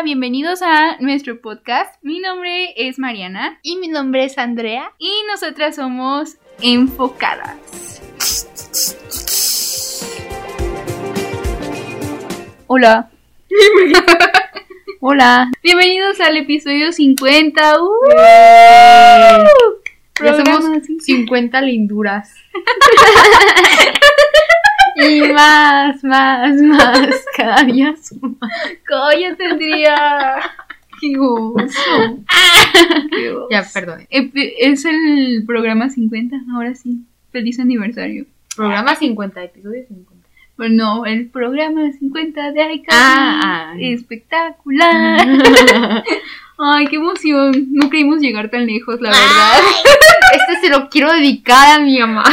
Hola, 0.00 0.06
bienvenidos 0.06 0.62
a 0.62 0.96
nuestro 1.00 1.42
podcast. 1.42 1.94
Mi 2.00 2.20
nombre 2.20 2.72
es 2.74 2.98
Mariana 2.98 3.58
Y 3.62 3.76
mi 3.76 3.88
nombre 3.88 4.24
es 4.24 4.38
Andrea. 4.38 4.94
y 4.98 5.12
nosotras 5.30 5.76
somos 5.76 6.38
enfocadas. 6.62 8.00
Hola. 12.66 13.10
Hola. 15.00 15.50
Bienvenidos 15.62 16.18
al 16.20 16.38
episodio 16.38 16.92
50. 16.92 17.82
¡Uh! 17.82 17.88
Ya 20.24 20.34
somos 20.34 20.64
cincuenta. 20.64 21.04
50 21.04 21.60
linduras. 21.60 22.34
y 25.08 25.32
más, 25.32 26.02
más, 26.04 26.54
más. 26.56 27.08
Cada 27.36 27.62
día 27.64 27.94
suma. 28.02 28.36
¡Coño, 28.88 29.36
tendría! 29.36 30.40
¡Qué 31.00 31.14
gusto! 31.14 31.54
¡Qué 33.10 33.30
gusto! 33.32 33.48
Ya, 33.50 33.64
perdón. 33.72 34.06
Epi- 34.10 34.52
Es 34.58 34.84
el 34.84 35.44
programa 35.46 35.88
50, 35.90 36.36
ahora 36.54 36.74
sí. 36.74 37.00
Feliz 37.32 37.58
aniversario. 37.60 38.26
Programa 38.56 38.94
50, 38.96 39.42
episodio 39.44 39.84
50. 39.86 40.10
Bueno, 40.56 41.06
el 41.06 41.28
programa 41.28 41.90
50 41.90 42.52
de 42.52 42.62
Aika. 42.62 42.92
Ah, 42.92 43.40
ah. 43.72 43.74
Espectacular. 43.80 45.26
Ay, 46.58 46.86
qué 46.88 46.96
emoción. 46.96 47.68
No 47.72 47.88
creímos 47.88 48.20
llegar 48.20 48.50
tan 48.50 48.66
lejos, 48.66 49.00
la 49.00 49.08
verdad. 49.10 49.60
Este 50.34 50.60
se 50.60 50.68
lo 50.68 50.90
quiero 50.90 51.10
dedicar 51.12 51.78
a 51.78 51.82
mi 51.82 51.98
mamá. 52.00 52.24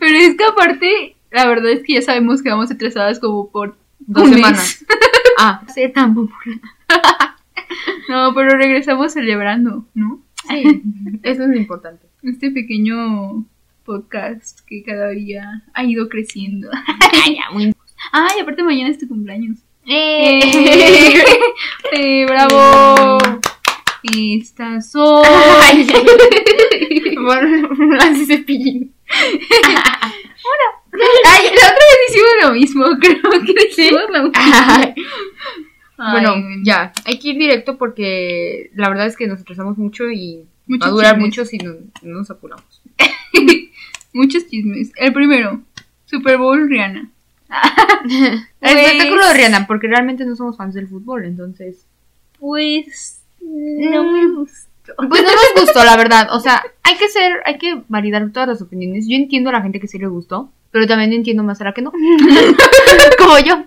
Pero 0.00 0.18
es 0.18 0.36
que 0.36 0.44
aparte, 0.44 1.15
la 1.36 1.46
verdad 1.46 1.70
es 1.70 1.82
que 1.82 1.92
ya 1.92 2.02
sabemos 2.02 2.42
que 2.42 2.48
vamos 2.48 2.70
atrasadas 2.70 3.20
como 3.20 3.50
por 3.50 3.76
Dos 3.98 4.24
un 4.24 4.30
mes. 4.30 4.36
semanas. 4.38 4.84
Ah, 5.38 5.60
ser 5.72 5.92
tan 5.92 6.14
popular. 6.14 6.60
No, 8.08 8.32
pero 8.34 8.56
regresamos 8.56 9.12
celebrando, 9.12 9.84
¿no? 9.92 10.22
Sí, 10.48 10.82
eso 11.24 11.42
es 11.42 11.48
lo 11.48 11.56
importante. 11.56 12.06
Este 12.22 12.50
pequeño 12.52 13.44
podcast 13.84 14.60
que 14.66 14.82
cada 14.82 15.08
día 15.10 15.62
ha 15.74 15.84
ido 15.84 16.08
creciendo. 16.08 16.70
Ay, 18.12 18.40
aparte 18.40 18.62
mañana 18.62 18.88
es 18.88 18.98
tu 18.98 19.08
cumpleaños. 19.08 19.58
¡Eh! 19.86 20.40
Eh, 21.92 22.24
¡Bravo! 22.26 23.18
Estas 24.02 24.90
son... 24.90 25.22
Ay, 25.62 25.86
bueno, 27.22 27.68
así 28.00 28.24
cepillín. 28.24 28.94
Ay, 31.24 31.44
la 31.46 31.66
otra 31.66 31.86
vez 31.86 31.98
hicimos 32.08 32.30
lo 32.42 32.52
mismo, 32.52 32.84
creo 33.00 33.44
que 33.44 33.68
hicimos 33.68 34.02
lo 34.10 34.22
mismo. 34.24 34.32
Ay, 34.34 34.94
Ay, 35.98 36.12
bueno, 36.12 36.34
ya, 36.62 36.92
hay 37.04 37.18
que 37.18 37.28
ir 37.30 37.38
directo 37.38 37.78
porque 37.78 38.70
la 38.74 38.88
verdad 38.88 39.06
es 39.06 39.16
que 39.16 39.26
nos 39.26 39.40
atrasamos 39.40 39.78
mucho 39.78 40.10
y 40.10 40.46
Muchos 40.66 40.84
va 40.84 40.88
a 40.88 40.90
durar 40.94 41.14
chismes. 41.14 41.26
mucho 41.26 41.44
si 41.44 41.58
no, 41.58 41.72
no 42.02 42.18
nos 42.18 42.30
apuramos. 42.30 42.82
Muchos 44.12 44.46
chismes. 44.48 44.92
El 44.96 45.12
primero, 45.12 45.60
Super 46.06 46.38
Bowl 46.38 46.68
Rihanna. 46.68 47.10
El 48.08 48.40
Pues- 48.60 48.76
espectáculo 48.86 49.26
de 49.28 49.34
Rihanna, 49.34 49.66
porque 49.66 49.88
realmente 49.88 50.24
no 50.24 50.36
somos 50.36 50.56
fans 50.56 50.74
del 50.74 50.88
fútbol, 50.88 51.24
entonces. 51.24 51.86
Pues 52.38 53.22
no 53.40 54.04
me 54.12 54.26
gustó. 54.34 54.66
Pues 55.08 55.22
no 55.22 55.28
nos 55.28 55.64
gustó, 55.64 55.84
la 55.84 55.96
verdad. 55.96 56.28
O 56.32 56.40
sea, 56.40 56.62
hay 56.82 56.96
que 56.96 57.08
ser, 57.08 57.40
hay 57.44 57.58
que 57.58 57.82
validar 57.88 58.30
todas 58.32 58.48
las 58.48 58.62
opiniones. 58.62 59.06
Yo 59.08 59.16
entiendo 59.16 59.50
a 59.50 59.54
la 59.54 59.62
gente 59.62 59.80
que 59.80 59.88
sí 59.88 59.98
le 59.98 60.06
gustó, 60.06 60.52
pero 60.76 60.86
también 60.86 61.14
entiendo 61.14 61.42
más 61.42 61.58
a 61.62 61.64
la 61.64 61.72
que 61.72 61.80
no. 61.80 61.90
Como 63.18 63.38
yo. 63.38 63.64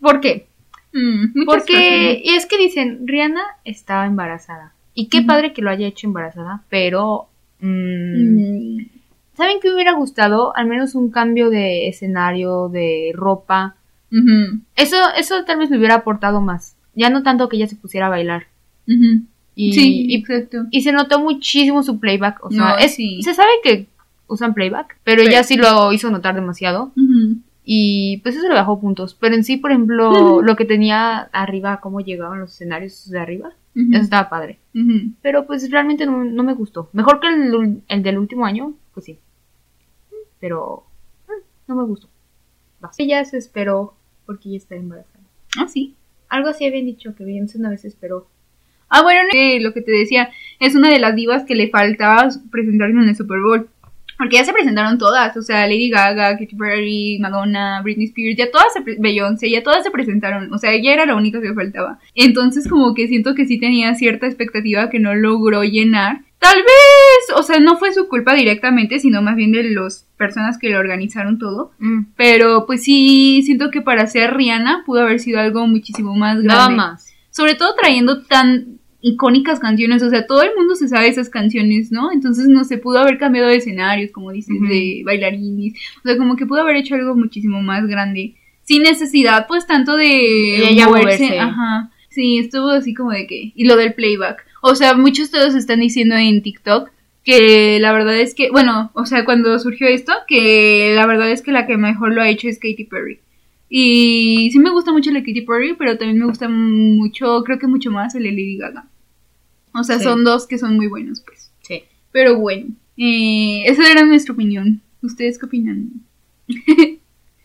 ¿Por 0.00 0.20
qué? 0.20 0.46
Mm, 0.92 1.44
Porque 1.44 2.22
y 2.24 2.34
es 2.36 2.46
que 2.46 2.56
dicen, 2.56 3.00
Rihanna 3.04 3.42
estaba 3.64 4.06
embarazada. 4.06 4.72
Y 4.94 5.08
qué 5.08 5.22
padre 5.22 5.52
que 5.52 5.60
lo 5.60 5.70
haya 5.70 5.88
hecho 5.88 6.06
embarazada, 6.06 6.62
pero... 6.68 7.26
mm. 7.58 8.76
Mm, 8.76 8.86
¿Saben 9.36 9.58
qué 9.60 9.68
me 9.70 9.74
hubiera 9.74 9.94
gustado? 9.94 10.54
Al 10.56 10.66
menos 10.68 10.94
un 10.94 11.10
cambio 11.10 11.50
de 11.50 11.88
escenario, 11.88 12.68
de 12.68 13.10
ropa. 13.14 13.74
Eso, 14.76 14.96
eso 15.18 15.44
tal 15.44 15.58
vez 15.58 15.68
me 15.70 15.78
hubiera 15.78 15.96
aportado 15.96 16.40
más. 16.40 16.76
Ya 16.94 17.10
no 17.10 17.24
tanto 17.24 17.48
que 17.48 17.56
ella 17.56 17.66
se 17.66 17.74
pusiera 17.76 18.06
a 18.06 18.10
bailar. 18.10 18.46
Y, 18.86 19.72
sí, 19.72 20.06
y, 20.08 20.14
exacto. 20.16 20.66
y 20.70 20.82
se 20.82 20.92
notó 20.92 21.18
muchísimo 21.20 21.82
su 21.82 21.98
playback. 21.98 22.44
O 22.44 22.50
sea, 22.50 22.58
No, 22.60 22.78
es- 22.78 22.94
sí. 22.94 23.20
se 23.22 23.34
sabe 23.34 23.50
que 23.64 23.86
usan 24.30 24.54
playback, 24.54 24.96
pero 25.04 25.18
Pero- 25.18 25.28
ella 25.30 25.42
sí 25.42 25.56
lo 25.56 25.92
hizo 25.92 26.10
notar 26.10 26.34
demasiado. 26.34 26.92
Y 27.64 28.16
pues 28.22 28.34
eso 28.36 28.48
le 28.48 28.54
bajó 28.54 28.80
puntos. 28.80 29.14
Pero 29.14 29.34
en 29.34 29.44
sí, 29.44 29.56
por 29.58 29.70
ejemplo, 29.70 30.40
lo 30.42 30.56
que 30.56 30.64
tenía 30.64 31.18
arriba, 31.32 31.80
cómo 31.80 32.00
llegaban 32.00 32.40
los 32.40 32.52
escenarios 32.52 33.08
de 33.10 33.18
arriba, 33.20 33.52
eso 33.74 34.02
estaba 34.02 34.28
padre. 34.30 34.58
Pero 35.22 35.46
pues 35.46 35.70
realmente 35.70 36.06
no, 36.06 36.24
no 36.24 36.42
me 36.42 36.54
gustó. 36.54 36.88
Mejor 36.92 37.20
que 37.20 37.28
el, 37.28 37.82
el 37.86 38.02
del 38.02 38.18
último 38.18 38.44
año, 38.46 38.74
pues 38.94 39.06
sí. 39.06 39.18
Pero 40.40 40.84
eh, 41.28 41.42
no 41.68 41.76
me 41.76 41.84
gustó. 41.84 42.08
Va. 42.82 42.90
Ella 42.98 43.24
se 43.24 43.36
esperó 43.36 43.94
porque 44.26 44.48
ella 44.48 44.58
está 44.58 44.74
embarazada. 44.74 45.24
Ah, 45.58 45.68
sí. 45.68 45.94
Algo 46.28 46.48
así 46.48 46.64
habían 46.64 46.86
dicho 46.86 47.14
que 47.14 47.24
Beyoncé 47.24 47.58
una 47.58 47.70
vez 47.70 47.84
esperó. 47.84 48.26
Ah, 48.88 49.02
bueno, 49.02 49.20
eh, 49.34 49.60
lo 49.60 49.72
que 49.72 49.82
te 49.82 49.92
decía, 49.92 50.30
es 50.58 50.74
una 50.74 50.88
de 50.90 50.98
las 50.98 51.14
divas 51.14 51.44
que 51.44 51.54
le 51.54 51.68
faltaba 51.70 52.28
presentarse 52.50 52.92
en 52.92 53.08
el 53.08 53.16
Super 53.16 53.40
Bowl. 53.40 53.68
Porque 54.20 54.36
ya 54.36 54.44
se 54.44 54.52
presentaron 54.52 54.98
todas, 54.98 55.34
o 55.34 55.40
sea, 55.40 55.66
Lady 55.66 55.88
Gaga, 55.88 56.36
Katy 56.36 56.54
Perry, 56.54 57.18
Madonna, 57.22 57.80
Britney 57.82 58.04
Spears, 58.04 58.36
ya 58.36 58.50
todas 58.50 58.66
se, 58.74 58.82
Beyoncé, 58.98 59.48
ya 59.50 59.62
todas 59.62 59.82
se 59.82 59.90
presentaron, 59.90 60.52
o 60.52 60.58
sea, 60.58 60.74
ella 60.74 60.92
era 60.92 61.06
la 61.06 61.14
única 61.14 61.40
que 61.40 61.54
faltaba. 61.54 61.98
Entonces 62.14 62.68
como 62.68 62.92
que 62.92 63.08
siento 63.08 63.34
que 63.34 63.46
sí 63.46 63.58
tenía 63.58 63.94
cierta 63.94 64.26
expectativa 64.26 64.90
que 64.90 64.98
no 64.98 65.14
logró 65.14 65.64
llenar. 65.64 66.20
Tal 66.38 66.58
vez, 66.58 67.34
o 67.34 67.42
sea, 67.42 67.60
no 67.60 67.78
fue 67.78 67.94
su 67.94 68.08
culpa 68.08 68.34
directamente, 68.34 68.98
sino 68.98 69.22
más 69.22 69.36
bien 69.36 69.52
de 69.52 69.70
las 69.70 70.06
personas 70.18 70.58
que 70.58 70.68
le 70.68 70.76
organizaron 70.76 71.38
todo. 71.38 71.72
Mm, 71.78 72.08
Pero 72.14 72.66
pues 72.66 72.82
sí, 72.82 73.40
siento 73.46 73.70
que 73.70 73.80
para 73.80 74.06
ser 74.06 74.34
Rihanna 74.34 74.82
pudo 74.84 75.00
haber 75.00 75.20
sido 75.20 75.40
algo 75.40 75.66
muchísimo 75.66 76.14
más 76.14 76.42
grande 76.42 76.48
Nada 76.48 76.68
más. 76.68 77.06
sobre 77.30 77.54
todo 77.54 77.74
trayendo 77.74 78.20
tan 78.24 78.79
icónicas 79.02 79.60
canciones, 79.60 80.02
o 80.02 80.10
sea, 80.10 80.26
todo 80.26 80.42
el 80.42 80.50
mundo 80.56 80.74
se 80.74 80.88
sabe 80.88 81.08
esas 81.08 81.28
canciones, 81.28 81.90
¿no? 81.90 82.12
Entonces 82.12 82.48
no 82.48 82.64
se 82.64 82.78
pudo 82.78 82.98
haber 82.98 83.18
cambiado 83.18 83.48
de 83.48 83.56
escenarios, 83.56 84.10
como 84.10 84.32
dices, 84.32 84.56
de 84.60 85.02
bailarines, 85.04 85.74
o 85.98 86.08
sea, 86.08 86.16
como 86.16 86.36
que 86.36 86.46
pudo 86.46 86.60
haber 86.60 86.76
hecho 86.76 86.94
algo 86.94 87.14
muchísimo 87.14 87.62
más 87.62 87.86
grande, 87.86 88.34
sin 88.62 88.82
necesidad, 88.82 89.46
pues, 89.46 89.66
tanto 89.66 89.96
de 89.96 90.04
De 90.04 90.68
ella 90.70 90.86
moverse. 90.86 91.38
ajá, 91.38 91.90
sí, 92.08 92.38
estuvo 92.38 92.68
así 92.68 92.94
como 92.94 93.10
de 93.12 93.26
que, 93.26 93.52
y 93.54 93.64
lo 93.64 93.76
del 93.76 93.94
playback, 93.94 94.44
o 94.62 94.74
sea, 94.74 94.94
muchos 94.94 95.30
todos 95.30 95.54
están 95.54 95.80
diciendo 95.80 96.16
en 96.16 96.42
TikTok 96.42 96.90
que 97.24 97.78
la 97.80 97.92
verdad 97.92 98.18
es 98.18 98.34
que, 98.34 98.50
bueno, 98.50 98.90
o 98.94 99.06
sea, 99.06 99.24
cuando 99.24 99.58
surgió 99.58 99.86
esto, 99.88 100.12
que 100.26 100.92
la 100.94 101.06
verdad 101.06 101.30
es 101.30 101.42
que 101.42 101.52
la 101.52 101.66
que 101.66 101.76
mejor 101.76 102.14
lo 102.14 102.22
ha 102.22 102.28
hecho 102.28 102.48
es 102.48 102.58
Katy 102.58 102.84
Perry. 102.84 103.20
Y 103.72 104.50
sí 104.52 104.58
me 104.58 104.70
gusta 104.70 104.90
mucho 104.92 105.12
de 105.12 105.20
Katy 105.20 105.42
Perry, 105.42 105.74
pero 105.78 105.96
también 105.96 106.18
me 106.18 106.26
gusta 106.26 106.48
mucho, 106.48 107.44
creo 107.44 107.58
que 107.60 107.68
mucho 107.68 107.90
más 107.92 108.14
el 108.16 108.24
de 108.24 108.30
Lady 108.32 108.56
Gaga. 108.56 108.84
O 109.72 109.84
sea, 109.84 109.98
Sí. 109.98 110.04
son 110.04 110.24
dos 110.24 110.48
que 110.48 110.58
son 110.58 110.74
muy 110.74 110.88
buenos, 110.88 111.20
pues. 111.24 111.52
Sí. 111.62 111.84
Pero 112.10 112.36
bueno, 112.40 112.66
eh, 112.96 113.62
esa 113.66 113.88
era 113.90 114.04
nuestra 114.04 114.34
opinión. 114.34 114.80
¿Ustedes 115.02 115.38
qué 115.38 115.46
opinan? 115.46 115.88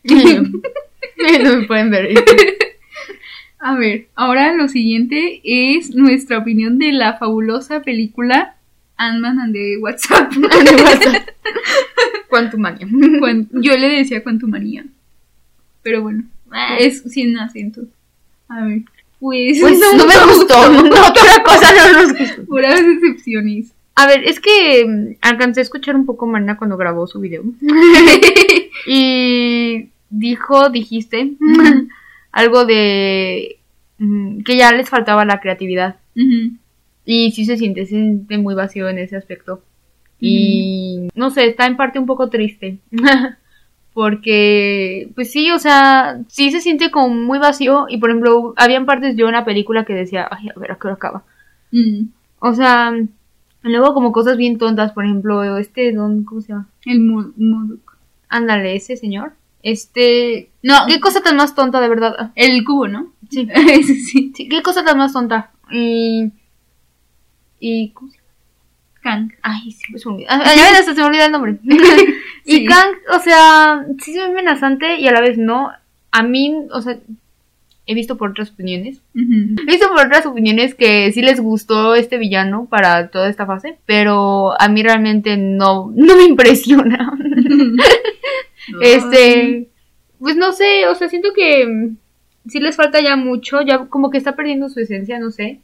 no 0.04 1.56
me 1.56 1.66
pueden 1.66 1.90
ver. 1.90 2.08
A 3.58 3.76
ver, 3.76 4.08
ahora 4.16 4.52
lo 4.54 4.68
siguiente 4.68 5.40
es 5.44 5.94
nuestra 5.94 6.38
opinión 6.38 6.78
de 6.78 6.90
la 6.92 7.16
fabulosa 7.18 7.82
película 7.82 8.56
Ant-Man 8.96 9.38
and 9.40 9.52
the 9.54 9.76
WhatsApp. 9.78 10.32
Quantumania. 12.28 12.86
Cuan- 13.20 13.48
Yo 13.52 13.76
le 13.76 13.88
decía 13.88 14.22
Quantumania. 14.22 14.84
Pero 15.86 16.02
bueno, 16.02 16.24
es 16.80 17.02
sin 17.02 17.38
acento. 17.38 17.82
A 18.48 18.64
ver, 18.64 18.82
pues, 19.20 19.60
Pues 19.60 19.78
no, 19.78 20.04
me 20.04 20.34
gustó. 20.34 20.68
No, 20.68 20.80
otra 20.82 21.44
cosa 21.44 21.72
no 21.72 22.02
nos 22.02 22.18
gustó. 22.18 22.44
Puras 22.44 22.84
decepciones. 22.84 23.72
A 23.94 24.08
ver, 24.08 24.24
es 24.24 24.40
que 24.40 24.84
mm, 24.84 25.18
alcancé 25.20 25.60
a 25.60 25.62
escuchar 25.62 25.94
un 25.94 26.04
poco 26.04 26.26
Marina 26.26 26.56
cuando 26.56 26.76
grabó 26.76 27.06
su 27.06 27.20
video. 27.20 27.44
y 28.88 29.90
dijo, 30.10 30.70
dijiste, 30.70 31.34
algo 32.32 32.64
de 32.64 33.58
mm, 33.98 34.40
que 34.40 34.56
ya 34.56 34.72
les 34.72 34.90
faltaba 34.90 35.24
la 35.24 35.38
creatividad. 35.38 35.98
Y 37.04 37.30
sí 37.30 37.44
se 37.44 37.56
siente, 37.56 37.82
se 37.84 37.90
siente 37.90 38.38
muy 38.38 38.56
vacío 38.56 38.88
en 38.88 38.98
ese 38.98 39.14
aspecto. 39.14 39.62
Y 40.18 41.10
no 41.14 41.30
sé, 41.30 41.46
está 41.46 41.66
en 41.66 41.76
parte 41.76 42.00
un 42.00 42.06
poco 42.06 42.28
triste. 42.28 42.78
Porque, 43.96 45.08
pues 45.14 45.32
sí, 45.32 45.50
o 45.52 45.58
sea, 45.58 46.20
sí 46.28 46.50
se 46.50 46.60
siente 46.60 46.90
como 46.90 47.14
muy 47.14 47.38
vacío. 47.38 47.86
Y 47.88 47.96
por 47.96 48.10
ejemplo, 48.10 48.52
habían 48.58 48.84
partes 48.84 49.16
yo 49.16 49.26
en 49.28 49.32
la 49.32 49.46
película 49.46 49.86
que 49.86 49.94
decía, 49.94 50.28
ay, 50.30 50.50
a 50.54 50.60
ver, 50.60 50.72
¿a 50.72 50.74
qué 50.74 50.86
hora 50.88 50.96
acaba? 50.96 51.24
Mm. 51.72 52.08
O 52.40 52.52
sea, 52.52 52.92
luego 53.62 53.94
como 53.94 54.12
cosas 54.12 54.36
bien 54.36 54.58
tontas, 54.58 54.92
por 54.92 55.06
ejemplo, 55.06 55.56
este, 55.56 55.92
don, 55.94 56.24
¿cómo 56.24 56.42
se 56.42 56.48
llama? 56.48 56.68
El 56.84 57.00
Modok. 57.00 57.96
Ándale, 58.28 58.76
ese 58.76 58.98
señor. 58.98 59.32
Este, 59.62 60.50
No, 60.62 60.74
qué 60.86 61.00
cosa 61.00 61.22
tan 61.22 61.36
más 61.36 61.54
tonta, 61.54 61.80
de 61.80 61.88
verdad. 61.88 62.32
el 62.34 62.64
cubo, 62.66 62.88
¿no? 62.88 63.14
Sí. 63.30 63.48
Sí. 63.82 64.30
Sí, 64.36 64.46
¿Qué 64.50 64.60
cosa 64.62 64.84
tan 64.84 64.98
más 64.98 65.14
tonta? 65.14 65.52
Y. 65.72 66.32
Y. 67.60 67.92
¿Cómo 67.92 68.10
se 68.10 68.18
llama? 68.18 68.25
Kang. 69.06 69.32
Ay, 69.42 69.70
sí, 69.70 69.84
pues 69.92 70.02
se 70.02 70.08
me 70.08 70.14
olvida. 70.16 70.28
Ah, 70.30 70.42
ya 70.56 70.70
ves, 70.70 70.80
hasta 70.80 70.94
se 70.94 71.00
me 71.00 71.06
olvida 71.06 71.26
el 71.26 71.32
nombre. 71.32 71.56
Sí. 71.64 71.74
Y 72.62 72.64
Kang, 72.64 72.94
o 73.12 73.18
sea, 73.18 73.84
sí 74.00 74.12
se 74.12 74.20
ve 74.20 74.26
amenazante 74.26 75.00
y 75.00 75.08
a 75.08 75.12
la 75.12 75.20
vez 75.20 75.36
no. 75.36 75.70
A 76.12 76.22
mí, 76.22 76.54
o 76.70 76.80
sea, 76.80 76.96
he 77.86 77.94
visto 77.94 78.16
por 78.16 78.30
otras 78.30 78.50
opiniones. 78.50 79.00
He 79.14 79.70
visto 79.70 79.88
por 79.88 80.06
otras 80.06 80.26
opiniones 80.26 80.74
que 80.74 81.10
sí 81.12 81.22
les 81.22 81.40
gustó 81.40 81.94
este 81.94 82.18
villano 82.18 82.66
para 82.70 83.08
toda 83.08 83.28
esta 83.28 83.46
fase, 83.46 83.78
pero 83.84 84.60
a 84.60 84.68
mí 84.68 84.82
realmente 84.82 85.36
no, 85.36 85.92
no 85.94 86.16
me 86.16 86.24
impresiona. 86.24 87.12
Este, 88.80 89.68
pues 90.18 90.36
no 90.36 90.52
sé, 90.52 90.86
o 90.86 90.94
sea, 90.94 91.08
siento 91.08 91.30
que 91.34 91.90
sí 92.48 92.60
les 92.60 92.76
falta 92.76 93.00
ya 93.00 93.16
mucho, 93.16 93.60
ya 93.62 93.86
como 93.86 94.10
que 94.10 94.18
está 94.18 94.36
perdiendo 94.36 94.68
su 94.68 94.80
esencia, 94.80 95.18
no 95.18 95.30
sé. 95.30 95.60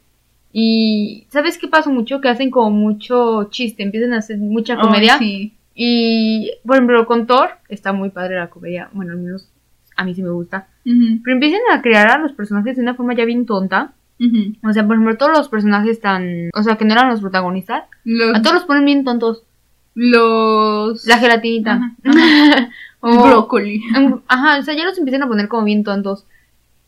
Y 0.55 1.25
¿sabes 1.29 1.57
qué 1.57 1.67
pasa 1.67 1.89
mucho? 1.89 2.21
Que 2.21 2.29
hacen 2.29 2.51
como 2.51 2.69
mucho 2.69 3.45
chiste, 3.49 3.81
empiezan 3.83 4.13
a 4.13 4.19
hacer 4.19 4.37
mucha 4.37 4.77
comedia. 4.77 5.17
Sí. 5.17 5.53
Y, 5.73 6.51
por 6.65 6.75
ejemplo, 6.75 7.05
con 7.07 7.25
Thor 7.25 7.49
está 7.67 7.91
muy 7.91 8.09
padre 8.11 8.35
la 8.35 8.51
comedia, 8.51 8.89
bueno, 8.93 9.13
al 9.13 9.17
menos 9.17 9.49
a 9.97 10.03
mí 10.03 10.13
sí 10.13 10.21
me 10.21 10.29
gusta. 10.29 10.67
Pero 10.83 11.33
empiezan 11.35 11.61
a 11.71 11.81
crear 11.81 12.07
a 12.11 12.19
los 12.19 12.33
personajes 12.33 12.75
de 12.75 12.83
una 12.83 12.93
forma 12.93 13.15
ya 13.15 13.25
bien 13.25 13.45
tonta. 13.47 13.93
O 14.63 14.71
sea, 14.71 14.85
por 14.85 14.95
ejemplo, 14.95 15.17
todos 15.17 15.35
los 15.37 15.49
personajes 15.49 15.99
tan... 15.99 16.49
O 16.53 16.61
sea, 16.63 16.77
que 16.77 16.85
no 16.85 16.93
eran 16.93 17.09
los 17.09 17.19
protagonistas. 17.19 17.85
Los, 18.05 18.35
A 18.37 18.41
todos 18.41 18.53
los 18.53 18.63
ponen 18.65 18.85
bien 18.85 19.03
tontos. 19.03 19.43
los 19.95 21.05
La 21.07 21.17
gelatinita. 21.17 21.95
O- 23.05 23.21
brócoli. 23.27 23.81
Ajá, 24.27 24.59
o 24.59 24.61
sea, 24.61 24.75
ya 24.75 24.85
los 24.85 24.97
empiezan 24.97 25.23
a 25.23 25.27
poner 25.27 25.49
como 25.49 25.65
bien 25.65 25.83
tontos. 25.83 26.25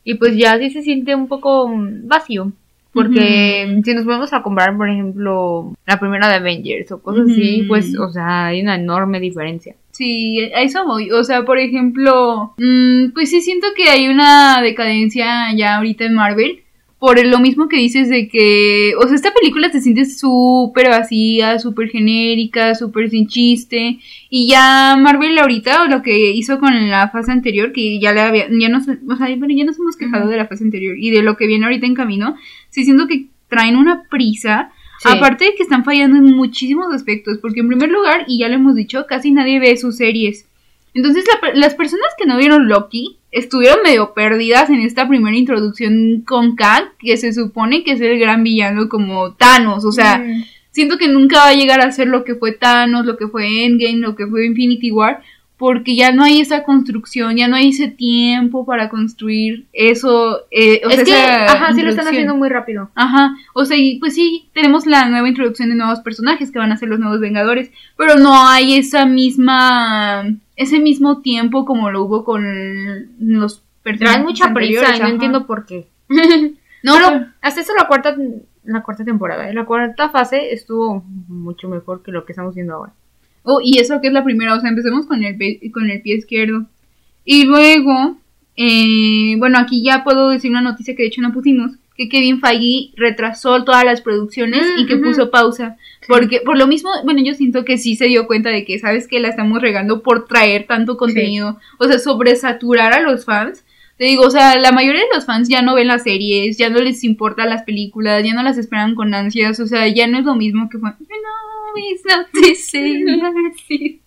Y 0.06 0.14
pues 0.14 0.38
ya 0.38 0.58
sí 0.60 0.70
se 0.70 0.82
siente 0.82 1.14
un 1.14 1.28
poco 1.28 1.68
mm, 1.68 2.08
vacío. 2.08 2.54
Porque 2.96 3.82
si 3.84 3.94
nos 3.94 4.06
ponemos 4.06 4.32
a 4.32 4.42
comparar, 4.42 4.76
por 4.78 4.90
ejemplo, 4.90 5.74
la 5.86 6.00
primera 6.00 6.30
de 6.30 6.36
Avengers 6.36 6.92
o 6.92 7.02
cosas 7.02 7.30
así, 7.30 7.66
pues, 7.68 7.96
o 8.00 8.10
sea, 8.10 8.48
hay 8.48 8.62
una 8.62 8.76
enorme 8.76 9.20
diferencia. 9.20 9.76
Sí, 9.92 10.40
a 10.54 10.62
eso 10.62 10.86
voy. 10.86 11.12
O 11.12 11.24
sea, 11.24 11.44
por 11.44 11.60
ejemplo, 11.60 12.54
mm, 12.58 13.12
pues 13.14 13.30
sí 13.30 13.42
siento 13.42 13.68
que 13.76 13.90
hay 13.90 14.08
una 14.08 14.62
decadencia 14.62 15.54
ya 15.56 15.78
ahorita 15.78 16.06
en 16.06 16.16
Marvel. 16.16 16.60
Por 17.06 17.24
lo 17.24 17.38
mismo 17.38 17.70
que 17.70 17.78
dices 17.78 18.10
de 18.10 18.28
que, 18.28 18.94
o 18.98 19.06
sea, 19.06 19.14
esta 19.16 19.32
película 19.32 19.72
se 19.72 19.80
siente 19.80 20.06
súper 20.06 20.90
vacía, 20.90 21.60
súper 21.60 21.90
genérica, 21.90 22.74
súper 22.74 23.12
sin 23.12 23.28
chiste. 23.28 24.00
Y 24.28 24.48
ya 24.48 24.96
Marvel 24.98 25.38
ahorita, 25.38 25.88
lo 25.88 26.02
que 26.02 26.32
hizo 26.32 26.60
con 26.60 26.90
la 26.90 27.10
fase 27.10 27.32
anterior, 27.32 27.74
que 27.74 28.00
ya 28.00 28.12
le 28.12 28.22
había, 28.22 28.48
ya 28.50 28.70
nos, 28.70 28.88
o 28.88 29.16
sea, 29.18 29.28
bueno, 29.38 29.54
ya 29.56 29.66
nos 29.66 29.78
hemos 29.78 29.98
quejado 29.98 30.28
de 30.30 30.38
la 30.38 30.48
fase 30.48 30.64
anterior 30.64 30.96
y 30.98 31.12
de 31.12 31.22
lo 31.22 31.38
que 31.38 31.46
viene 31.46 31.66
ahorita 31.66 31.86
en 31.86 31.94
camino, 31.94 32.38
sí 32.72 32.84
siento 32.86 33.06
que 33.06 33.28
traen 33.50 33.76
una 33.76 34.06
prisa 34.10 34.72
Sí. 34.98 35.10
Aparte 35.12 35.44
de 35.44 35.56
que 35.56 35.64
están 35.64 35.84
fallando 35.84 36.18
en 36.18 36.36
muchísimos 36.36 36.94
aspectos, 36.94 37.38
porque 37.40 37.60
en 37.60 37.68
primer 37.68 37.90
lugar, 37.90 38.24
y 38.28 38.40
ya 38.40 38.48
lo 38.48 38.56
hemos 38.56 38.76
dicho, 38.76 39.06
casi 39.08 39.32
nadie 39.32 39.60
ve 39.60 39.76
sus 39.76 39.98
series. 39.98 40.48
Entonces 40.94 41.26
la 41.28 41.54
las 41.54 41.76
personas 41.76 42.08
que 42.18 42.26
no 42.26 42.38
vieron 42.38 42.70
Loki 42.70 43.18
estuvieron 43.36 43.80
medio 43.84 44.14
perdidas 44.14 44.70
en 44.70 44.80
esta 44.82 45.08
primera 45.08 45.36
introducción 45.36 46.22
con 46.26 46.56
Kang, 46.56 46.86
que 47.00 47.18
se 47.18 47.34
supone 47.34 47.84
que 47.84 47.92
es 47.92 48.02
el 48.02 48.18
gran 48.18 48.44
villano 48.44 48.90
como 48.90 49.34
Thanos, 49.34 49.84
o 49.86 49.92
sea, 49.92 50.18
Mm. 50.20 50.44
siento 50.72 50.98
que 50.98 51.08
nunca 51.08 51.38
va 51.40 51.50
a 51.50 51.54
llegar 51.54 51.82
a 51.82 51.92
ser 51.92 52.08
lo 52.08 52.24
que 52.24 52.36
fue 52.36 52.52
Thanos, 52.54 53.06
lo 53.06 53.18
que 53.18 53.28
fue 53.28 53.66
Endgame, 53.66 54.00
lo 54.00 54.16
que 54.16 54.26
fue 54.28 54.46
Infinity 54.46 54.92
War, 54.92 55.22
porque 55.58 55.96
ya 55.96 56.12
no 56.12 56.24
hay 56.26 56.42
esa 56.42 56.64
construcción, 56.64 57.38
ya 57.38 57.48
no 57.48 57.56
hay 57.56 57.70
ese 57.70 57.88
tiempo 57.88 58.66
para 58.66 58.90
construir 58.90 59.64
eso. 59.72 60.42
eh, 60.52 60.82
o 60.86 60.90
es 60.90 60.96
sea, 60.98 61.06
que, 61.06 61.12
esa 61.12 61.46
ajá, 61.54 61.74
sí 61.74 61.82
lo 61.82 61.90
están 61.90 62.08
haciendo 62.10 62.36
muy 62.36 62.50
rápido. 62.50 62.90
Ajá, 62.94 63.36
o 63.54 63.64
sea, 63.64 63.78
y 63.78 63.98
pues 64.00 64.16
sí, 64.16 64.50
tenemos 64.54 64.86
la 64.86 65.08
nueva 65.10 65.30
introducción 65.30 65.70
de 65.70 65.76
nuevos 65.76 66.02
personajes 66.02 66.52
que 66.52 66.60
van 66.60 66.74
a 66.74 66.78
ser 66.78 66.90
los 66.90 67.00
nuevos 67.00 67.22
Vengadores, 67.22 67.72
pero 67.98 68.16
no 68.18 68.48
hay 68.48 68.76
esa 68.76 69.06
misma, 69.06 70.26
ese 70.56 70.80
mismo 70.80 71.22
tiempo 71.22 71.66
como 71.66 71.90
lo 71.92 72.04
hubo 72.04 72.24
con 72.24 72.44
los 73.20 73.62
personajes 73.84 74.14
Traen 74.16 74.26
mucha 74.26 74.54
prisa 74.54 74.96
y 74.96 75.00
no 75.00 75.06
ajá. 75.06 75.10
entiendo 75.14 75.46
por 75.48 75.66
qué. 75.66 75.88
No, 76.84 76.94
Pero 76.98 77.08
pero- 77.08 77.26
hasta 77.42 77.62
eso 77.62 77.74
la 77.76 77.88
cuarta, 77.88 78.16
la 78.64 78.84
cuarta 78.84 79.04
temporada. 79.04 79.50
¿eh? 79.50 79.54
La 79.56 79.66
cuarta 79.66 80.10
fase 80.10 80.54
estuvo 80.54 81.04
mucho 81.28 81.68
mejor 81.68 82.04
que 82.04 82.12
lo 82.12 82.26
que 82.26 82.34
estamos 82.34 82.54
viendo 82.54 82.76
ahora. 82.76 82.94
Oh, 83.42 83.60
y 83.60 83.80
eso 83.80 84.00
que 84.02 84.08
es 84.10 84.14
la 84.14 84.24
primera, 84.24 84.54
o 84.54 84.60
sea, 84.60 84.70
empecemos 84.70 85.08
con 85.08 85.24
el, 85.24 85.36
pie- 85.36 85.72
con 85.72 85.90
el 85.90 86.02
pie 86.04 86.18
izquierdo. 86.18 86.66
Y 87.24 87.46
luego, 87.46 88.18
eh, 88.56 89.36
bueno, 89.40 89.58
aquí 89.58 89.84
ya 89.84 90.04
puedo 90.04 90.30
decir 90.30 90.52
una 90.52 90.62
noticia 90.62 90.96
que 90.96 91.02
de 91.02 91.08
hecho 91.08 91.22
no 91.24 91.34
pusimos, 91.34 91.72
que 91.96 92.10
Kevin 92.10 92.42
Feige 92.42 92.92
retrasó 92.96 93.64
todas 93.64 93.86
las 93.86 94.02
producciones 94.02 94.62
Mm, 94.62 94.82
y 94.82 94.86
que 94.86 94.98
puso 94.98 95.32
pausa. 95.32 95.78
Porque, 96.08 96.42
por 96.42 96.58
lo 96.58 96.68
mismo, 96.68 96.90
bueno, 97.04 97.22
yo 97.24 97.34
siento 97.34 97.66
que 97.66 97.78
sí 97.78 97.96
se 97.96 98.06
dio 98.06 98.28
cuenta 98.28 98.50
de 98.50 98.66
que, 98.66 98.80
¿sabes 98.80 99.08
que 99.08 99.20
La 99.20 99.30
estamos 99.30 99.62
regando 99.62 100.04
por 100.04 100.26
traer 100.26 100.66
tanto 100.68 100.98
contenido, 100.98 101.58
o 101.80 101.88
sea, 101.88 102.00
sobresaturar 102.00 102.94
a 102.94 103.02
los 103.02 103.26
fans. 103.26 103.64
Te 103.98 104.04
digo, 104.06 104.24
o 104.24 104.30
sea, 104.30 104.58
la 104.60 104.74
mayoría 104.74 105.02
de 105.02 105.16
los 105.16 105.26
fans 105.26 105.48
ya 105.48 105.62
no 105.62 105.74
ven 105.74 105.88
las 105.88 106.04
series, 106.04 106.58
ya 106.58 106.70
no 106.70 106.80
les 106.80 107.04
importan 107.06 107.50
las 107.50 107.64
películas, 107.64 108.24
ya 108.26 108.34
no 108.34 108.44
las 108.44 108.58
esperan 108.58 108.94
con 108.94 109.14
ansias, 109.14 109.60
o 109.62 109.68
sea, 109.68 109.88
ya 109.88 110.06
no 110.08 110.20
es 110.20 110.26
lo 110.26 110.36
mismo 110.36 110.70
que 110.70 110.78
fue. 110.78 110.90
No, 110.90 111.78
it's 111.78 112.04
not 112.06 112.28
the 112.34 112.56
same 112.56 113.22
as 113.22 113.56
it". 113.70 114.02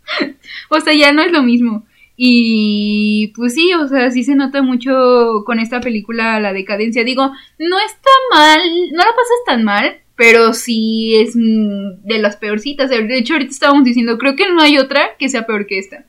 O 0.69 0.81
sea, 0.81 0.93
ya 0.93 1.13
no 1.13 1.23
es 1.23 1.33
lo 1.33 1.43
mismo. 1.43 1.87
Y 2.21 3.29
pues 3.37 3.55
sí, 3.55 3.73
o 3.75 3.87
sea, 3.87 4.11
sí 4.11 4.25
se 4.25 4.35
nota 4.35 4.61
mucho 4.61 5.45
con 5.47 5.61
esta 5.61 5.81
película 5.81 6.41
la 6.41 6.53
decadencia. 6.53 7.05
Digo, 7.05 7.31
no 7.61 7.79
está 7.79 8.11
mal, 8.35 8.59
no 8.91 8.99
la 8.99 9.05
pasas 9.05 9.45
tan 9.47 9.63
mal, 9.63 9.99
pero 10.17 10.53
sí 10.53 11.15
es 11.15 11.35
de 11.37 12.19
las 12.19 12.37
peorcitas. 12.37 12.91
De 12.91 13.17
hecho, 13.17 13.35
ahorita 13.35 13.53
estábamos 13.53 13.85
diciendo, 13.85 14.19
creo 14.19 14.35
que 14.35 14.51
no 14.51 14.61
hay 14.61 14.79
otra 14.79 15.11
que 15.17 15.29
sea 15.29 15.47
peor 15.47 15.67
que 15.69 15.79
esta. 15.79 16.07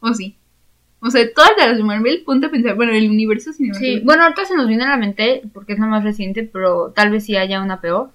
¿O 0.00 0.12
sí? 0.12 0.36
O 1.00 1.10
sea, 1.10 1.22
todas 1.34 1.52
las 1.56 1.78
de 1.78 1.84
Marvel, 1.84 2.22
ponte 2.26 2.46
a 2.46 2.50
pensar, 2.50 2.74
bueno, 2.76 2.92
el 2.92 3.08
universo 3.08 3.52
Sí, 3.52 3.58
cinematográfico. 3.58 4.04
bueno, 4.04 4.22
ahorita 4.24 4.44
se 4.44 4.56
nos 4.56 4.68
viene 4.68 4.84
a 4.84 4.88
la 4.90 4.96
mente, 4.98 5.42
porque 5.54 5.72
es 5.72 5.78
la 5.78 5.86
más 5.86 6.04
reciente, 6.04 6.42
pero 6.42 6.92
tal 6.94 7.10
vez 7.10 7.24
sí 7.24 7.34
haya 7.36 7.62
una 7.62 7.80
peor. 7.80 8.10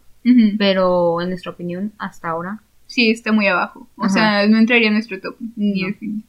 Pero 0.60 1.20
en 1.22 1.30
nuestra 1.30 1.52
opinión, 1.52 1.92
hasta 1.98 2.30
ahora. 2.30 2.62
Sí, 2.86 3.10
está 3.10 3.32
muy 3.32 3.48
abajo. 3.48 3.88
O 3.96 4.04
Ajá. 4.06 4.14
sea, 4.14 4.48
no 4.48 4.60
entraría 4.60 4.90
en 4.90 4.94
nuestro 4.94 5.20
top. 5.20 5.36
Ni 5.56 5.82
No. 5.82 5.94
fin. 5.96 6.24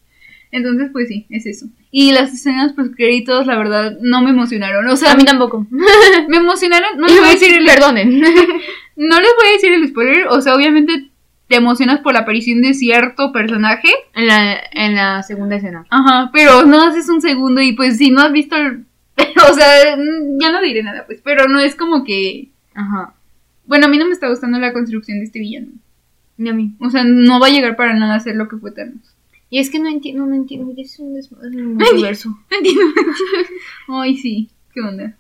Entonces, 0.52 0.90
pues 0.92 1.08
sí, 1.08 1.26
es 1.30 1.46
eso. 1.46 1.66
Y 1.90 2.12
las 2.12 2.32
escenas 2.32 2.74
post 2.74 2.94
créditos, 2.94 3.46
la 3.46 3.56
verdad, 3.56 3.96
no 4.02 4.22
me 4.22 4.30
emocionaron. 4.30 4.86
O 4.86 4.96
sea, 4.96 5.12
a 5.12 5.16
mí 5.16 5.24
tampoco. 5.24 5.66
me 6.28 6.36
emocionaron. 6.36 6.98
No 6.98 7.06
les 7.06 7.18
voy 7.18 7.28
a 7.28 7.32
decir 7.32 7.54
el, 7.54 7.64
Perdonen. 7.64 8.20
no 8.96 9.20
les 9.20 9.30
voy 9.34 9.48
a 9.48 9.52
decir 9.54 9.72
el 9.72 9.88
spoiler. 9.88 10.26
O 10.28 10.42
sea, 10.42 10.54
obviamente 10.54 11.08
te 11.48 11.56
emocionas 11.56 12.00
por 12.00 12.12
la 12.12 12.20
aparición 12.20 12.60
de 12.60 12.74
cierto 12.74 13.32
personaje. 13.32 13.88
en, 14.14 14.26
la, 14.26 14.58
en 14.72 14.94
la 14.94 15.22
segunda 15.22 15.56
escena. 15.56 15.86
Ajá, 15.88 16.30
pero 16.34 16.66
no 16.66 16.82
haces 16.82 17.08
un 17.08 17.22
segundo 17.22 17.62
y 17.62 17.72
pues 17.72 17.96
si 17.96 18.10
no 18.10 18.20
has 18.20 18.32
visto 18.32 18.54
el... 18.54 18.84
O 19.50 19.54
sea, 19.54 19.96
ya 20.38 20.52
no 20.52 20.60
diré 20.60 20.82
nada, 20.82 21.06
pues. 21.06 21.22
Pero 21.24 21.48
no 21.48 21.60
es 21.60 21.76
como 21.76 22.04
que... 22.04 22.50
Ajá. 22.74 23.14
Bueno, 23.64 23.86
a 23.86 23.88
mí 23.88 23.96
no 23.96 24.04
me 24.04 24.12
está 24.12 24.28
gustando 24.28 24.58
la 24.58 24.74
construcción 24.74 25.18
de 25.18 25.24
este 25.24 25.38
villano. 25.38 25.68
Ni 26.36 26.50
a 26.50 26.52
mí. 26.52 26.74
O 26.78 26.90
sea, 26.90 27.04
no 27.04 27.40
va 27.40 27.46
a 27.46 27.50
llegar 27.50 27.74
para 27.74 27.94
nada 27.94 28.16
a 28.16 28.20
ser 28.20 28.36
lo 28.36 28.48
que 28.48 28.56
fue 28.56 28.72
Thanos. 28.72 29.14
Y 29.52 29.58
es 29.58 29.68
que 29.68 29.78
no 29.78 29.86
entiendo, 29.90 30.24
no 30.24 30.34
entiendo. 30.34 30.72
Es 30.78 30.98
un 30.98 31.12
multiverso. 31.76 32.30
No 32.30 32.56
entiendo. 32.56 32.84
Ay, 33.88 34.16
sí. 34.16 34.48
¿Qué 34.72 34.80
onda? 34.80 35.14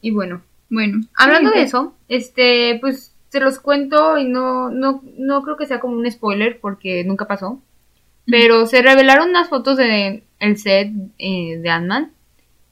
y 0.00 0.12
bueno, 0.12 0.40
Bueno. 0.70 1.02
hablando 1.14 1.50
de 1.50 1.60
eso, 1.60 1.94
este, 2.08 2.78
pues 2.80 3.14
se 3.28 3.38
los 3.38 3.60
cuento 3.60 4.16
y 4.16 4.24
no, 4.24 4.70
no, 4.70 5.02
no 5.18 5.42
creo 5.42 5.58
que 5.58 5.66
sea 5.66 5.78
como 5.78 5.98
un 5.98 6.10
spoiler 6.10 6.58
porque 6.58 7.04
nunca 7.04 7.28
pasó. 7.28 7.60
Pero 8.24 8.64
se 8.64 8.80
revelaron 8.80 9.28
unas 9.28 9.50
fotos 9.50 9.76
de 9.76 10.22
el 10.38 10.56
set 10.56 10.90
eh, 11.18 11.58
de 11.58 11.68
Ant-Man 11.68 12.12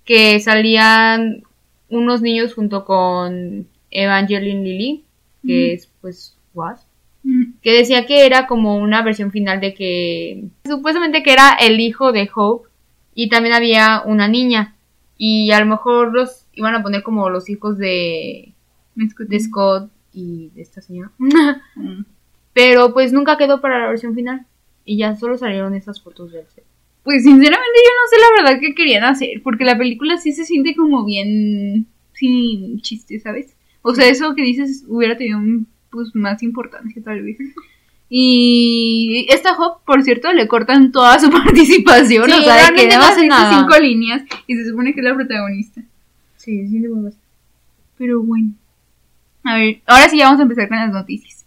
que 0.07 0.41
salían 0.41 1.43
unos 1.91 2.23
niños 2.23 2.55
junto 2.55 2.87
con 2.87 3.69
Evangeline 3.91 4.65
Lilly, 4.65 5.05
que 5.45 5.75
es 5.75 5.87
pues 6.01 6.35
Wasp, 6.55 6.88
que 7.63 7.73
decía 7.73 8.07
que 8.07 8.27
era 8.27 8.47
como 8.47 8.77
una 8.77 9.03
versión 9.03 9.31
final 9.31 9.61
de 9.61 9.75
que 9.75 10.45
supuestamente 10.65 11.23
que 11.23 11.33
era 11.33 11.57
el 11.61 11.81
hijo 11.81 12.13
de 12.13 12.31
Hope 12.35 12.69
y 13.15 13.29
también 13.29 13.55
había 13.55 14.03
una 14.05 14.29
niña 14.29 14.77
y 15.17 15.51
a 15.51 15.61
lo 15.61 15.67
mejor 15.67 16.13
los 16.15 16.47
iban 16.55 16.75
a 16.75 16.83
poner 16.83 17.03
como 17.03 17.29
los 17.31 17.49
hijos 17.51 17.77
de, 17.79 18.53
de 18.95 19.41
Scott 19.41 19.91
y 20.13 20.51
de 20.55 20.63
esta 20.63 20.81
señora. 20.81 21.11
Mm. 21.75 22.05
Pero 22.53 22.93
pues 22.93 23.13
nunca 23.13 23.37
quedó 23.37 23.61
para 23.61 23.79
la 23.79 23.87
versión 23.87 24.17
final 24.17 24.45
y 24.85 24.97
ya 24.97 25.15
solo 25.15 25.39
salieron 25.39 25.75
esas 25.75 26.03
fotos 26.03 26.33
del 26.33 26.45
set. 26.49 26.65
Pues 27.05 27.23
sinceramente 27.23 27.79
yo 27.85 27.91
no 27.95 28.09
sé 28.11 28.17
la 28.19 28.43
verdad 28.43 28.61
qué 28.61 28.75
querían 28.75 29.05
hacer, 29.05 29.43
porque 29.45 29.65
la 29.65 29.79
película 29.79 30.17
sí 30.17 30.33
se 30.33 30.45
siente 30.45 30.75
como 30.75 31.05
bien 31.05 31.87
sin 32.15 32.81
chiste, 32.81 33.21
¿sabes? 33.21 33.55
O 33.83 33.95
sea, 33.95 34.09
eso 34.09 34.35
que 34.35 34.43
dices 34.43 34.85
hubiera 34.89 35.17
tenido 35.17 35.39
un, 35.39 35.69
pues 35.91 36.15
más 36.15 36.43
importancia 36.43 37.03
tal 37.03 37.23
vez. 37.23 37.39
Y 38.11 39.27
esta 39.29 39.53
Hop, 39.53 39.85
por 39.85 40.03
cierto, 40.03 40.33
le 40.33 40.49
cortan 40.49 40.93
toda 40.93 41.19
su 41.19 41.31
participación, 41.31 42.25
Sí, 42.31 42.33
o 42.39 42.43
sea, 42.43 42.71
que 42.75 42.87
no 42.89 43.03
hace 43.03 43.27
nada. 43.27 43.59
cinco 43.61 43.79
líneas 43.81 44.23
y 44.47 44.57
se 44.57 44.69
supone 44.69 44.95
que 44.95 45.01
es 45.01 45.05
la 45.05 45.15
protagonista. 45.15 45.83
Sí, 46.37 46.53
muy 46.63 47.05
básico. 47.05 47.23
Pero 47.99 48.23
bueno. 48.23 48.53
A 49.45 49.57
ver, 49.57 49.81
ahora 49.87 50.09
sí 50.09 50.19
ya 50.19 50.25
vamos 50.27 50.41
a 50.41 50.45
empezar 50.45 50.69
con 50.69 50.79
las 50.79 50.93
noticias. 50.93 51.45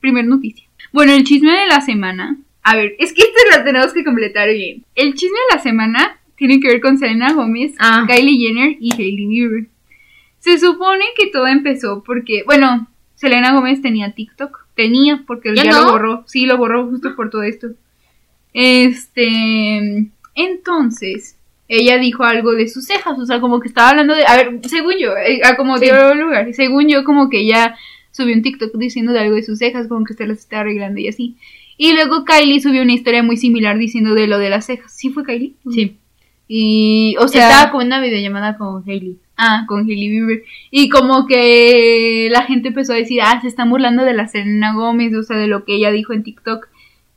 Primer 0.00 0.26
noticia. 0.26 0.66
Bueno, 0.92 1.12
el 1.12 1.24
chisme 1.24 1.52
de 1.52 1.66
la 1.66 1.80
semana. 1.80 2.36
A 2.62 2.76
ver, 2.76 2.94
es 2.98 3.12
que 3.12 3.22
esta 3.22 3.58
la 3.58 3.64
tenemos 3.64 3.92
que 3.92 4.04
completar 4.04 4.48
bien. 4.50 4.84
El 4.94 5.14
chisme 5.14 5.36
de 5.50 5.56
la 5.56 5.62
semana 5.62 6.18
tiene 6.36 6.60
que 6.60 6.68
ver 6.68 6.80
con 6.80 6.98
Selena 6.98 7.32
Gómez, 7.32 7.74
Ah. 7.78 8.04
Kylie 8.08 8.38
Jenner 8.38 8.76
y 8.80 8.92
Hailey 8.92 9.26
Bieber. 9.26 9.66
Se 10.40 10.58
supone 10.58 11.04
que 11.16 11.28
todo 11.28 11.46
empezó 11.46 12.02
porque, 12.04 12.42
bueno, 12.44 12.88
Selena 13.14 13.52
Gómez 13.52 13.80
tenía 13.82 14.12
TikTok. 14.12 14.66
Tenía, 14.74 15.22
porque 15.26 15.54
¿Ya 15.54 15.64
ya, 15.64 15.70
no? 15.70 15.84
lo 15.84 15.92
borró. 15.92 16.24
Sí, 16.26 16.46
lo 16.46 16.56
borró 16.58 16.86
justo 16.88 17.14
por 17.16 17.30
todo 17.30 17.42
esto. 17.44 17.68
Este. 18.52 20.08
Entonces, 20.34 21.36
ella 21.68 21.98
dijo 21.98 22.24
algo 22.24 22.52
de 22.52 22.68
sus 22.68 22.86
cejas. 22.86 23.18
O 23.18 23.26
sea, 23.26 23.40
como 23.40 23.60
que 23.60 23.68
estaba 23.68 23.90
hablando 23.90 24.14
de. 24.14 24.26
A 24.26 24.36
ver, 24.36 24.60
según 24.68 24.94
yo, 24.98 25.16
eh, 25.16 25.40
a 25.44 25.56
como 25.56 25.78
Sí. 25.78 25.84
dio 25.84 26.14
lugar. 26.14 26.52
Según 26.54 26.88
yo, 26.88 27.04
como 27.04 27.28
que 27.28 27.40
ella 27.40 27.76
subió 28.10 28.34
un 28.34 28.42
TikTok 28.42 28.74
diciendo 28.76 29.12
de 29.12 29.20
algo 29.20 29.34
de 29.36 29.42
sus 29.42 29.58
cejas, 29.58 29.88
como 29.88 30.04
que 30.04 30.14
se 30.14 30.26
las 30.26 30.38
está 30.38 30.60
arreglando 30.60 31.00
y 31.00 31.08
así. 31.08 31.36
Y 31.76 31.92
luego 31.92 32.24
Kylie 32.24 32.60
subió 32.60 32.82
una 32.82 32.92
historia 32.92 33.22
muy 33.24 33.36
similar 33.36 33.76
diciendo 33.78 34.14
de 34.14 34.26
lo 34.28 34.38
de 34.38 34.50
las 34.50 34.66
cejas. 34.66 34.92
¿Sí 34.96 35.10
fue 35.10 35.24
Kylie? 35.24 35.54
Sí. 35.72 35.96
Y, 36.48 37.16
o 37.18 37.28
sea. 37.28 37.50
Estaba 37.50 37.72
con 37.72 37.86
una 37.86 38.00
videollamada 38.00 38.56
con 38.56 38.82
Hailey. 38.88 39.18
Ah, 39.36 39.64
con 39.66 39.80
Hailey 39.80 40.08
Bieber. 40.08 40.44
Y 40.70 40.88
como 40.88 41.26
que 41.26 42.28
la 42.30 42.42
gente 42.42 42.68
empezó 42.68 42.92
a 42.92 42.96
decir, 42.96 43.20
ah, 43.22 43.40
se 43.40 43.48
están 43.48 43.70
burlando 43.70 44.04
de 44.04 44.14
la 44.14 44.28
Selena 44.28 44.74
Gómez, 44.74 45.14
o 45.14 45.22
sea, 45.22 45.36
de 45.36 45.46
lo 45.46 45.64
que 45.64 45.76
ella 45.76 45.90
dijo 45.90 46.12
en 46.12 46.22
TikTok. 46.22 46.68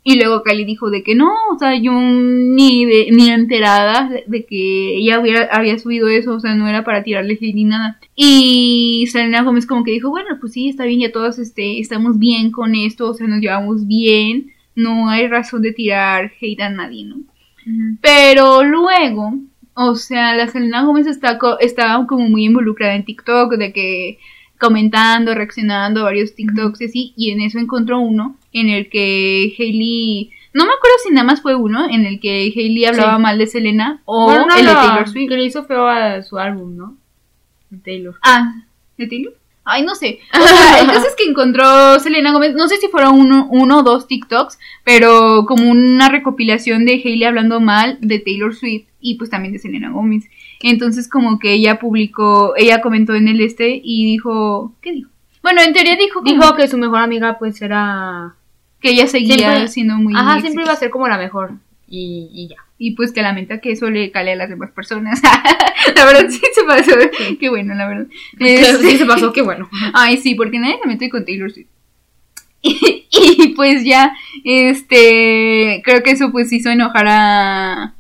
Y 0.10 0.16
luego 0.16 0.42
Kylie 0.42 0.66
dijo 0.66 0.90
de 0.90 1.04
que 1.04 1.16
no, 1.16 1.34
o 1.52 1.60
sea, 1.60 1.78
yo 1.78 1.92
ni 1.92 2.86
de, 2.86 3.10
ni 3.12 3.30
enterada 3.30 4.10
de, 4.26 4.46
que 4.46 4.96
ella 4.96 5.20
hubiera, 5.20 5.50
había 5.52 5.78
subido 5.78 6.08
eso, 6.08 6.36
o 6.36 6.40
sea, 6.40 6.56
no 6.56 6.66
era 6.70 6.86
para 6.86 7.04
tirarle 7.04 7.38
ni 7.42 7.66
nada. 7.66 8.00
Y 8.16 9.06
Selena 9.12 9.42
Gómez 9.42 9.66
como 9.68 9.84
que 9.84 9.92
dijo, 9.92 10.10
bueno, 10.10 10.38
pues 10.40 10.54
sí, 10.54 10.70
está 10.70 10.86
bien, 10.86 11.02
ya 11.02 11.12
todos 11.12 11.40
este, 11.40 11.82
estamos 11.82 12.20
bien 12.20 12.52
con 12.52 12.74
esto, 12.74 13.10
o 13.10 13.14
sea, 13.14 13.28
nos 13.28 13.42
llevamos 13.42 13.86
bien, 13.86 14.54
no 14.76 15.10
hay 15.10 15.28
razón 15.28 15.62
de 15.62 15.74
tirar 15.74 16.32
hate 16.40 16.62
a 16.62 16.70
nadie, 16.70 17.04
¿no? 17.04 17.18
Pero 18.02 18.64
luego, 18.64 19.34
o 19.74 19.96
sea, 19.96 20.36
la 20.36 20.48
Selena 20.48 20.84
Gómez 20.84 21.08
está 21.08 21.38
co- 21.38 21.60
estaba 21.60 22.06
como 22.08 22.28
muy 22.30 22.46
involucrada 22.46 22.96
en 22.96 23.06
TikTok, 23.06 23.54
de 23.56 23.74
que 23.74 24.20
comentando, 24.60 25.36
reaccionando 25.36 26.02
a 26.02 26.06
varios 26.06 26.34
TikToks 26.36 26.82
y 26.82 26.86
así, 26.86 27.14
y 27.16 27.32
en 27.32 27.42
eso 27.42 27.60
encontró 27.60 28.00
uno 28.00 28.36
en 28.54 28.70
el 28.70 28.90
que 28.90 29.54
Hailey, 29.58 30.32
no 30.54 30.66
me 30.66 30.72
acuerdo 30.72 30.96
si 31.04 31.14
nada 31.14 31.26
más 31.28 31.42
fue 31.42 31.54
uno, 31.54 31.88
en 31.90 32.06
el 32.08 32.20
que 32.20 32.52
Hailey 32.56 32.86
hablaba 32.86 33.18
Sí. 33.18 33.22
mal 33.22 33.38
de 33.38 33.46
Selena 33.48 34.02
o 34.06 34.26
Bueno, 34.26 34.48
no, 34.48 34.56
el 34.56 34.66
de 34.66 34.74
Taylor 34.74 35.08
Swift. 35.08 35.30
Que 35.30 35.36
le 35.38 35.44
hizo 35.44 35.64
feo 35.66 35.88
a 35.88 36.24
su 36.24 36.40
álbum, 36.40 36.76
¿no? 36.76 36.96
De 37.70 37.78
Taylor. 37.78 38.16
Ah, 38.24 38.56
¿de 38.98 39.06
Taylor? 39.08 39.34
Ay, 39.70 39.84
no 39.84 39.96
sé. 39.96 40.20
O 40.34 40.48
sea, 40.48 40.80
el 40.80 40.88
caso 40.88 41.08
es 41.08 41.16
que 41.16 41.26
encontró 41.30 42.00
Selena 42.00 42.32
Gómez, 42.32 42.54
no 42.56 42.68
sé 42.68 42.78
si 42.78 42.88
fueron 42.88 43.20
uno, 43.20 43.48
uno 43.52 43.80
o 43.80 43.84
dos 43.84 44.08
TikToks, 44.08 44.58
pero 44.84 45.46
como 45.46 45.70
una 45.70 46.10
recopilación 46.10 46.86
de 46.86 46.94
Hailey 46.94 47.26
hablando 47.26 47.60
mal 47.60 47.98
de 48.02 48.20
Taylor 48.20 48.56
Swift 48.56 48.88
y 49.02 49.16
pues 49.16 49.30
también 49.30 49.54
de 49.54 49.60
Selena 49.60 49.92
Gómez. 49.92 50.26
Entonces 50.62 51.10
como 51.10 51.38
que 51.38 51.54
ella 51.54 51.80
publicó, 51.80 52.56
ella 52.56 52.82
comentó 52.82 53.14
en 53.14 53.28
el 53.28 53.42
este 53.42 53.80
y 53.84 54.06
dijo, 54.06 54.74
¿qué 54.82 54.92
dijo? 54.94 55.10
Bueno, 55.44 55.62
en 55.62 55.74
teoría 55.74 55.96
dijo, 55.96 56.22
como 56.22 56.34
Dijo 56.34 56.56
que 56.56 56.68
su 56.68 56.78
mejor 56.78 57.00
amiga 57.00 57.38
pues 57.38 57.62
era... 57.62 58.36
que 58.82 58.92
ella 58.92 59.08
seguía 59.08 59.36
Siempre- 59.36 59.68
siendo 59.68 59.96
muy 59.98 60.14
Ajá, 60.16 60.40
siempre 60.42 60.64
iba 60.64 60.74
a 60.74 60.78
ser 60.78 60.90
como 60.90 61.08
la 61.08 61.18
mejor. 61.18 61.52
Y, 61.88 62.30
y 62.34 62.48
ya. 62.50 62.56
Y 62.78 62.96
pues 62.96 63.12
que 63.12 63.22
lamenta 63.22 63.60
que 63.60 63.72
eso 63.72 63.90
le 63.90 64.12
cale 64.12 64.34
a 64.34 64.36
las 64.36 64.50
demás 64.50 64.72
personas. 64.72 65.22
la 65.96 66.06
verdad 66.06 66.30
sí 66.30 66.42
se 66.54 66.64
pasó. 66.64 66.92
Qué 67.40 67.50
bueno, 67.50 67.74
la 67.74 67.88
verdad. 67.88 68.08
Este- 68.40 68.90
Sí 68.90 68.98
se 68.98 69.06
pasó, 69.06 69.34
qué 69.34 69.42
bueno. 69.42 69.70
Ay, 69.94 70.18
sí, 70.18 70.36
porque 70.36 70.60
nadie 70.60 70.78
se 70.82 70.88
mete 70.88 71.10
con 71.10 71.26
Taylor 71.26 71.52
Swift. 71.52 71.68
Y, 72.60 73.08
y, 73.12 73.48
pues 73.50 73.86
ya, 73.86 74.14
este, 74.44 75.82
creo 75.86 76.04
que 76.04 76.12
eso 76.12 76.32
pues 76.32 76.52
hizo 76.52 76.70
enojar 76.70 77.06
a, 77.08 77.94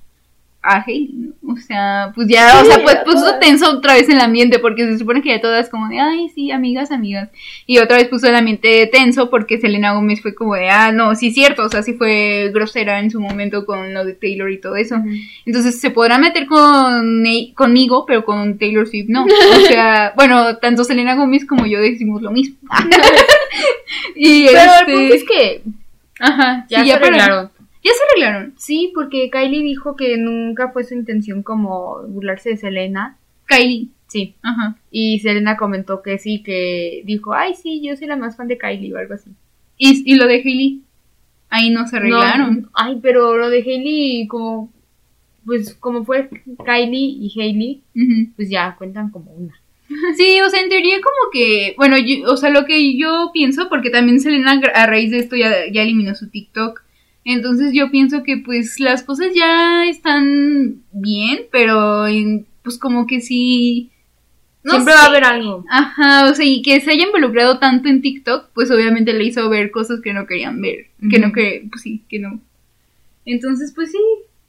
a 0.63 0.83
¿no? 1.13 1.53
O 1.53 1.57
sea, 1.57 2.11
pues 2.13 2.27
ya, 2.27 2.59
o 2.61 2.65
sea, 2.65 2.83
pues 2.83 2.97
puso 3.05 3.19
todas. 3.19 3.39
tenso 3.39 3.71
otra 3.71 3.93
vez 3.93 4.09
el 4.09 4.19
ambiente, 4.19 4.59
porque 4.59 4.85
se 4.85 4.97
supone 4.97 5.21
que 5.21 5.29
ya 5.29 5.39
todas 5.39 5.69
como 5.69 5.87
de, 5.87 5.99
ay, 5.99 6.27
sí, 6.35 6.51
amigas, 6.51 6.91
amigas. 6.91 7.29
Y 7.65 7.77
otra 7.77 7.95
vez 7.97 8.09
puso 8.09 8.27
el 8.27 8.35
ambiente 8.35 8.85
tenso 8.91 9.29
porque 9.29 9.59
Selena 9.59 9.93
Gómez 9.93 10.21
fue 10.21 10.35
como 10.35 10.55
de, 10.55 10.69
ah, 10.69 10.91
no, 10.91 11.15
sí 11.15 11.27
es 11.27 11.35
cierto, 11.35 11.63
o 11.63 11.69
sea, 11.69 11.83
sí 11.83 11.93
fue 11.93 12.51
grosera 12.53 12.99
en 12.99 13.11
su 13.11 13.21
momento 13.21 13.65
con 13.65 13.93
lo 13.93 14.03
de 14.03 14.13
Taylor 14.13 14.51
y 14.51 14.59
todo 14.59 14.75
eso. 14.75 14.97
Entonces 15.45 15.79
se 15.79 15.89
podrá 15.89 16.17
meter 16.17 16.45
con 16.47 17.25
e- 17.25 17.53
conmigo, 17.55 18.05
pero 18.05 18.25
con 18.25 18.57
Taylor 18.57 18.87
Swift 18.87 19.07
no. 19.09 19.25
O 19.57 19.59
sea, 19.67 20.11
bueno, 20.17 20.57
tanto 20.57 20.83
Selena 20.83 21.15
Gómez 21.15 21.45
como 21.45 21.65
yo 21.65 21.79
decimos 21.79 22.21
lo 22.21 22.31
mismo. 22.31 22.57
y 24.15 24.47
Pero 24.47 24.59
este, 24.59 24.91
el 24.91 24.97
punto 24.97 25.13
es 25.13 25.23
que 25.23 25.61
ajá, 26.19 26.65
ya 26.69 26.83
sí, 26.83 26.87
se 26.89 26.93
para- 26.97 27.05
arreglaron. 27.07 27.56
Ya 27.83 27.91
se 27.91 27.99
arreglaron. 28.11 28.53
Sí, 28.57 28.91
porque 28.93 29.29
Kylie 29.29 29.61
dijo 29.63 29.95
que 29.95 30.17
nunca 30.17 30.71
fue 30.71 30.83
su 30.83 30.93
intención 30.95 31.43
como 31.43 32.01
burlarse 32.07 32.49
de 32.49 32.57
Selena. 32.57 33.17
Kylie. 33.47 33.89
Sí. 34.07 34.35
Ajá. 34.41 34.77
Y 34.91 35.19
Selena 35.19 35.57
comentó 35.57 36.01
que 36.01 36.17
sí, 36.17 36.41
que 36.43 37.01
dijo, 37.05 37.33
ay, 37.33 37.53
sí, 37.55 37.81
yo 37.83 37.95
soy 37.95 38.07
la 38.07 38.15
más 38.15 38.35
fan 38.37 38.47
de 38.47 38.57
Kylie 38.57 38.93
o 38.93 38.97
algo 38.97 39.13
así. 39.13 39.29
Y, 39.77 40.03
y 40.11 40.15
lo 40.15 40.25
de 40.27 40.35
Hailey. 40.35 40.81
Ahí 41.49 41.69
no 41.69 41.87
se 41.87 41.97
arreglaron. 41.97 42.61
No, 42.63 42.69
ay, 42.73 42.99
pero 43.01 43.37
lo 43.37 43.49
de 43.49 43.59
Hailey, 43.59 44.27
como, 44.27 44.71
pues 45.45 45.73
como 45.75 46.03
fue 46.03 46.29
Kylie 46.65 47.17
y 47.21 47.31
Hailey, 47.39 47.83
pues 48.35 48.49
ya 48.49 48.75
cuentan 48.77 49.11
como 49.11 49.31
una. 49.31 49.53
Sí, 50.17 50.41
o 50.41 50.49
sea, 50.49 50.61
en 50.61 50.67
teoría 50.69 50.97
como 50.97 51.31
que, 51.31 51.73
bueno, 51.77 51.95
yo- 51.97 52.29
o 52.29 52.35
sea, 52.35 52.49
lo 52.49 52.65
que 52.65 52.97
yo 52.97 53.29
pienso, 53.33 53.69
porque 53.69 53.89
también 53.89 54.19
Selena 54.19 54.59
a 54.73 54.85
raíz 54.87 55.11
de 55.11 55.19
esto 55.19 55.37
ya, 55.37 55.53
ya 55.71 55.83
eliminó 55.83 56.13
su 56.15 56.29
TikTok. 56.29 56.81
Entonces 57.29 57.73
yo 57.73 57.91
pienso 57.91 58.23
que 58.23 58.37
pues 58.37 58.79
las 58.79 59.03
cosas 59.03 59.33
ya 59.35 59.85
están 59.85 60.81
bien, 60.93 61.41
pero 61.51 62.07
en- 62.07 62.45
pues 62.63 62.77
como 62.79 63.05
que 63.05 63.19
sí... 63.21 63.91
no 64.63 64.71
Siempre 64.73 64.93
va 64.93 65.01
a 65.03 65.05
haber 65.07 65.25
algo. 65.25 65.65
Ajá, 65.69 66.29
o 66.31 66.33
sea, 66.35 66.45
y 66.45 66.61
que 66.61 66.79
se 66.81 66.91
haya 66.91 67.05
involucrado 67.05 67.59
tanto 67.59 67.89
en 67.89 68.01
TikTok, 68.01 68.51
pues 68.53 68.71
obviamente 68.71 69.11
le 69.13 69.25
hizo 69.25 69.49
ver 69.49 69.71
cosas 69.71 69.99
que 70.01 70.13
no 70.13 70.25
querían 70.25 70.61
ver, 70.61 70.87
que 71.11 71.19
no 71.19 71.33
que, 71.33 71.67
pues 71.69 71.81
sí, 71.83 72.03
que 72.09 72.19
no. 72.19 72.39
Entonces, 73.25 73.73
pues 73.75 73.91
sí, 73.91 73.99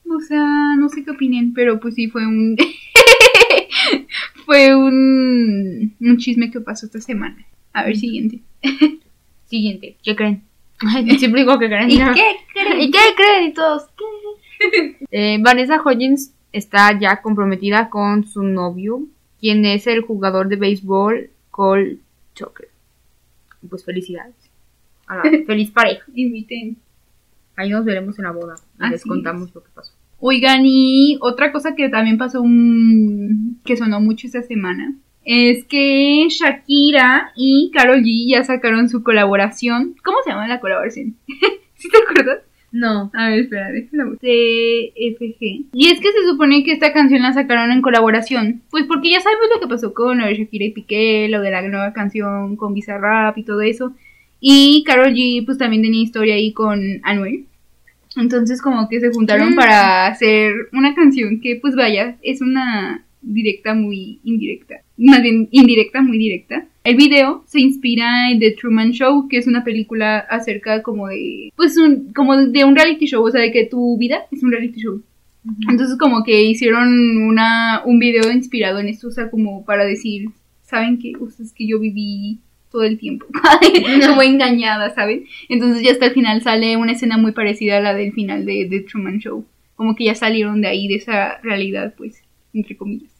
o 0.08 0.20
sea, 0.20 0.44
no 0.78 0.88
sé 0.88 1.04
qué 1.04 1.10
opinen, 1.10 1.54
pero 1.54 1.80
pues 1.80 1.96
sí 1.96 2.08
fue 2.08 2.26
un 2.26 2.56
fue 4.46 4.74
un 4.74 5.94
un 6.00 6.16
chisme 6.18 6.50
que 6.50 6.60
pasó 6.60 6.86
esta 6.86 7.00
semana. 7.00 7.44
A 7.72 7.84
ver, 7.84 7.96
siguiente. 7.96 8.40
Siguiente, 9.46 9.96
¿qué 10.04 10.14
creen? 10.14 10.42
Ay, 10.80 11.10
siempre 11.18 11.40
digo 11.40 11.58
que 11.58 11.66
creen. 11.66 11.90
¿Y 11.90 11.98
¿no? 11.98 12.14
qué 12.14 12.36
creen? 12.52 12.80
¿Y 12.80 12.90
qué 12.90 12.98
creen? 13.16 13.44
Y 13.50 13.52
todos, 13.52 13.88
¿qué? 13.96 14.96
Eh, 15.10 15.38
Vanessa 15.40 15.80
Hodgins 15.82 16.34
está 16.52 16.98
ya 16.98 17.22
comprometida 17.22 17.90
con 17.90 18.24
su 18.24 18.42
novio, 18.42 19.02
quien 19.40 19.64
es 19.64 19.86
el 19.86 20.02
jugador 20.02 20.48
de 20.48 20.56
béisbol 20.56 21.30
Cole 21.50 21.98
Tucker. 22.34 22.68
Pues 23.68 23.84
felicidades. 23.84 24.34
Feliz 25.46 25.70
pareja. 25.70 26.04
Inviten. 26.14 26.76
Ahí 27.56 27.70
nos 27.70 27.84
veremos 27.84 28.18
en 28.18 28.24
la 28.24 28.32
boda. 28.32 28.54
Y 28.80 28.90
les 28.90 29.02
contamos 29.02 29.48
es. 29.48 29.54
lo 29.54 29.62
que 29.62 29.70
pasó. 29.74 29.92
Oigan, 30.20 30.62
y 30.64 31.18
otra 31.20 31.52
cosa 31.52 31.74
que 31.74 31.88
también 31.88 32.18
pasó 32.18 32.42
un... 32.42 33.60
que 33.64 33.76
sonó 33.76 34.00
mucho 34.00 34.26
esta 34.26 34.42
semana 34.42 34.94
es 35.30 35.64
que 35.66 36.26
Shakira 36.30 37.32
y 37.36 37.70
Karol 37.74 38.00
G 38.02 38.30
ya 38.30 38.44
sacaron 38.44 38.88
su 38.88 39.02
colaboración. 39.02 39.94
¿Cómo 40.02 40.18
se 40.24 40.30
llama 40.30 40.48
la 40.48 40.58
colaboración? 40.58 41.16
¿Sí 41.76 41.88
te 41.90 41.98
acuerdas? 41.98 42.38
No. 42.72 43.10
A 43.14 43.28
ver, 43.28 43.40
espera, 43.40 43.70
déjala. 43.70 44.04
CFG. 44.16 45.66
Y 45.72 45.88
es 45.88 46.00
que 46.00 46.12
se 46.12 46.26
supone 46.30 46.64
que 46.64 46.72
esta 46.72 46.92
canción 46.94 47.22
la 47.22 47.32
sacaron 47.34 47.70
en 47.72 47.82
colaboración. 47.82 48.62
Pues 48.70 48.84
porque 48.86 49.10
ya 49.10 49.20
sabemos 49.20 49.48
lo 49.54 49.60
que 49.60 49.66
pasó 49.68 49.92
con 49.94 50.18
lo 50.18 50.26
de 50.26 50.34
Shakira 50.34 50.64
y 50.64 50.70
Piqué, 50.72 51.28
lo 51.28 51.40
de 51.42 51.50
la 51.50 51.60
nueva 51.62 51.92
canción 51.92 52.56
con 52.56 52.72
Bizarrap 52.74 53.36
y 53.36 53.42
todo 53.44 53.60
eso. 53.60 53.92
Y 54.40 54.82
Karol 54.86 55.12
G 55.14 55.44
pues 55.44 55.58
también 55.58 55.82
tenía 55.82 56.02
historia 56.02 56.34
ahí 56.36 56.52
con 56.52 56.80
Anuel. 57.02 57.44
Entonces 58.16 58.62
como 58.62 58.88
que 58.88 59.00
se 59.00 59.10
juntaron 59.10 59.52
Mm. 59.52 59.56
para 59.56 60.06
hacer 60.06 60.52
una 60.72 60.94
canción 60.94 61.40
que 61.40 61.56
pues 61.56 61.74
vaya, 61.76 62.16
es 62.22 62.40
una 62.40 63.04
directa 63.20 63.74
muy 63.74 64.20
indirecta. 64.24 64.76
Más 64.98 65.22
bien 65.22 65.48
indirecta 65.52 66.02
muy 66.02 66.18
directa. 66.18 66.66
El 66.82 66.96
video 66.96 67.44
se 67.46 67.60
inspira 67.60 68.30
en 68.30 68.40
The 68.40 68.52
Truman 68.52 68.90
Show, 68.90 69.28
que 69.28 69.38
es 69.38 69.46
una 69.46 69.62
película 69.62 70.18
acerca 70.18 70.82
como 70.82 71.06
de 71.06 71.52
pues 71.54 71.76
un 71.76 72.12
como 72.12 72.36
de 72.36 72.64
un 72.64 72.74
reality 72.74 73.06
show, 73.06 73.24
o 73.24 73.30
sea, 73.30 73.40
de 73.40 73.52
que 73.52 73.66
tu 73.66 73.96
vida 73.96 74.24
es 74.32 74.42
un 74.42 74.50
reality 74.50 74.80
show. 74.80 75.02
Entonces 75.70 75.96
como 75.98 76.24
que 76.24 76.42
hicieron 76.42 77.16
una 77.18 77.82
un 77.84 77.98
video 77.98 78.30
inspirado 78.32 78.80
en 78.80 78.88
esto, 78.88 79.08
o 79.08 79.12
sea, 79.12 79.30
como 79.30 79.64
para 79.64 79.84
decir, 79.84 80.30
saben 80.62 80.98
que 80.98 81.12
es 81.40 81.52
que 81.52 81.66
yo 81.66 81.78
viví 81.78 82.40
todo 82.70 82.82
el 82.82 82.98
tiempo 82.98 83.26
como 84.08 84.22
engañada, 84.22 84.94
¿saben? 84.94 85.24
Entonces 85.48 85.82
ya 85.82 85.92
hasta 85.92 86.06
el 86.06 86.12
final 86.12 86.42
sale 86.42 86.76
una 86.76 86.92
escena 86.92 87.16
muy 87.16 87.32
parecida 87.32 87.78
a 87.78 87.80
la 87.80 87.94
del 87.94 88.12
final 88.12 88.44
de 88.44 88.66
The 88.68 88.80
Truman 88.80 89.18
Show, 89.18 89.44
como 89.76 89.94
que 89.94 90.04
ya 90.04 90.14
salieron 90.14 90.60
de 90.60 90.68
ahí 90.68 90.88
de 90.88 90.96
esa 90.96 91.38
realidad, 91.38 91.94
pues, 91.96 92.22
entre 92.52 92.76
comillas. 92.76 93.17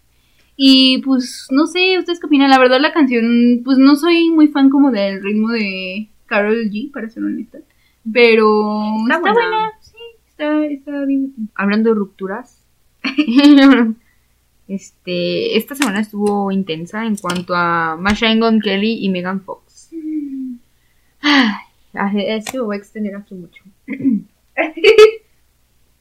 Y 0.61 0.99
pues 1.03 1.47
no 1.53 1.69
sé, 1.69 1.97
¿ustedes 2.00 2.19
qué 2.19 2.27
opinan? 2.27 2.50
La 2.50 2.59
verdad 2.59 2.81
la 2.81 2.93
canción, 2.93 3.61
pues 3.65 3.79
no 3.79 3.95
soy 3.95 4.29
muy 4.31 4.49
fan 4.49 4.71
como 4.71 4.91
del 4.91 5.23
ritmo 5.23 5.50
de 5.50 6.09
Carol 6.27 6.69
G, 6.69 6.91
para 6.91 7.09
ser 7.09 7.23
honesta. 7.23 7.59
Pero 8.12 8.65
Está 9.05 9.19
está, 9.19 9.21
buena. 9.21 9.49
buena. 9.49 9.73
sí, 9.81 9.97
está, 10.27 10.67
está 10.67 11.07
divertida. 11.07 11.47
Hablando 11.55 11.91
de 11.91 11.95
rupturas. 11.95 12.61
este, 14.67 15.57
esta 15.57 15.77
semana 15.77 16.00
estuvo 16.00 16.50
intensa 16.50 17.07
en 17.07 17.15
cuanto 17.15 17.55
a 17.55 17.97
Machine 17.97 18.41
Gun 18.41 18.61
Kelly 18.61 18.99
y 19.05 19.11
Megan 19.11 19.43
Fox. 19.43 19.91
Ay, 21.23 22.25
esto 22.27 22.59
me 22.59 22.65
voy 22.65 22.77
a 22.77 22.79
extender 22.81 23.15
aquí 23.15 23.37
mucho. 23.37 23.62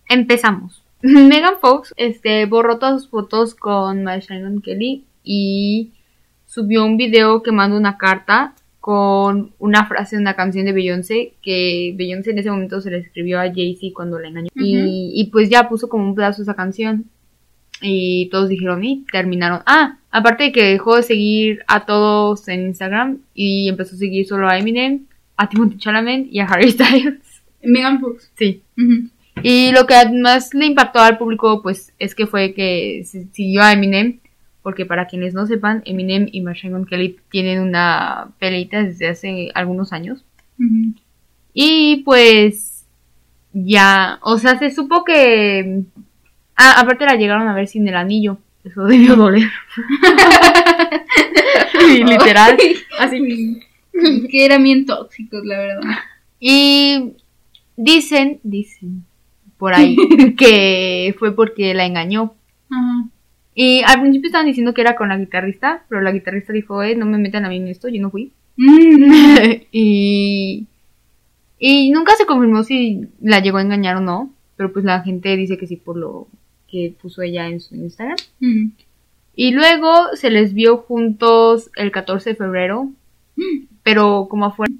Empezamos. 0.09 0.83
Megan 1.01 1.59
Fox 1.59 1.93
este, 1.97 2.45
borró 2.45 2.79
todas 2.79 3.01
sus 3.01 3.09
fotos 3.11 3.55
con 3.55 4.05
Gun 4.05 4.61
Kelly 4.61 5.05
y 5.23 5.91
subió 6.45 6.85
un 6.85 6.97
video 6.97 7.43
que 7.43 7.51
manda 7.51 7.77
una 7.77 7.97
carta 7.97 8.55
con 8.79 9.51
una 9.59 9.85
frase 9.85 10.15
de 10.15 10.21
una 10.21 10.35
canción 10.35 10.65
de 10.65 10.71
Beyoncé 10.71 11.33
que 11.41 11.93
Beyoncé 11.97 12.31
en 12.31 12.39
ese 12.39 12.49
momento 12.49 12.79
se 12.79 12.89
le 12.89 12.99
escribió 12.99 13.39
a 13.39 13.53
Jay-Z 13.53 13.87
cuando 13.93 14.17
la 14.17 14.29
engañó. 14.29 14.47
y, 14.55 15.11
y 15.13 15.25
pues 15.25 15.49
ya 15.49 15.67
puso 15.67 15.89
como 15.89 16.05
un 16.05 16.15
pedazo 16.15 16.41
esa 16.41 16.55
canción. 16.55 17.05
Y 17.81 18.29
todos 18.29 18.49
dijeron 18.49 18.83
y 18.83 19.05
terminaron. 19.11 19.61
Ah, 19.65 19.99
aparte 20.09 20.45
de 20.45 20.51
que 20.51 20.63
dejó 20.63 20.95
de 20.95 21.03
seguir 21.03 21.59
a 21.67 21.85
todos 21.85 22.47
en 22.47 22.67
Instagram 22.67 23.19
y 23.35 23.69
empezó 23.69 23.95
a 23.95 23.99
seguir 23.99 24.25
solo 24.25 24.47
a 24.47 24.57
Eminem, 24.57 25.05
a 25.35 25.47
Timothy 25.47 25.77
Chalamet 25.77 26.27
y 26.31 26.39
a 26.39 26.45
Harry 26.45 26.71
Styles. 26.71 27.19
Megan 27.61 27.99
Fox. 27.99 28.31
Sí. 28.35 28.61
Y 29.43 29.71
lo 29.71 29.85
que 29.85 29.95
más 30.13 30.53
le 30.53 30.65
impactó 30.65 30.99
al 30.99 31.17
público, 31.17 31.61
pues, 31.61 31.93
es 31.99 32.15
que 32.15 32.27
fue 32.27 32.53
que 32.53 33.05
siguió 33.31 33.63
a 33.63 33.73
Eminem. 33.73 34.19
Porque 34.61 34.85
para 34.85 35.07
quienes 35.07 35.33
no 35.33 35.47
sepan, 35.47 35.81
Eminem 35.85 36.27
y 36.29 36.41
Machine 36.41 36.73
Gun 36.73 36.85
Kelly 36.85 37.17
tienen 37.31 37.61
una 37.61 38.31
peleita 38.37 38.83
desde 38.83 39.07
hace 39.07 39.49
algunos 39.53 39.93
años. 39.93 40.25
Y 41.53 41.97
pues 42.03 42.85
ya, 43.53 44.19
o 44.23 44.37
sea, 44.37 44.59
se 44.59 44.69
supo 44.71 45.05
que... 45.05 45.83
Ah, 46.55 46.81
aparte 46.81 47.05
la 47.05 47.15
llegaron 47.15 47.47
a 47.47 47.53
ver 47.53 47.67
sin 47.67 47.87
el 47.87 47.95
anillo. 47.95 48.39
Eso 48.65 48.83
debió 48.85 49.15
doler. 49.15 49.47
Sí, 51.79 52.03
literal. 52.03 52.57
Así. 52.99 53.61
que 54.29 54.45
eran 54.45 54.63
bien 54.63 54.85
tóxicos, 54.85 55.45
la 55.45 55.57
verdad. 55.57 55.81
Y 56.39 57.13
dicen, 57.77 58.39
dicen 58.43 59.05
por 59.57 59.73
ahí, 59.75 59.95
que 60.37 61.15
fue 61.17 61.35
porque 61.35 61.73
la 61.73 61.85
engañó. 61.85 62.33
Ajá. 62.69 63.09
Y 63.59 63.81
al 63.81 64.01
principio 64.01 64.27
estaban 64.27 64.45
diciendo 64.45 64.75
que 64.75 64.81
era 64.81 64.95
con 64.95 65.09
la 65.09 65.17
guitarrista, 65.17 65.83
pero 65.89 66.01
la 66.01 66.11
guitarrista 66.11 66.53
dijo, 66.53 66.83
eh, 66.83 66.95
no 66.95 67.07
me 67.07 67.17
metan 67.17 67.43
a 67.43 67.49
mí 67.49 67.57
en 67.57 67.67
esto, 67.67 67.87
yo 67.87 67.99
no 67.99 68.11
fui. 68.11 68.31
Mm. 68.55 69.51
y, 69.71 70.67
y 71.57 71.89
nunca 71.89 72.13
se 72.15 72.27
confirmó 72.27 72.63
si 72.63 73.07
la 73.19 73.39
llegó 73.39 73.57
a 73.57 73.63
engañar 73.63 73.97
o 73.97 74.01
no, 74.01 74.31
pero 74.57 74.71
pues 74.71 74.85
la 74.85 75.01
gente 75.01 75.35
dice 75.35 75.57
que 75.57 75.65
sí 75.65 75.75
por 75.75 75.97
lo 75.97 76.27
que 76.67 76.93
puso 77.01 77.23
ella 77.23 77.47
en 77.47 77.59
su 77.59 77.73
Instagram. 77.73 78.17
Ujú. 78.39 78.71
Y 79.35 79.51
luego 79.53 79.91
se 80.13 80.29
les 80.29 80.53
vio 80.53 80.77
juntos 80.77 81.71
el 81.77 81.89
14 81.89 82.29
de 82.29 82.35
febrero, 82.35 82.91
pero 83.81 84.27
como 84.29 84.45
afuera 84.45 84.73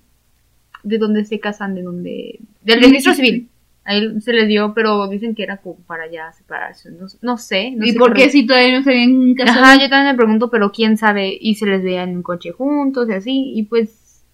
de 0.84 1.00
donde 1.00 1.26
se 1.26 1.40
casan, 1.40 1.74
de 1.74 1.82
donde... 1.82 2.40
del 2.62 2.82
registro 2.82 3.16
civil. 3.16 3.50
Ahí 3.88 4.20
se 4.20 4.34
les 4.34 4.50
dio, 4.50 4.74
pero 4.74 5.08
dicen 5.08 5.34
que 5.34 5.44
era 5.44 5.56
como 5.56 5.78
para 5.78 6.12
ya 6.12 6.34
separarse. 6.34 6.92
No, 6.92 7.08
no 7.22 7.38
sé. 7.38 7.72
No 7.72 7.86
¿Y 7.86 7.94
sé 7.94 7.98
por 7.98 8.14
qué 8.14 8.30
si 8.30 8.46
todavía 8.46 8.78
no 8.78 8.84
se 8.84 8.90
habían 8.90 9.34
casado? 9.34 9.64
Ajá, 9.64 9.76
yo 9.82 9.90
también 9.90 10.12
me 10.12 10.18
pregunto, 10.18 10.50
pero 10.50 10.74
quién 10.74 10.98
sabe. 10.98 11.38
Y 11.40 11.56
se 11.56 11.68
les 11.68 11.82
veía 11.82 12.04
en 12.04 12.18
un 12.18 12.22
coche 12.22 12.52
juntos 12.52 13.08
y 13.08 13.14
así. 13.14 13.54
Y 13.56 13.64
pues. 13.64 14.26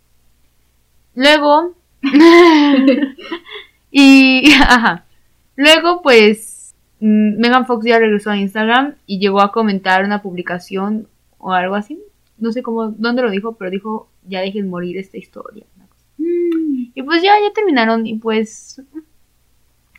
Luego. 1.14 1.76
y. 3.92 4.52
Ajá. 4.68 5.06
Luego, 5.56 6.02
pues. 6.02 6.74
mm, 7.00 7.40
Megan 7.40 7.68
Fox 7.68 7.86
ya 7.86 8.00
regresó 8.00 8.32
a 8.32 8.38
Instagram 8.38 8.96
y 9.06 9.20
llegó 9.20 9.40
a 9.40 9.52
comentar 9.52 10.04
una 10.04 10.24
publicación 10.24 11.08
o 11.38 11.54
algo 11.54 11.76
así. 11.76 12.00
No 12.40 12.52
sé 12.52 12.64
cómo, 12.64 12.90
dónde 12.90 13.22
lo 13.22 13.30
dijo, 13.30 13.54
pero 13.54 13.70
dijo: 13.70 14.10
Ya 14.28 14.42
dejen 14.42 14.68
morir 14.68 14.98
esta 14.98 15.20
historia. 15.20 15.64
Mm. 16.18 16.90
Y 16.96 17.04
pues 17.04 17.22
ya, 17.22 17.34
ya 17.40 17.54
terminaron. 17.54 18.08
Y 18.08 18.16
pues. 18.16 18.82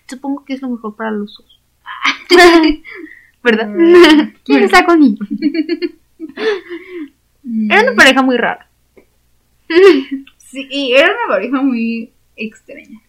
Supongo 0.08 0.44
que 0.44 0.54
es 0.54 0.62
lo 0.62 0.68
mejor 0.70 0.94
para 0.96 1.10
los 1.10 1.36
dos. 1.36 1.60
¿Verdad? 3.42 3.68
Mm. 3.68 4.32
¿Quién 4.44 4.62
está 4.64 4.84
conmigo? 4.84 5.24
Mm. 7.42 7.70
Era 7.70 7.82
una 7.82 7.94
pareja 7.94 8.22
muy 8.22 8.36
rara. 8.36 8.68
Sí, 10.54 10.92
era 10.94 11.08
una 11.08 11.34
pareja 11.34 11.60
muy 11.62 12.12
extraña. 12.36 13.00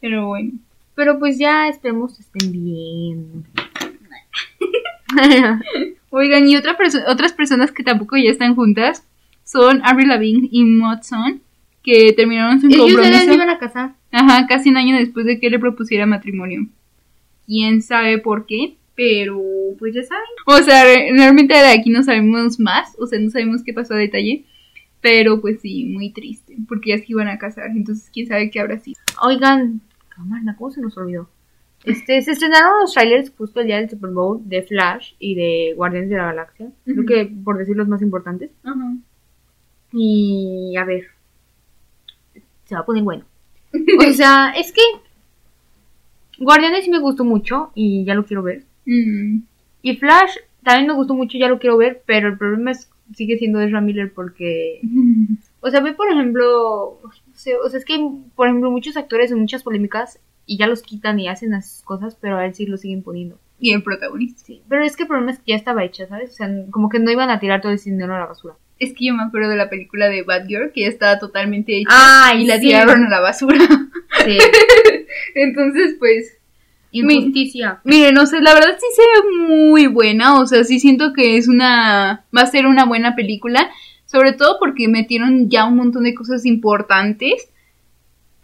Pero 0.00 0.28
bueno. 0.28 0.52
Pero 0.94 1.18
pues 1.18 1.36
ya 1.38 1.68
esperemos 1.68 2.16
que 2.16 2.22
estén 2.22 2.52
bien. 2.52 3.44
Oigan, 6.10 6.48
y 6.48 6.56
otra 6.56 6.76
perso- 6.78 7.04
otras 7.06 7.34
personas 7.34 7.70
que 7.70 7.82
tampoco 7.82 8.16
ya 8.16 8.30
están 8.30 8.54
juntas 8.54 9.06
son 9.44 9.82
Avril 9.84 10.08
Lavigne 10.08 10.48
y 10.50 10.64
Mudson, 10.64 11.42
que 11.82 12.14
terminaron 12.14 12.60
su 12.62 12.68
Ellos 12.68 12.78
ya 12.88 12.94
compromiso. 12.94 13.24
se 13.24 13.34
iban 13.34 13.50
a 13.50 13.58
casar. 13.58 13.94
Ajá, 14.16 14.46
casi 14.46 14.70
un 14.70 14.76
año 14.76 14.96
después 14.96 15.26
de 15.26 15.40
que 15.40 15.50
le 15.50 15.58
propusiera 15.58 16.06
matrimonio. 16.06 16.66
Quién 17.46 17.82
sabe 17.82 18.18
por 18.18 18.46
qué, 18.46 18.76
pero 18.94 19.42
pues 19.78 19.92
ya 19.94 20.02
saben. 20.04 20.24
O 20.46 20.56
sea, 20.58 20.84
re- 20.84 21.10
realmente 21.12 21.52
de 21.54 21.66
aquí 21.72 21.90
no 21.90 22.02
sabemos 22.02 22.60
más, 22.60 22.94
o 22.98 23.06
sea, 23.06 23.18
no 23.18 23.30
sabemos 23.30 23.62
qué 23.64 23.72
pasó 23.74 23.94
a 23.94 23.98
detalle. 23.98 24.44
Pero 25.00 25.40
pues 25.42 25.60
sí, 25.60 25.84
muy 25.84 26.10
triste, 26.10 26.56
porque 26.66 26.90
ya 26.90 26.98
se 26.98 27.04
iban 27.08 27.28
a 27.28 27.36
casar, 27.38 27.66
entonces 27.72 28.08
quién 28.10 28.26
sabe 28.26 28.50
qué 28.50 28.60
habrá 28.60 28.78
sido. 28.78 28.98
Oigan, 29.20 29.82
cámara, 30.08 30.54
¿cómo 30.56 30.70
se 30.70 30.80
nos 30.80 30.96
olvidó? 30.96 31.28
Este, 31.84 32.22
se 32.22 32.30
estrenaron 32.30 32.80
los 32.80 32.94
trailers 32.94 33.30
justo 33.36 33.60
el 33.60 33.66
día 33.66 33.76
del 33.80 33.90
Super 33.90 34.10
Bowl 34.10 34.40
de 34.48 34.62
Flash 34.62 35.12
y 35.18 35.34
de 35.34 35.74
Guardianes 35.76 36.08
de 36.08 36.16
la 36.16 36.26
Galaxia. 36.26 36.70
Creo 36.84 36.96
Ujú. 37.00 37.06
que 37.06 37.26
por 37.44 37.58
decir 37.58 37.76
los 37.76 37.88
más 37.88 38.00
importantes. 38.00 38.50
Ajá. 38.62 38.94
Y 39.92 40.74
a 40.78 40.84
ver. 40.84 41.04
Se 42.64 42.74
va 42.74 42.80
a 42.80 42.86
poner 42.86 43.02
bueno. 43.02 43.24
O 44.08 44.12
sea, 44.12 44.52
es 44.56 44.72
que 44.72 44.82
Guardianes 46.38 46.84
sí 46.84 46.90
me 46.90 46.98
gustó 46.98 47.24
mucho 47.24 47.70
y 47.74 48.04
ya 48.04 48.14
lo 48.14 48.24
quiero 48.24 48.42
ver. 48.42 48.64
Mm. 48.86 49.40
Y 49.82 49.96
Flash 49.96 50.36
también 50.62 50.88
me 50.88 50.94
gustó 50.94 51.14
mucho 51.14 51.36
y 51.36 51.40
ya 51.40 51.48
lo 51.48 51.58
quiero 51.58 51.76
ver, 51.76 52.02
pero 52.06 52.28
el 52.28 52.38
problema 52.38 52.70
es 52.70 52.90
sigue 53.14 53.36
siendo 53.36 53.60
Ezra 53.60 53.82
Miller 53.82 54.12
porque 54.14 54.80
O 55.66 55.70
sea, 55.70 55.80
ve 55.80 55.94
por 55.94 56.10
ejemplo, 56.10 57.00
no 57.02 57.34
sé, 57.34 57.56
o 57.56 57.68
sea, 57.70 57.78
es 57.78 57.86
que 57.86 57.98
por 58.34 58.48
ejemplo 58.48 58.70
muchos 58.70 58.98
actores 58.98 59.30
en 59.30 59.40
muchas 59.40 59.62
polémicas 59.62 60.20
y 60.44 60.58
ya 60.58 60.66
los 60.66 60.82
quitan 60.82 61.18
y 61.18 61.28
hacen 61.28 61.52
las 61.52 61.80
cosas, 61.86 62.18
pero 62.20 62.36
a 62.36 62.44
él 62.44 62.54
sí 62.54 62.66
lo 62.66 62.76
siguen 62.76 63.02
poniendo. 63.02 63.38
Y 63.58 63.72
el 63.72 63.82
protagonista. 63.82 64.42
Sí, 64.44 64.60
pero 64.68 64.84
es 64.84 64.94
que 64.94 65.04
el 65.04 65.08
problema 65.08 65.32
es 65.32 65.38
que 65.38 65.52
ya 65.52 65.56
estaba 65.56 65.82
hecha, 65.82 66.06
¿sabes? 66.06 66.32
O 66.32 66.34
sea, 66.34 66.50
como 66.70 66.90
que 66.90 66.98
no 66.98 67.10
iban 67.10 67.30
a 67.30 67.40
tirar 67.40 67.62
todo 67.62 67.72
ese 67.72 67.90
dinero 67.90 68.14
a 68.14 68.18
la 68.18 68.26
basura. 68.26 68.56
Es 68.78 68.92
que 68.92 69.06
yo 69.06 69.14
me 69.14 69.22
acuerdo 69.22 69.50
de 69.50 69.56
la 69.56 69.70
película 69.70 70.08
de 70.08 70.22
Bad 70.22 70.46
Girl, 70.46 70.72
que 70.72 70.82
ya 70.82 70.88
estaba 70.88 71.18
totalmente 71.18 71.76
hecha 71.78 71.88
Ay, 71.90 72.42
y 72.42 72.46
la 72.46 72.56
sí. 72.56 72.62
tiraron 72.62 73.04
a 73.04 73.08
la 73.08 73.20
basura. 73.20 73.58
Sí. 74.24 74.38
Entonces, 75.34 75.96
pues, 75.98 76.38
Injusticia. 76.90 77.80
miren, 77.84 78.14
no 78.14 78.26
sé, 78.26 78.40
la 78.40 78.54
verdad 78.54 78.76
sí 78.78 78.86
se 78.94 79.02
ve 79.02 79.48
muy 79.48 79.86
buena, 79.88 80.38
o 80.38 80.46
sea, 80.46 80.62
sí 80.64 80.78
siento 80.78 81.12
que 81.12 81.36
es 81.36 81.48
una, 81.48 82.24
va 82.36 82.42
a 82.42 82.46
ser 82.46 82.66
una 82.66 82.84
buena 82.84 83.16
película, 83.16 83.68
sobre 84.06 84.32
todo 84.32 84.58
porque 84.60 84.86
metieron 84.86 85.48
ya 85.50 85.64
un 85.64 85.76
montón 85.76 86.04
de 86.04 86.14
cosas 86.14 86.46
importantes, 86.46 87.48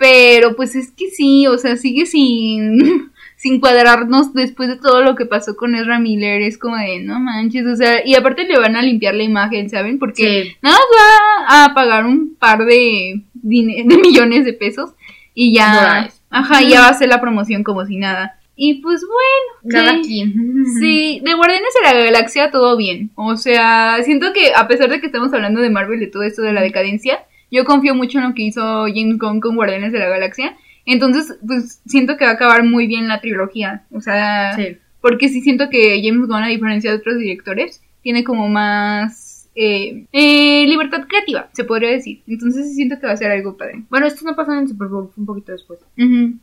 pero 0.00 0.56
pues 0.56 0.74
es 0.76 0.92
que 0.92 1.10
sí, 1.10 1.46
o 1.46 1.58
sea, 1.58 1.76
sigue 1.76 2.06
sin, 2.06 3.12
sin 3.36 3.60
cuadrarnos 3.60 4.32
después 4.32 4.70
de 4.70 4.76
todo 4.76 5.02
lo 5.02 5.14
que 5.14 5.26
pasó 5.26 5.56
con 5.56 5.74
Ezra 5.74 5.98
Miller, 5.98 6.40
es 6.40 6.56
como 6.56 6.76
de, 6.76 7.00
no 7.00 7.20
manches, 7.20 7.66
o 7.66 7.76
sea, 7.76 8.00
y 8.04 8.14
aparte 8.14 8.44
le 8.48 8.58
van 8.58 8.76
a 8.76 8.82
limpiar 8.82 9.14
la 9.14 9.24
imagen, 9.24 9.68
¿saben? 9.68 9.98
Porque 9.98 10.44
Sí. 10.44 10.56
nada 10.62 10.76
más 10.76 11.50
va 11.52 11.64
a 11.66 11.74
pagar 11.74 12.06
un 12.06 12.34
par 12.36 12.64
de, 12.64 13.22
de 13.34 13.84
millones 14.02 14.46
de 14.46 14.54
pesos 14.54 14.92
y 15.34 15.52
ya, 15.54 16.08
ajá, 16.30 16.62
ya 16.62 16.80
va 16.80 16.86
a 16.86 16.90
hacer 16.92 17.10
la 17.10 17.20
promoción 17.20 17.62
como 17.62 17.84
si 17.84 17.98
nada. 17.98 18.38
Y 18.56 18.80
pues 18.80 19.02
bueno, 19.02 19.74
Cada 19.74 20.02
sí. 20.02 20.08
quien. 20.08 20.64
Sí, 20.80 21.20
de 21.22 21.34
Guardianes 21.34 21.70
de 21.74 21.94
la 21.94 22.04
Galaxia 22.04 22.50
todo 22.50 22.76
bien. 22.78 23.10
O 23.16 23.36
sea, 23.36 23.98
siento 24.02 24.32
que 24.32 24.52
a 24.56 24.66
pesar 24.66 24.88
de 24.88 25.00
que 25.00 25.06
estamos 25.06 25.30
hablando 25.34 25.60
de 25.60 25.68
Marvel 25.70 26.02
y 26.02 26.10
todo 26.10 26.22
esto 26.22 26.40
de 26.42 26.52
la 26.54 26.60
decadencia, 26.62 27.20
yo 27.50 27.64
confío 27.64 27.94
mucho 27.94 28.18
en 28.18 28.24
lo 28.28 28.34
que 28.34 28.42
hizo 28.42 28.84
James 28.86 29.18
Gunn 29.18 29.40
con 29.40 29.56
Guardianes 29.56 29.92
de 29.92 29.98
la 29.98 30.08
Galaxia. 30.08 30.56
Entonces, 30.86 31.38
pues 31.46 31.82
siento 31.86 32.16
que 32.16 32.24
va 32.24 32.32
a 32.32 32.34
acabar 32.34 32.64
muy 32.64 32.86
bien 32.86 33.08
la 33.08 33.20
trilogía. 33.20 33.84
O 33.92 34.00
sea, 34.00 34.54
Sí. 34.56 34.76
porque 35.00 35.28
sí 35.28 35.40
siento 35.40 35.68
que 35.70 36.00
James 36.02 36.26
Gunn, 36.28 36.42
a 36.42 36.48
diferencia 36.48 36.90
de 36.90 36.96
otros 36.98 37.18
directores, 37.18 37.82
tiene 38.02 38.24
como 38.24 38.48
más 38.48 39.48
eh, 39.56 40.06
eh, 40.12 40.64
libertad 40.68 41.06
creativa, 41.08 41.50
se 41.52 41.64
podría 41.64 41.90
decir. 41.90 42.22
Entonces 42.26 42.68
sí 42.68 42.74
siento 42.74 42.98
que 43.00 43.06
va 43.06 43.12
a 43.12 43.16
ser 43.16 43.30
algo 43.32 43.56
padre. 43.56 43.82
Bueno, 43.90 44.06
esto 44.06 44.24
no 44.24 44.34
pasó 44.36 44.52
en 44.52 44.60
el 44.60 44.68
Super 44.68 44.88
Bowl, 44.88 45.10
fue 45.12 45.20
un 45.22 45.26
poquito 45.26 45.52
después. 45.52 45.80
Ujú. 45.98 46.34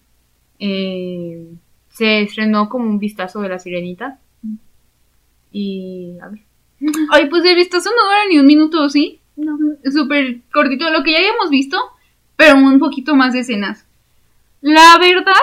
Eh, 0.60 1.48
se 1.90 2.22
estrenó 2.22 2.70
como 2.70 2.86
un 2.90 3.00
vistazo 3.00 3.42
de 3.42 3.50
la 3.50 3.60
sirenita. 3.60 4.20
Y 5.52 6.18
a 6.22 6.28
ver. 6.30 6.42
Ay, 7.12 7.28
pues 7.30 7.44
el 7.46 7.56
vistazo 7.56 7.90
no 7.90 8.04
dura 8.06 8.18
ni 8.30 8.38
un 8.40 8.46
minuto, 8.46 8.88
¿sí? 8.90 9.20
No. 9.38 9.58
Súper 9.92 10.40
cortito, 10.52 10.90
lo 10.90 11.04
que 11.04 11.12
ya 11.12 11.20
habíamos 11.20 11.50
visto, 11.50 11.80
pero 12.36 12.56
un 12.58 12.80
poquito 12.80 13.16
más 13.16 13.34
de 13.34 13.40
escenas. 13.40 13.86
La 14.62 14.98
verdad, 15.00 15.34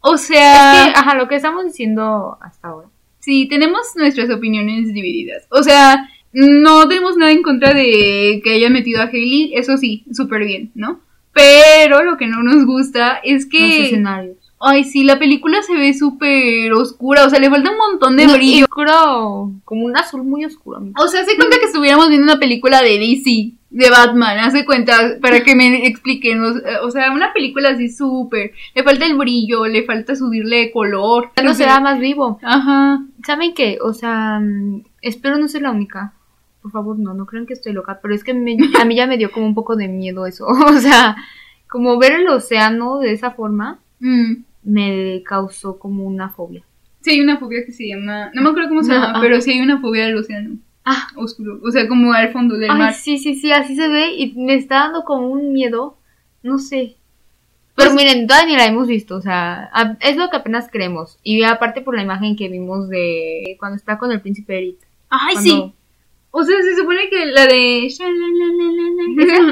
o 0.00 0.16
sea, 0.16 0.86
Es 0.86 0.92
que, 0.94 0.98
ajá, 0.98 1.14
lo 1.14 1.28
que 1.28 1.36
estamos 1.36 1.64
diciendo 1.64 2.38
hasta 2.40 2.68
ahora. 2.68 2.88
sí, 3.20 3.46
tenemos 3.48 3.80
nuestras 3.96 4.30
opiniones 4.30 4.92
divididas. 4.92 5.46
O 5.50 5.62
sea, 5.62 6.08
no 6.32 6.88
tenemos 6.88 7.16
nada 7.16 7.32
en 7.32 7.42
contra 7.42 7.74
de 7.74 8.40
que 8.42 8.54
haya 8.54 8.70
metido 8.70 9.00
a 9.00 9.06
Hailey, 9.06 9.52
eso 9.54 9.76
sí, 9.76 10.04
súper 10.12 10.44
bien, 10.44 10.70
¿no? 10.74 11.00
Pero 11.32 12.02
lo 12.04 12.16
que 12.16 12.26
no 12.26 12.42
nos 12.42 12.64
gusta 12.64 13.20
es 13.22 13.44
Los 13.44 13.46
que... 13.50 13.84
escenarios. 13.86 14.45
Ay, 14.58 14.84
sí, 14.84 15.04
la 15.04 15.18
película 15.18 15.62
se 15.62 15.74
ve 15.74 15.92
súper 15.92 16.72
oscura, 16.72 17.26
o 17.26 17.30
sea, 17.30 17.38
le 17.38 17.50
falta 17.50 17.70
un 17.70 17.76
montón 17.76 18.16
de 18.16 18.26
No, 18.26 18.32
brillo. 18.34 18.64
oscuro, 18.64 19.52
como 19.64 19.84
un 19.84 19.96
azul 19.96 20.24
muy 20.24 20.44
oscuro. 20.46 20.78
amigo. 20.78 20.94
O 21.02 21.08
sea, 21.08 21.20
hace 21.20 21.36
cuenta 21.36 21.58
que 21.58 21.66
estuviéramos 21.66 22.08
viendo 22.08 22.24
una 22.24 22.38
película 22.40 22.80
de 22.82 22.98
DC, 22.98 23.52
de 23.68 23.90
Batman, 23.90 24.38
hace 24.38 24.64
cuenta, 24.64 24.96
para 25.20 25.42
que 25.42 25.54
me 25.54 25.86
expliquen, 25.86 26.42
o, 26.42 26.54
o 26.86 26.90
sea, 26.90 27.12
una 27.12 27.34
película 27.34 27.70
así 27.70 27.90
súper, 27.90 28.52
le 28.74 28.82
falta 28.82 29.04
el 29.04 29.16
brillo, 29.18 29.66
le 29.66 29.84
falta 29.84 30.16
subirle 30.16 30.70
color. 30.72 31.30
Ya 31.36 31.42
no 31.42 31.52
se 31.52 31.64
da 31.64 31.78
más 31.80 31.98
vivo. 31.98 32.38
Ajá. 32.42 33.02
¿Saben 33.26 33.52
qué? 33.52 33.78
O 33.82 33.92
sea, 33.92 34.40
mm, 34.40 34.84
espero 35.02 35.36
no 35.36 35.48
ser 35.48 35.62
la 35.62 35.70
única. 35.72 36.14
Por 36.62 36.72
favor, 36.72 36.98
no, 36.98 37.12
no 37.12 37.26
crean 37.26 37.44
que 37.46 37.52
estoy 37.52 37.72
loca, 37.74 37.98
pero 38.00 38.14
es 38.14 38.24
que 38.24 38.32
me- 38.32 38.56
a 38.80 38.84
mí 38.86 38.96
ya 38.96 39.06
me 39.06 39.18
dio 39.18 39.30
como 39.30 39.44
un 39.46 39.54
poco 39.54 39.76
de 39.76 39.88
miedo 39.88 40.24
eso. 40.26 40.46
O 40.66 40.78
sea, 40.80 41.14
como 41.68 41.98
ver 41.98 42.12
el 42.12 42.28
océano 42.28 42.98
de 43.00 43.12
esa 43.12 43.32
forma 43.32 43.80
Mm. 43.98 44.44
Me 44.66 45.22
causó 45.24 45.78
como 45.78 46.04
una 46.04 46.28
fobia. 46.28 46.62
Sí, 47.00 47.12
hay 47.12 47.20
una 47.20 47.38
fobia 47.38 47.64
que 47.64 47.72
se 47.72 47.86
llama, 47.88 48.30
no 48.34 48.42
me 48.42 48.50
acuerdo 48.50 48.68
cómo 48.68 48.82
se 48.82 48.92
llama, 48.92 49.12
ah. 49.14 49.18
pero 49.22 49.40
sí 49.40 49.52
hay 49.52 49.60
una 49.60 49.80
fobia 49.80 50.04
del 50.06 50.16
océano 50.18 50.56
Ah, 50.84 51.08
oscuro, 51.16 51.60
o 51.64 51.70
sea, 51.70 51.88
como 51.88 52.12
al 52.12 52.32
fondo 52.32 52.56
del 52.56 52.70
ay, 52.70 52.78
mar. 52.78 52.94
sí, 52.94 53.18
sí, 53.18 53.34
sí, 53.36 53.50
así 53.52 53.74
se 53.76 53.88
ve 53.88 54.14
y 54.14 54.34
me 54.36 54.54
está 54.54 54.80
dando 54.80 55.04
como 55.04 55.28
un 55.30 55.52
miedo, 55.52 55.96
no 56.42 56.58
sé. 56.58 56.96
Pero 57.74 57.90
Pues- 57.92 58.04
miren, 58.04 58.26
todavía 58.26 58.48
ni 58.52 58.56
la 58.56 58.66
hemos 58.66 58.86
visto, 58.88 59.16
o 59.16 59.20
sea, 59.20 59.68
a- 59.72 59.96
es 60.00 60.16
lo 60.16 60.30
que 60.30 60.36
apenas 60.36 60.68
creemos. 60.70 61.18
Y 61.22 61.42
aparte 61.42 61.80
por 61.82 61.94
la 61.96 62.02
imagen 62.02 62.36
que 62.36 62.48
vimos 62.48 62.88
de 62.88 63.56
cuando 63.58 63.76
está 63.76 63.98
con 63.98 64.10
el 64.12 64.20
príncipe 64.20 64.56
Eric. 64.58 64.78
Ay, 65.10 65.34
cuando- 65.34 65.50
sí. 65.66 65.72
O 66.30 66.44
sea, 66.44 66.56
se 66.62 66.76
supone 66.76 67.08
que 67.10 67.26
la 67.26 67.46
de... 67.46 67.88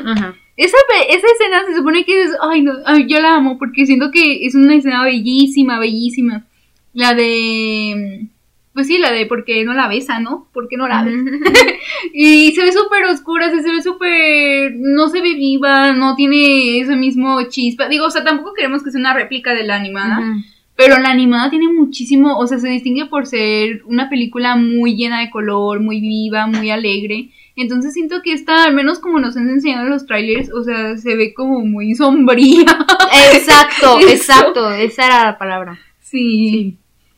Ajá. 0.07 0.35
Esa, 0.57 0.77
esa 1.09 1.27
escena 1.27 1.65
se 1.67 1.77
supone 1.77 2.05
que 2.05 2.23
es... 2.23 2.31
Ay, 2.41 2.63
no, 2.63 2.73
ay, 2.87 3.07
yo 3.09 3.21
la 3.21 3.37
amo 3.37 3.59
porque 3.59 3.87
siento 3.87 4.11
que 4.11 4.47
es 4.47 4.55
una 4.55 4.75
escena 4.75 5.03
bellísima, 5.03 5.79
bellísima. 5.79 6.45
La 6.93 7.15
de... 7.15 8.29
Pues 8.73 8.89
sí, 8.89 8.99
la 8.99 9.13
de 9.13 9.27
por 9.27 9.45
qué 9.45 9.65
no 9.65 9.73
la 9.73 9.87
besa, 9.87 10.19
¿no? 10.19 10.49
¿Por 10.53 10.69
qué 10.69 10.77
no 10.77 10.89
la 10.89 11.05
besa? 11.05 11.17
Y 12.13 12.53
se 12.53 12.63
ve 12.63 12.73
súper 12.73 13.05
oscura, 13.05 13.51
se, 13.51 13.63
se 13.63 13.71
ve 13.71 13.83
súper... 13.83 14.75
No 14.77 15.09
se 15.09 15.21
ve 15.21 15.35
viva, 15.35 15.93
no 15.93 16.15
tiene 16.17 16.81
ese 16.81 16.97
mismo 16.97 17.41
chispa. 17.49 17.89
Digo, 17.89 18.07
o 18.07 18.11
sea, 18.11 18.25
tampoco 18.25 18.55
queremos 18.55 18.83
que 18.83 18.91
sea 18.91 19.01
una 19.01 19.15
réplica 19.15 19.55
de 19.55 19.65
la 19.65 19.77
animada. 19.77 20.21
Pero 20.77 20.99
la 20.99 21.11
animada 21.11 21.51
tiene 21.51 21.69
muchísimo, 21.69 22.37
o 22.37 22.47
sea, 22.49 22.59
se 22.59 22.69
distingue 22.69 23.07
por 23.07 23.27
ser 23.27 23.83
una 23.87 24.09
película 24.09 24.57
muy 24.57 24.97
llena 24.97 25.21
de 25.21 25.31
color, 25.31 25.81
muy 25.81 26.01
viva, 26.01 26.47
muy 26.49 26.71
alegre. 26.71 27.31
Entonces 27.57 27.95
siento 27.95 28.21
que 28.23 28.33
esta, 28.33 28.65
al 28.65 28.75
menos 28.75 28.99
como 28.99 29.21
nos 29.21 29.37
han 29.37 29.49
enseñado 29.49 29.85
en 29.85 29.91
los 29.91 30.07
trailers, 30.07 30.53
o 30.53 30.65
sea, 30.65 30.97
se 30.97 31.15
ve 31.15 31.35
como 31.35 31.61
muy 31.61 31.95
sombría. 31.97 32.65
Exacto, 33.33 34.01
exacto, 34.01 34.71
esa 34.73 35.07
era 35.07 35.25
la 35.25 35.39
palabra. 35.39 35.79
Sí. 36.01 36.77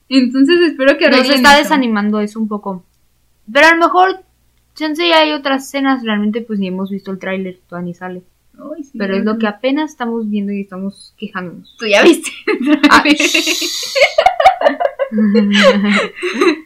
Entonces 0.09 0.61
espero 0.61 0.99
que 0.99 1.09
Nos 1.09 1.29
está 1.29 1.57
desanimando 1.57 2.21
eso 2.21 2.39
un 2.39 2.49
poco. 2.49 2.85
Pero 3.53 3.67
a 3.67 3.75
lo 3.75 3.81
mejor, 3.81 4.21
chance 4.75 5.09
ya 5.09 5.21
hay 5.21 5.33
otras 5.33 5.65
escenas, 5.67 6.05
realmente 6.05 6.43
pues 6.43 6.59
ni 6.59 6.69
hemos 6.69 6.91
visto 6.91 7.11
el 7.11 7.19
tráiler, 7.19 7.59
todavía 7.69 7.87
ni 7.87 7.95
sale. 7.95 8.23
Ay, 8.59 8.85
sí, 8.85 8.97
Pero 8.97 9.17
es 9.17 9.25
lo 9.25 9.39
que 9.39 9.47
apenas 9.47 9.91
estamos 9.91 10.29
viendo 10.31 10.53
y 10.53 10.63
estamos 10.63 11.15
quejándonos. 11.19 11.77
Tú 11.79 11.87
ya 11.87 12.03
viste. 12.03 12.31
Ah. 12.91 13.05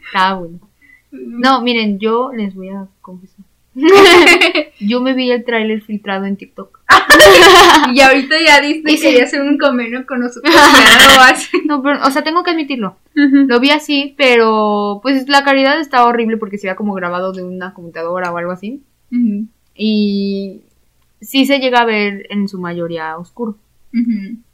Está 0.06 0.34
bueno. 0.34 0.58
No, 1.12 1.60
miren, 1.62 1.98
yo 1.98 2.30
les 2.32 2.54
voy 2.54 2.68
a 2.68 2.86
confesar. 3.00 3.44
Yo 4.80 5.00
me 5.00 5.14
vi 5.14 5.30
el 5.30 5.44
tráiler 5.44 5.82
filtrado 5.82 6.26
en 6.26 6.36
TikTok. 6.36 6.80
y 7.94 8.00
ahorita 8.00 8.34
ya 8.44 8.60
diste 8.60 8.90
Y 8.90 8.94
que 8.94 9.00
sí. 9.00 9.02
quería 9.02 9.24
hacer 9.24 9.42
un 9.42 9.58
convenio 9.58 10.06
con 10.06 10.20
nosotros. 10.20 10.52
no 11.66 11.82
pero, 11.82 12.04
o 12.04 12.10
sea, 12.10 12.22
tengo 12.22 12.42
que 12.42 12.50
admitirlo. 12.50 12.96
Lo 13.14 13.60
vi 13.60 13.70
así, 13.70 14.14
pero 14.16 15.00
pues 15.02 15.28
la 15.28 15.44
calidad 15.44 15.78
estaba 15.80 16.06
horrible 16.06 16.36
porque 16.36 16.58
se 16.58 16.66
veía 16.66 16.76
como 16.76 16.94
grabado 16.94 17.32
de 17.32 17.42
una 17.42 17.74
computadora 17.74 18.32
o 18.32 18.36
algo 18.36 18.52
así. 18.52 18.82
Y 19.74 20.62
sí 21.20 21.46
se 21.46 21.58
llega 21.58 21.80
a 21.80 21.84
ver 21.84 22.26
en 22.30 22.48
su 22.48 22.58
mayoría 22.58 23.16
oscuro. 23.18 23.56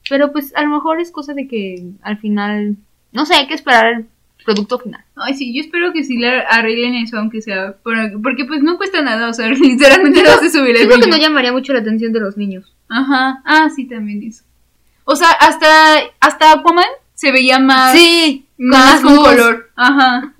Pero 0.08 0.32
pues 0.32 0.54
a 0.56 0.62
lo 0.62 0.70
mejor 0.70 1.00
es 1.00 1.10
cosa 1.10 1.34
de 1.34 1.46
que 1.48 1.84
al 2.02 2.18
final, 2.18 2.76
no 3.12 3.26
sé, 3.26 3.34
hay 3.34 3.46
que 3.46 3.54
esperar 3.54 4.04
producto 4.46 4.78
final. 4.78 5.04
Ay, 5.16 5.34
sí, 5.34 5.52
yo 5.54 5.60
espero 5.60 5.92
que 5.92 6.04
sí 6.04 6.16
le 6.16 6.28
arreglen 6.28 6.94
eso, 6.94 7.18
aunque 7.18 7.42
sea. 7.42 7.74
por- 7.82 8.22
Porque 8.22 8.46
pues 8.46 8.62
no 8.62 8.78
cuesta 8.78 9.02
nada, 9.02 9.28
o 9.28 9.34
sea, 9.34 9.48
literalmente 9.50 10.22
no 10.22 10.38
se 10.38 10.48
subir 10.50 10.74
el 10.76 10.82
Yo 10.84 10.88
creo 10.88 11.00
que 11.00 11.10
no 11.10 11.18
llamaría 11.18 11.52
mucho 11.52 11.74
la 11.74 11.80
atención 11.80 12.12
de 12.14 12.20
los 12.20 12.38
niños. 12.38 12.72
Ajá, 12.88 13.42
ah, 13.44 13.68
sí, 13.74 13.84
también 13.86 14.22
eso. 14.22 14.44
O 15.04 15.14
sea, 15.16 15.30
hasta, 15.32 15.68
hasta 16.20 16.52
Aquaman 16.52 16.84
se 17.14 17.30
veía 17.32 17.58
más, 17.58 17.92
Sí, 17.94 18.46
más 18.56 19.00
con 19.02 19.16
color. 19.16 19.70
Ajá. 19.76 20.32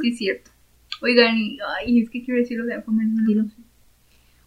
Sí, 0.00 0.12
cierto. 0.12 0.50
Oigan, 1.02 1.36
y- 1.38 1.58
ay, 1.78 2.00
es 2.02 2.10
que 2.10 2.22
quiero 2.24 2.40
decir 2.40 2.58
lo 2.58 2.66
de 2.66 2.74
Aquaman. 2.74 3.14
no 3.14 3.30
lo 3.32 3.44
sé. 3.44 3.54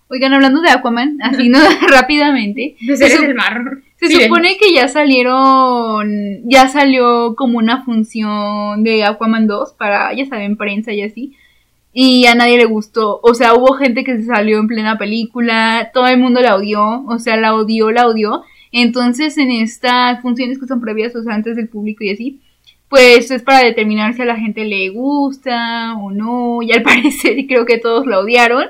Oigan, 0.09 0.33
hablando 0.33 0.61
de 0.61 0.69
Aquaman, 0.69 1.17
así 1.23 1.49
no 1.49 1.59
rápidamente. 1.89 2.75
De 2.81 2.97
se, 2.97 3.07
sup- 3.17 3.25
el 3.25 3.35
mar. 3.35 3.61
se 3.99 4.07
supone 4.23 4.57
que 4.57 4.73
ya 4.73 4.87
salieron, 4.87 6.41
ya 6.49 6.67
salió 6.67 7.35
como 7.35 7.57
una 7.57 7.83
función 7.83 8.83
de 8.83 9.03
Aquaman 9.03 9.47
2 9.47 9.73
para, 9.73 10.13
ya 10.13 10.25
saben, 10.25 10.57
prensa 10.57 10.91
y 10.93 11.01
así. 11.01 11.33
Y 11.95 12.25
a 12.25 12.33
nadie 12.35 12.57
le 12.57 12.65
gustó. 12.65 13.19
O 13.21 13.33
sea, 13.35 13.53
hubo 13.53 13.73
gente 13.75 14.03
que 14.03 14.17
se 14.17 14.25
salió 14.25 14.59
en 14.59 14.67
plena 14.67 14.97
película, 14.97 15.91
todo 15.93 16.07
el 16.07 16.17
mundo 16.17 16.41
la 16.41 16.55
odió, 16.55 17.03
o 17.05 17.19
sea, 17.19 17.37
la 17.37 17.53
odió, 17.55 17.91
la 17.91 18.07
odió. 18.07 18.43
Entonces, 18.71 19.37
en 19.37 19.51
estas 19.51 20.19
funciones 20.21 20.57
que 20.59 20.65
son 20.65 20.81
previas, 20.81 21.15
o 21.15 21.21
sea, 21.21 21.35
antes 21.35 21.55
del 21.55 21.69
público 21.69 22.03
y 22.03 22.09
así, 22.09 22.39
pues 22.89 23.29
es 23.29 23.43
para 23.43 23.59
determinar 23.59 24.15
si 24.15 24.23
a 24.23 24.25
la 24.25 24.35
gente 24.35 24.65
le 24.65 24.89
gusta 24.89 25.93
o 25.97 26.09
no. 26.11 26.63
Y 26.63 26.71
al 26.71 26.81
parecer 26.83 27.45
creo 27.47 27.65
que 27.65 27.77
todos 27.77 28.07
la 28.07 28.19
odiaron. 28.19 28.65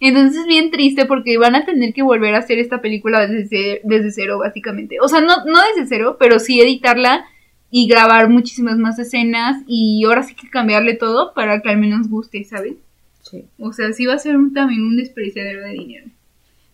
Entonces 0.00 0.40
es 0.42 0.46
bien 0.46 0.70
triste 0.70 1.06
porque 1.06 1.38
van 1.38 1.56
a 1.56 1.64
tener 1.64 1.92
que 1.92 2.02
volver 2.02 2.34
a 2.34 2.38
hacer 2.38 2.58
esta 2.58 2.80
película 2.80 3.26
desde, 3.26 3.46
ce- 3.48 3.80
desde 3.84 4.12
cero, 4.12 4.38
básicamente. 4.38 5.00
O 5.00 5.08
sea, 5.08 5.20
no, 5.20 5.44
no 5.44 5.58
desde 5.74 5.88
cero, 5.88 6.16
pero 6.20 6.38
sí 6.38 6.60
editarla 6.60 7.24
y 7.70 7.88
grabar 7.88 8.28
muchísimas 8.28 8.78
más 8.78 8.98
escenas 8.98 9.62
y 9.66 10.04
ahora 10.04 10.22
sí 10.22 10.34
que 10.34 10.48
cambiarle 10.48 10.94
todo 10.94 11.34
para 11.34 11.60
que 11.60 11.68
al 11.68 11.78
menos 11.78 12.08
guste, 12.08 12.44
¿sabes? 12.44 12.74
Sí. 13.22 13.44
O 13.58 13.72
sea, 13.72 13.92
sí 13.92 14.06
va 14.06 14.14
a 14.14 14.18
ser 14.18 14.36
un- 14.36 14.54
también 14.54 14.82
un 14.82 14.96
desperdiciadero 14.96 15.62
de 15.62 15.72
dinero. 15.72 16.06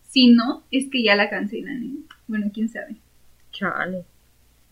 Si 0.08 0.28
no, 0.28 0.62
es 0.70 0.88
que 0.90 1.02
ya 1.02 1.16
la 1.16 1.30
cancelan. 1.30 1.82
¿eh? 1.82 2.14
Bueno, 2.28 2.50
quién 2.54 2.68
sabe. 2.68 2.96
Chale. 3.52 4.04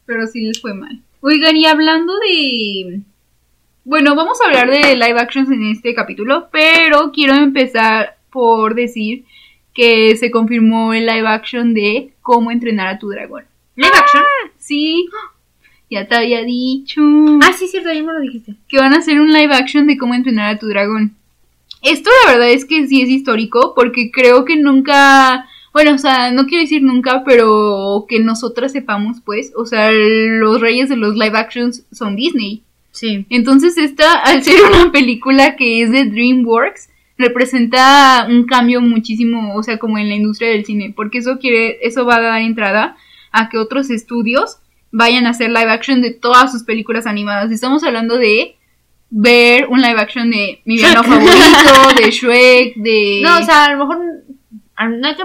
Pero 0.06 0.26
sí 0.26 0.42
les 0.42 0.60
fue 0.60 0.74
mal. 0.74 1.00
Oigan, 1.20 1.56
y 1.56 1.66
hablando 1.66 2.12
de... 2.18 3.00
Bueno, 3.84 4.14
vamos 4.14 4.38
a 4.40 4.46
hablar 4.46 4.70
de 4.70 4.94
live 4.94 5.18
actions 5.18 5.50
en 5.50 5.64
este 5.70 5.94
capítulo, 5.94 6.48
pero 6.52 7.10
quiero 7.12 7.34
empezar 7.34 8.16
por 8.32 8.74
decir 8.74 9.24
que 9.74 10.16
se 10.16 10.30
confirmó 10.30 10.92
el 10.94 11.06
live 11.06 11.28
action 11.28 11.74
de 11.74 12.12
Cómo 12.20 12.50
entrenar 12.50 12.88
a 12.88 12.98
tu 12.98 13.08
dragón. 13.08 13.44
¿Live 13.76 13.92
action? 13.94 14.22
Sí, 14.58 15.08
ya 15.90 16.06
te 16.06 16.14
había 16.14 16.42
dicho 16.42 17.00
Ah, 17.42 17.52
sí, 17.52 17.66
cierto, 17.66 17.92
ya 17.92 18.02
me 18.02 18.12
lo 18.12 18.20
dijiste. 18.20 18.54
que 18.68 18.78
van 18.78 18.94
a 18.94 18.98
hacer 18.98 19.20
un 19.20 19.32
live 19.32 19.54
action 19.54 19.86
de 19.86 19.96
Cómo 19.98 20.14
entrenar 20.14 20.54
a 20.54 20.58
tu 20.58 20.66
dragón. 20.66 21.14
Esto 21.82 22.10
la 22.24 22.32
verdad 22.32 22.50
es 22.50 22.64
que 22.64 22.86
sí 22.86 23.02
es 23.02 23.08
histórico 23.08 23.72
porque 23.74 24.10
creo 24.10 24.44
que 24.44 24.56
nunca... 24.56 25.46
Bueno, 25.72 25.94
o 25.94 25.98
sea, 25.98 26.30
no 26.32 26.46
quiero 26.46 26.62
decir 26.62 26.82
nunca, 26.82 27.24
pero 27.24 28.04
que 28.06 28.20
nosotras 28.20 28.72
sepamos, 28.72 29.22
pues, 29.24 29.52
o 29.56 29.64
sea, 29.64 29.90
los 29.90 30.60
reyes 30.60 30.90
de 30.90 30.96
los 30.96 31.14
live 31.14 31.36
actions 31.36 31.86
son 31.90 32.14
Disney. 32.14 32.62
Sí. 32.90 33.24
Entonces 33.30 33.78
esta, 33.78 34.18
al 34.18 34.44
ser 34.44 34.60
una 34.70 34.92
película 34.92 35.56
que 35.56 35.82
es 35.82 35.90
de 35.90 36.04
DreamWorks, 36.04 36.90
representa 37.22 38.26
un 38.28 38.44
cambio 38.44 38.80
muchísimo, 38.80 39.54
o 39.54 39.62
sea, 39.62 39.78
como 39.78 39.96
en 39.98 40.08
la 40.08 40.14
industria 40.14 40.50
del 40.50 40.64
cine, 40.66 40.92
porque 40.94 41.18
eso 41.18 41.38
quiere, 41.38 41.78
eso 41.86 42.04
va 42.04 42.16
a 42.16 42.20
dar 42.20 42.40
entrada 42.42 42.96
a 43.32 43.48
que 43.48 43.56
otros 43.58 43.88
estudios 43.90 44.58
vayan 44.90 45.26
a 45.26 45.30
hacer 45.30 45.48
live 45.50 45.70
action 45.70 46.02
de 46.02 46.10
todas 46.12 46.52
sus 46.52 46.64
películas 46.64 47.06
animadas. 47.06 47.50
Estamos 47.50 47.82
hablando 47.84 48.18
de 48.18 48.56
ver 49.08 49.66
un 49.68 49.80
live 49.80 50.00
action 50.00 50.30
de 50.30 50.60
mi 50.64 50.76
villano 50.76 51.02
favorito, 51.02 52.02
de 52.02 52.10
Shrek, 52.10 52.76
de... 52.76 53.20
No, 53.22 53.38
o 53.38 53.42
sea, 53.42 53.64
a 53.66 53.72
lo 53.72 53.78
mejor 53.78 53.98
no 54.04 55.08
hay 55.08 55.14
que 55.16 55.22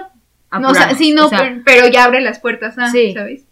No, 0.59 0.69
o 0.69 0.73
sea, 0.73 0.93
sí, 0.95 1.11
no, 1.13 1.25
o 1.25 1.29
sea, 1.29 1.39
pero, 1.39 1.61
pero 1.65 1.87
ya 1.89 2.05
abre 2.05 2.21
las 2.21 2.39
puertas, 2.39 2.75
ah, 2.77 2.89
Sí. 2.91 3.13
¿sabes? 3.13 3.43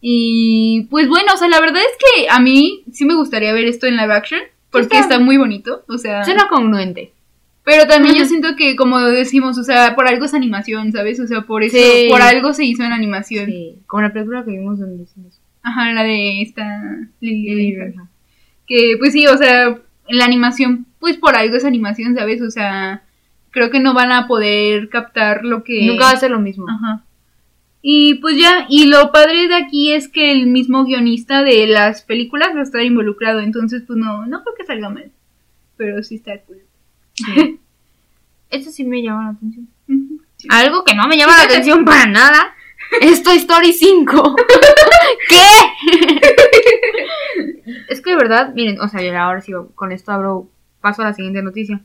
Y 0.00 0.88
pues 0.90 1.08
bueno, 1.08 1.32
o 1.34 1.36
sea, 1.36 1.48
la 1.48 1.60
verdad 1.60 1.80
es 1.82 1.96
que 2.16 2.28
a 2.28 2.40
mí 2.40 2.82
sí 2.92 3.04
me 3.04 3.14
gustaría 3.14 3.52
ver 3.52 3.64
esto 3.66 3.86
en 3.86 3.96
live 3.96 4.12
action, 4.12 4.40
porque 4.70 4.86
Está- 4.96 5.00
está 5.00 5.18
muy 5.20 5.36
bonito, 5.36 5.84
o 5.88 5.96
sea, 5.98 6.24
Suena 6.24 6.48
congruente. 6.48 7.12
Pero 7.64 7.86
también 7.86 8.16
yo 8.16 8.24
siento 8.24 8.56
que 8.56 8.74
como 8.76 8.98
decimos, 9.00 9.56
o 9.58 9.62
sea, 9.62 9.94
por 9.94 10.06
algo 10.08 10.24
es 10.24 10.34
animación, 10.34 10.92
¿sabes? 10.92 11.20
O 11.20 11.26
sea, 11.26 11.42
por 11.42 11.62
eso, 11.62 11.76
Sí. 11.76 12.06
por 12.10 12.20
algo 12.22 12.52
se 12.52 12.64
hizo 12.64 12.82
en 12.82 12.92
animación. 12.92 13.46
Sí, 13.46 13.78
como 13.86 14.02
la 14.02 14.12
película 14.12 14.44
que 14.44 14.50
vimos 14.52 14.78
donde 14.78 15.04
eso. 15.04 15.20
Ajá, 15.62 15.92
la 15.92 16.02
de 16.02 16.42
esta 16.42 16.64
Lily. 17.20 17.76
Que 18.66 18.96
pues 18.98 19.12
sí, 19.12 19.26
o 19.26 19.36
sea, 19.36 19.78
la 20.08 20.24
animación, 20.24 20.86
pues 20.98 21.16
por 21.16 21.36
algo 21.36 21.56
es 21.56 21.64
animación, 21.64 22.14
¿sabes? 22.16 22.42
O 22.42 22.50
sea, 22.50 23.02
creo 23.50 23.70
que 23.70 23.80
no 23.80 23.94
van 23.94 24.12
a 24.12 24.26
poder 24.26 24.88
captar 24.88 25.44
lo 25.44 25.62
que... 25.62 25.86
Nunca 25.86 26.04
va 26.04 26.10
a 26.10 26.16
ser 26.16 26.30
lo 26.30 26.40
mismo. 26.40 26.66
Ajá. 26.68 27.04
Y 27.80 28.14
pues 28.14 28.36
ya, 28.38 28.66
y 28.68 28.86
lo 28.86 29.10
padre 29.10 29.48
de 29.48 29.56
aquí 29.56 29.92
es 29.92 30.08
que 30.08 30.30
el 30.32 30.46
mismo 30.46 30.84
guionista 30.84 31.42
de 31.42 31.66
las 31.66 32.02
películas 32.02 32.50
va 32.54 32.60
a 32.60 32.62
estar 32.62 32.82
involucrado, 32.82 33.40
entonces 33.40 33.82
pues 33.86 33.98
no, 33.98 34.24
no 34.26 34.42
creo 34.42 34.54
que 34.56 34.64
salga 34.64 34.88
mal. 34.88 35.10
Pero 35.76 36.02
sí 36.02 36.16
está 36.16 36.38
cool. 36.42 36.58
Sí. 37.14 37.58
Eso 38.50 38.70
sí 38.70 38.84
me 38.84 39.02
llama 39.02 39.24
la 39.24 39.30
atención. 39.30 39.68
Sí. 40.36 40.48
Algo 40.50 40.84
que 40.84 40.94
no 40.94 41.08
me 41.08 41.16
llama 41.16 41.36
la 41.36 41.44
atención 41.44 41.84
para 41.84 42.06
nada 42.06 42.54
es 43.00 43.22
Toy 43.22 43.36
Story 43.36 43.72
5. 43.72 44.36
¿Qué? 45.28 45.46
es 47.88 48.00
que 48.00 48.10
de 48.10 48.16
verdad, 48.16 48.52
miren, 48.54 48.80
o 48.80 48.88
sea, 48.88 49.02
ya 49.02 49.22
ahora 49.22 49.40
sí, 49.40 49.52
con 49.74 49.92
esto 49.92 50.12
abro 50.12 50.48
paso 50.80 51.02
a 51.02 51.06
la 51.06 51.14
siguiente 51.14 51.42
noticia. 51.42 51.80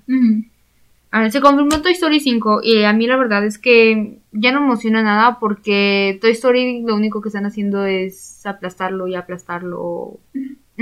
A 1.11 1.21
ver, 1.21 1.31
se 1.31 1.39
confirmó 1.39 1.81
Toy 1.81 1.93
Story 1.93 2.19
5 2.19 2.61
y 2.63 2.83
a 2.83 2.93
mí 2.93 3.07
la 3.07 3.15
verdad 3.15 3.45
es 3.45 3.57
que 3.57 4.19
ya 4.31 4.51
no 4.51 4.59
emociona 4.59 5.01
nada 5.03 5.39
porque 5.39 6.17
Toy 6.19 6.31
Story 6.31 6.83
lo 6.85 6.95
único 6.95 7.21
que 7.21 7.29
están 7.29 7.45
haciendo 7.45 7.85
es 7.85 8.45
aplastarlo 8.45 9.07
y 9.07 9.15
aplastarlo 9.15 10.19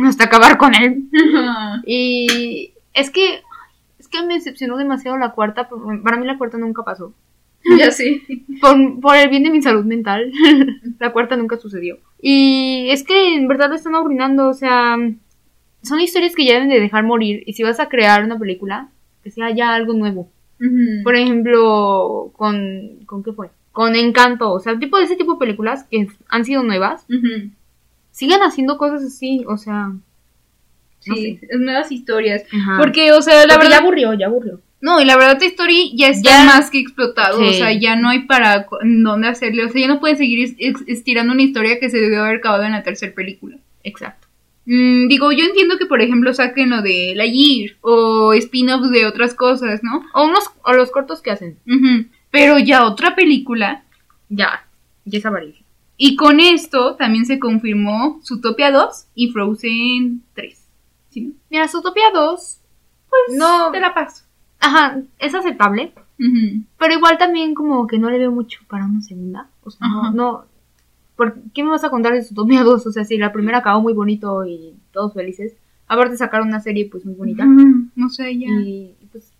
hasta 0.03 0.25
acabar 0.25 0.57
con 0.57 0.73
él. 0.73 1.03
Y 1.85 2.73
es 2.93 3.11
que 3.11 3.41
es 4.05 4.11
que 4.11 4.25
me 4.25 4.35
decepcionó 4.35 4.77
demasiado 4.77 5.17
la 5.17 5.31
cuarta, 5.31 5.67
para 6.03 6.17
mí 6.17 6.25
la 6.25 6.37
cuarta 6.37 6.57
nunca 6.57 6.83
pasó. 6.83 7.13
Ya 7.79 7.89
sí. 7.89 8.21
Por, 8.61 8.99
por 8.99 9.15
el 9.15 9.27
bien 9.29 9.41
de 9.41 9.49
mi 9.49 9.59
salud 9.59 9.85
mental, 9.85 10.31
la 10.99 11.11
cuarta 11.11 11.35
nunca 11.35 11.57
sucedió. 11.57 11.97
Y 12.21 12.87
es 12.91 13.03
que 13.03 13.33
en 13.33 13.47
verdad 13.47 13.69
lo 13.69 13.75
están 13.75 13.95
arruinando, 13.95 14.49
o 14.49 14.53
sea, 14.53 14.97
son 15.81 15.99
historias 15.99 16.35
que 16.35 16.45
ya 16.45 16.53
deben 16.53 16.69
de 16.69 16.79
dejar 16.79 17.03
morir. 17.03 17.41
Y 17.47 17.53
si 17.53 17.63
vas 17.63 17.79
a 17.79 17.89
crear 17.89 18.23
una 18.23 18.37
película, 18.37 18.89
que 19.23 19.31
sea 19.31 19.49
ya 19.49 19.73
algo 19.73 19.93
nuevo. 19.93 20.29
Por 21.03 21.15
ejemplo, 21.15 22.31
con. 22.33 22.99
¿Con 23.07 23.23
qué 23.23 23.33
fue? 23.33 23.49
Con 23.71 23.95
Encanto, 23.95 24.53
o 24.53 24.59
sea, 24.59 24.77
tipo 24.77 24.97
de 24.97 25.05
ese 25.05 25.15
tipo 25.15 25.33
de 25.33 25.39
películas 25.39 25.85
que 25.89 26.07
han 26.29 26.45
sido 26.45 26.61
nuevas, 26.63 27.05
sigan 28.11 28.41
haciendo 28.41 28.77
cosas 28.77 29.03
así, 29.03 29.43
o 29.47 29.57
sea. 29.57 29.91
No 31.07 31.15
Sí, 31.15 31.37
sé. 31.39 31.57
nuevas 31.57 31.91
historias. 31.91 32.43
Ajá. 32.51 32.77
Porque, 32.79 33.11
o 33.13 33.21
sea, 33.21 33.35
la 33.45 33.53
Porque 33.55 33.57
verdad... 33.65 33.69
ya 33.69 33.77
aburrió, 33.83 34.13
ya 34.13 34.25
aburrió. 34.27 34.61
No, 34.81 35.01
y 35.01 35.05
la 35.05 35.17
verdad 35.17 35.39
Toy 35.39 35.47
Story 35.47 35.93
ya 35.95 36.09
está 36.09 36.29
Ya- 36.29 36.45
más 36.45 36.69
que 36.69 36.79
explotado, 36.79 37.39
Sí. 37.39 37.45
o 37.47 37.53
sea, 37.53 37.71
ya 37.73 37.95
no 37.95 38.09
hay 38.09 38.19
para 38.25 38.67
dónde 38.83 39.27
hacerle, 39.27 39.65
o 39.65 39.69
sea, 39.69 39.81
ya 39.81 39.87
no 39.87 39.99
pueden 39.99 40.17
seguir 40.17 40.55
estirando 40.87 41.33
una 41.33 41.41
historia 41.41 41.79
que 41.79 41.89
se 41.89 41.97
debió 41.97 42.21
haber 42.23 42.37
acabado 42.37 42.63
en 42.65 42.73
la 42.73 42.83
tercera 42.83 43.13
película. 43.15 43.57
Exacto. 43.83 44.27
Mm, 44.67 45.07
digo, 45.07 45.31
yo 45.31 45.45
entiendo 45.45 45.77
que, 45.77 45.85
por 45.85 46.01
ejemplo, 46.01 46.33
saquen 46.33 46.69
lo 46.71 46.81
de 46.81 47.13
la 47.15 47.25
Year 47.25 47.77
o 47.81 48.33
spin-offs 48.33 48.89
de 48.91 49.05
otras 49.05 49.33
cosas, 49.33 49.81
¿no? 49.83 50.03
O 50.13 50.25
unos, 50.25 50.43
o 50.63 50.73
los 50.73 50.91
cortos 50.91 51.21
que 51.21 51.31
hacen. 51.31 51.57
Pero 52.31 52.59
ya 52.59 52.85
otra 52.85 53.15
película, 53.15 53.83
Ya. 54.29 54.65
Ya 55.05 55.19
es 55.19 55.25
avaricia. 55.25 55.63
y 55.97 56.15
con 56.15 56.39
esto 56.39 56.95
también 56.95 57.25
se 57.25 57.39
confirmó 57.39 58.19
Zootopia 58.25 58.71
2 58.71 59.05
y 59.15 59.29
Frozen 59.29 60.23
3. 60.33 60.64
Mira, 61.49 61.67
Zootopia 61.67 62.11
2. 62.13 62.61
Pues. 63.09 63.37
No. 63.37 63.71
Te 63.71 63.79
la 63.79 63.93
paso. 63.93 64.23
Ajá, 64.59 65.01
es 65.19 65.35
aceptable. 65.35 65.93
Pero 66.17 66.93
igual 66.93 67.17
también 67.17 67.53
como 67.53 67.87
que 67.87 67.99
no 67.99 68.09
le 68.09 68.17
veo 68.17 68.31
mucho 68.31 68.61
para 68.67 68.85
una 68.85 69.01
segunda. 69.01 69.49
O 69.63 69.69
sea, 69.69 69.87
no, 69.87 70.01
Ajá. 70.01 70.11
no. 70.11 70.45
¿Por 71.15 71.35
qué 71.53 71.63
me 71.63 71.69
vas 71.69 71.83
a 71.83 71.89
contar 71.89 72.13
de 72.13 72.23
Zootopia 72.23 72.63
2? 72.63 72.87
O 72.87 72.91
sea, 72.91 73.03
si 73.05 73.17
la 73.17 73.31
primera 73.31 73.59
acabó 73.59 73.81
muy 73.81 73.93
bonito 73.93 74.45
y 74.45 74.75
todos 74.91 75.13
felices. 75.13 75.55
Aparte 75.87 76.17
sacaron 76.17 76.47
una 76.47 76.59
serie 76.61 76.89
pues 76.89 77.05
muy 77.05 77.15
bonita. 77.15 77.45
No 77.45 78.09
sé, 78.09 78.37
ya. 78.37 78.47
Y 78.49 78.95
pues 79.11 79.31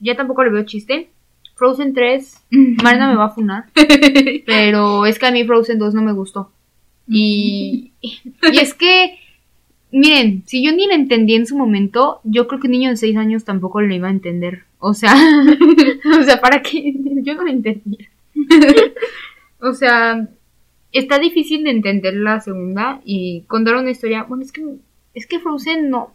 ya 0.00 0.16
tampoco 0.16 0.42
le 0.44 0.50
veo 0.50 0.64
chiste. 0.64 1.10
Frozen 1.54 1.92
3, 1.92 2.46
Marina 2.82 3.08
me 3.08 3.16
va 3.16 3.26
a 3.26 3.30
funar. 3.30 3.66
Pero 4.46 5.04
es 5.04 5.18
que 5.18 5.26
a 5.26 5.30
mí 5.30 5.44
Frozen 5.44 5.78
2 5.78 5.92
no 5.92 6.00
me 6.00 6.12
gustó. 6.12 6.50
Y, 7.06 7.92
y 8.00 8.58
es 8.58 8.72
que, 8.72 9.18
miren, 9.92 10.42
si 10.46 10.64
yo 10.64 10.72
ni 10.72 10.86
la 10.86 10.94
entendí 10.94 11.34
en 11.34 11.46
su 11.46 11.56
momento, 11.56 12.20
yo 12.24 12.46
creo 12.46 12.60
que 12.60 12.66
un 12.66 12.72
niño 12.72 12.90
de 12.90 12.96
6 12.96 13.16
años 13.16 13.44
tampoco 13.44 13.80
le 13.80 13.96
iba 13.96 14.08
a 14.08 14.12
entender. 14.12 14.64
O 14.78 14.94
sea, 14.94 15.14
o 16.20 16.22
sea, 16.22 16.40
¿para 16.40 16.62
qué? 16.62 16.94
Yo 17.22 17.34
no 17.34 17.44
la 17.44 17.52
entendía. 17.52 18.08
o 19.60 19.74
sea, 19.74 20.26
está 20.92 21.18
difícil 21.18 21.64
de 21.64 21.70
entender 21.70 22.14
la 22.14 22.40
segunda 22.40 23.00
y 23.04 23.42
contar 23.42 23.76
una 23.76 23.90
historia. 23.90 24.24
Bueno, 24.24 24.42
es 24.42 24.52
que, 24.52 24.64
es 25.14 25.26
que 25.26 25.38
Frozen 25.38 25.90
no. 25.90 26.14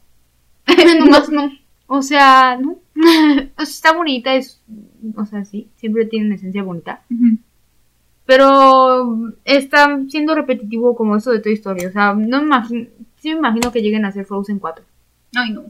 Nomás 1.00 1.30
no. 1.30 1.52
O 1.88 2.02
sea, 2.02 2.58
no. 2.60 2.72
O 2.72 3.02
sea, 3.04 3.64
está 3.64 3.94
bonita, 3.94 4.36
es. 4.36 4.62
O 5.16 5.26
sea, 5.26 5.46
sí, 5.46 5.68
siempre 5.76 6.06
tiene 6.06 6.26
una 6.26 6.36
esencia 6.36 6.64
bonita. 6.64 7.04
Pero 8.26 9.32
está 9.44 10.02
siendo 10.08 10.34
repetitivo 10.34 10.96
como 10.96 11.16
eso 11.16 11.32
de 11.32 11.40
Toy 11.40 11.54
Story. 11.54 11.86
O 11.86 11.92
sea, 11.92 12.14
no 12.16 12.40
me 12.40 12.48
imagino. 12.48 12.88
Sí 13.26 13.32
me 13.34 13.40
imagino 13.40 13.72
que 13.72 13.82
lleguen 13.82 14.06
a 14.06 14.10
hacer 14.10 14.26
Frozen 14.26 14.60
4. 14.60 14.86
Ay, 15.36 15.50
no. 15.52 15.64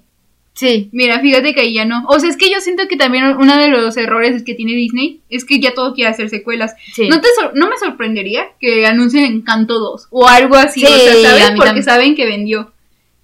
Sí. 0.53 0.89
Mira, 0.91 1.21
fíjate 1.21 1.53
que 1.53 1.61
ahí 1.61 1.73
ya 1.73 1.85
no. 1.85 2.05
O 2.09 2.19
sea, 2.19 2.29
es 2.29 2.35
que 2.35 2.49
yo 2.51 2.59
siento 2.59 2.87
que 2.89 2.97
también 2.97 3.23
uno 3.37 3.57
de 3.57 3.69
los 3.69 3.95
errores 3.95 4.43
que 4.43 4.55
tiene 4.55 4.73
Disney 4.73 5.21
es 5.29 5.45
que 5.45 5.61
ya 5.61 5.73
todo 5.73 5.93
quiere 5.93 6.09
hacer 6.09 6.27
secuelas. 6.29 6.75
Sí. 6.93 7.07
No, 7.07 7.21
te 7.21 7.27
sor- 7.39 7.53
no 7.55 7.69
me 7.69 7.77
sorprendería 7.77 8.47
que 8.59 8.85
anuncien 8.85 9.23
Encanto 9.23 9.79
2 9.79 10.07
o 10.11 10.27
algo 10.27 10.55
así, 10.55 10.81
Sí, 10.81 10.85
o 10.85 10.89
sea, 10.89 11.13
¿sabes? 11.29 11.51
Porque 11.51 11.65
también. 11.67 11.83
saben 11.85 12.15
que 12.15 12.25
vendió. 12.25 12.73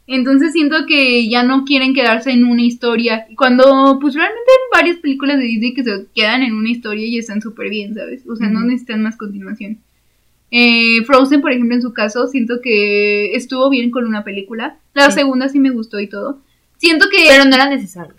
Entonces 0.08 0.54
siento 0.54 0.86
que 0.88 1.30
ya 1.30 1.44
no 1.44 1.65
quieren 1.65 1.94
quedarse 1.94 2.32
en 2.32 2.46
una 2.46 2.62
historia. 2.63 3.26
Cuando, 3.38 3.98
pues 4.02 4.13
realmente 4.15 4.50
hay 4.50 4.80
varias 4.82 4.98
películas 5.02 5.38
de 5.39 5.44
Disney 5.44 5.74
que 5.74 5.84
se 5.84 6.06
quedan 6.15 6.41
en 6.44 6.54
una 6.54 6.70
historia 6.70 7.06
y 7.06 7.17
están 7.17 7.41
súper 7.41 7.70
bien, 7.70 7.94
¿sabes? 7.96 8.24
O 8.30 8.36
sea, 8.38 8.48
no 8.50 8.62
necesitan 8.62 9.02
más 9.04 9.17
continuación. 9.17 9.78
Eh, 10.51 11.03
Frozen, 11.05 11.41
por 11.41 11.51
ejemplo, 11.51 11.75
en 11.75 11.81
su 11.81 11.93
caso, 11.93 12.27
siento 12.27 12.59
que 12.61 13.33
estuvo 13.35 13.69
bien 13.69 13.89
con 13.89 14.05
una 14.05 14.23
película. 14.23 14.77
La 14.93 15.09
Sí. 15.09 15.19
segunda 15.19 15.47
sí 15.49 15.59
me 15.59 15.69
gustó 15.71 15.99
y 15.99 16.07
todo. 16.07 16.41
Siento 16.77 17.07
que... 17.09 17.25
Pero 17.29 17.45
no 17.45 17.55
era 17.55 17.69
necesario. 17.69 18.15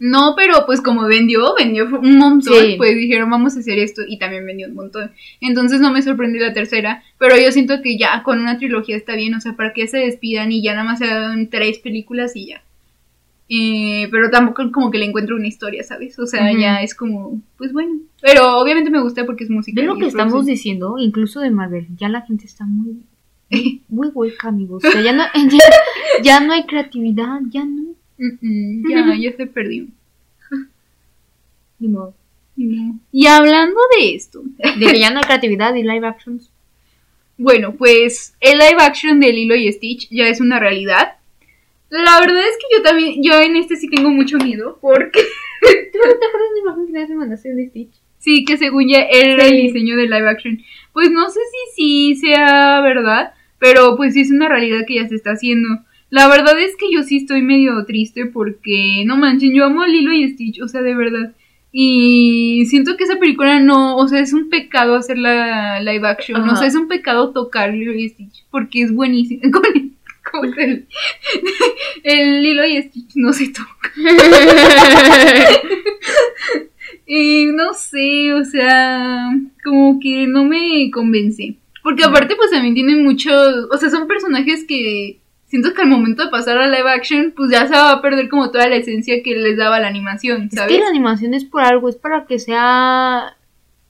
No, 0.00 0.34
pero 0.36 0.66
pues 0.66 0.80
como 0.80 1.06
vendió, 1.06 1.54
vendió 1.56 1.86
un 1.86 2.18
montón, 2.18 2.60
Sí. 2.66 2.74
pues 2.76 2.96
dijeron 2.96 3.30
vamos 3.30 3.56
a 3.56 3.60
hacer 3.60 3.78
esto 3.78 4.02
y 4.06 4.18
también 4.18 4.44
vendió 4.44 4.66
un 4.68 4.74
montón. 4.74 5.12
Entonces 5.40 5.80
no 5.80 5.92
me 5.92 6.02
sorprendió 6.02 6.42
la 6.42 6.52
tercera, 6.52 7.02
pero 7.18 7.36
yo 7.38 7.52
siento 7.52 7.80
que 7.80 7.96
ya 7.96 8.22
con 8.24 8.40
una 8.40 8.58
trilogía 8.58 8.96
está 8.96 9.14
bien, 9.14 9.34
o 9.34 9.40
sea, 9.40 9.52
para 9.54 9.72
que 9.72 9.86
se 9.86 9.98
despidan 9.98 10.50
y 10.50 10.62
ya 10.62 10.72
nada 10.72 10.84
más 10.84 10.98
se 10.98 11.04
hagan 11.06 11.48
tres 11.48 11.78
películas 11.78 12.34
y 12.34 12.46
ya. 12.46 12.62
Eh, 13.56 14.08
pero 14.10 14.30
tampoco 14.30 14.72
como 14.72 14.90
que 14.90 14.98
le 14.98 15.04
encuentro 15.04 15.36
una 15.36 15.46
historia, 15.46 15.84
¿sabes? 15.84 16.18
O 16.18 16.26
sea, 16.26 16.50
ya 16.58 16.82
es 16.82 16.92
como, 16.92 17.40
pues 17.56 17.72
bueno. 17.72 18.00
Pero 18.20 18.58
obviamente 18.58 18.90
me 18.90 19.00
gusta 19.00 19.24
porque 19.24 19.44
es 19.44 19.50
música. 19.50 19.80
¿Ves 19.80 19.86
lo 19.86 19.96
que 19.96 20.06
es 20.06 20.08
estamos 20.08 20.44
diciendo? 20.44 20.96
Incluso 20.98 21.38
de 21.38 21.50
Marvel. 21.50 21.86
Ya 21.96 22.08
la 22.08 22.22
gente 22.22 22.46
está 22.46 22.64
muy. 22.64 23.02
Muy, 23.88 24.08
hueca, 24.08 24.48
amigos. 24.48 24.82
O 24.84 24.90
sea, 24.90 25.00
ya 25.00 25.12
no, 25.12 25.22
ya, 25.34 26.22
ya 26.22 26.40
no 26.40 26.52
hay 26.52 26.64
creatividad, 26.64 27.40
ya 27.50 27.64
no. 27.64 27.94
Mm, 28.18 28.90
ya, 28.90 29.14
ya 29.16 29.36
se 29.36 29.46
perdió. 29.46 29.86
Ni 31.78 31.88
modo. 31.88 32.14
Y 32.56 33.26
hablando 33.26 33.78
de 33.96 34.14
esto, 34.14 34.42
De 34.78 34.86
que 34.86 34.98
ya 34.98 35.10
no 35.10 35.18
hay 35.18 35.24
creatividad 35.24 35.74
y 35.74 35.82
live 35.82 36.06
actions. 36.06 36.50
Bueno, 37.36 37.74
pues 37.74 38.36
el 38.38 38.58
live 38.58 38.80
action 38.80 39.18
de 39.18 39.32
Lilo 39.32 39.56
y 39.56 39.72
Stitch 39.72 40.08
ya 40.08 40.28
es 40.28 40.40
una 40.40 40.60
realidad. 40.60 41.14
La 42.02 42.18
verdad 42.20 42.40
es 42.40 42.56
que 42.56 42.76
yo 42.76 42.82
también, 42.82 43.22
yo 43.22 43.34
en 43.40 43.56
este 43.56 43.76
sí 43.76 43.88
tengo 43.88 44.10
mucho 44.10 44.38
miedo, 44.38 44.78
porque 44.80 45.20
¿Tú 45.92 45.98
no 45.98 46.18
te 46.18 46.26
acuerdas 46.26 46.48
de 46.50 46.54
la 46.56 46.60
imagen 46.60 46.86
que 47.06 47.12
me 47.12 47.18
mandaste 47.20 47.54
de 47.54 47.68
Stitch? 47.68 47.94
sí, 48.18 48.44
que 48.44 48.56
según 48.56 48.88
ya 48.88 49.00
era 49.02 49.44
Sí. 49.44 49.54
el 49.54 49.62
diseño 49.62 49.96
de 49.96 50.04
live 50.04 50.28
action. 50.28 50.58
Pues 50.94 51.10
no 51.10 51.28
sé 51.28 51.40
si 51.74 52.14
sí 52.14 52.20
sea 52.20 52.80
verdad, 52.80 53.34
pero 53.58 53.96
pues 53.96 54.14
sí 54.14 54.22
es 54.22 54.30
una 54.30 54.48
realidad 54.48 54.86
que 54.86 54.94
ya 54.94 55.08
se 55.08 55.14
está 55.14 55.32
haciendo. 55.32 55.68
La 56.10 56.26
verdad 56.28 56.58
es 56.58 56.74
que 56.76 56.86
yo 56.92 57.02
sí 57.02 57.18
estoy 57.18 57.42
medio 57.42 57.84
triste 57.86 58.24
porque, 58.26 59.04
no 59.06 59.16
manchen, 59.18 59.52
yo 59.52 59.64
amo 59.66 59.82
a 59.82 59.88
Lilo 59.88 60.12
y 60.12 60.28
Stitch, 60.30 60.60
o 60.62 60.68
sea, 60.68 60.80
de 60.82 60.94
verdad. 60.94 61.34
Y 61.70 62.64
siento 62.66 62.96
que 62.96 63.04
esa 63.04 63.18
película 63.18 63.58
no, 63.60 63.96
o 63.96 64.06
sea, 64.08 64.20
es 64.20 64.32
un 64.32 64.48
pecado 64.48 64.94
hacer 64.94 65.18
la 65.18 65.80
live 65.80 66.06
action, 66.06 66.48
o 66.48 66.56
sea, 66.56 66.66
es 66.68 66.76
un 66.76 66.88
pecado 66.88 67.32
tocar 67.32 67.74
Lilo 67.74 67.92
y 67.92 68.08
Stitch 68.08 68.44
porque 68.50 68.82
es 68.82 68.92
buenísimo. 68.92 69.42
Con 70.40 70.58
el, 70.58 70.86
el, 72.02 72.42
Lilo 72.42 72.66
y 72.66 72.82
Stitch 72.82 73.12
no 73.16 73.32
se 73.32 73.48
toca. 73.48 73.92
Y 77.06 77.46
no 77.46 77.74
sé, 77.74 78.32
o 78.32 78.44
sea, 78.44 79.28
como 79.62 80.00
que 80.00 80.26
no 80.26 80.44
me 80.44 80.90
convence. 80.90 81.56
Porque 81.82 82.02
aparte, 82.02 82.34
pues 82.34 82.50
también 82.50 82.74
tienen 82.74 83.04
muchos, 83.04 83.68
o 83.70 83.76
sea, 83.76 83.90
son 83.90 84.08
personajes 84.08 84.64
que 84.66 85.20
siento 85.46 85.74
que 85.74 85.82
al 85.82 85.88
momento 85.88 86.24
de 86.24 86.30
pasar 86.30 86.56
a 86.56 86.66
live 86.66 86.90
action, 86.90 87.32
pues 87.36 87.50
ya 87.50 87.66
se 87.66 87.74
va 87.74 87.92
a 87.92 88.02
perder 88.02 88.28
como 88.30 88.50
toda 88.50 88.68
la 88.68 88.76
esencia 88.76 89.22
que 89.22 89.34
les 89.36 89.58
daba 89.58 89.78
la 89.80 89.88
animación, 89.88 90.48
Es 90.50 90.54
¿sabes? 90.54 90.72
que 90.74 90.80
la 90.80 90.88
animación 90.88 91.34
es 91.34 91.44
por 91.44 91.60
algo, 91.60 91.90
es 91.90 91.96
para 91.96 92.24
que 92.24 92.38
sea 92.38 93.36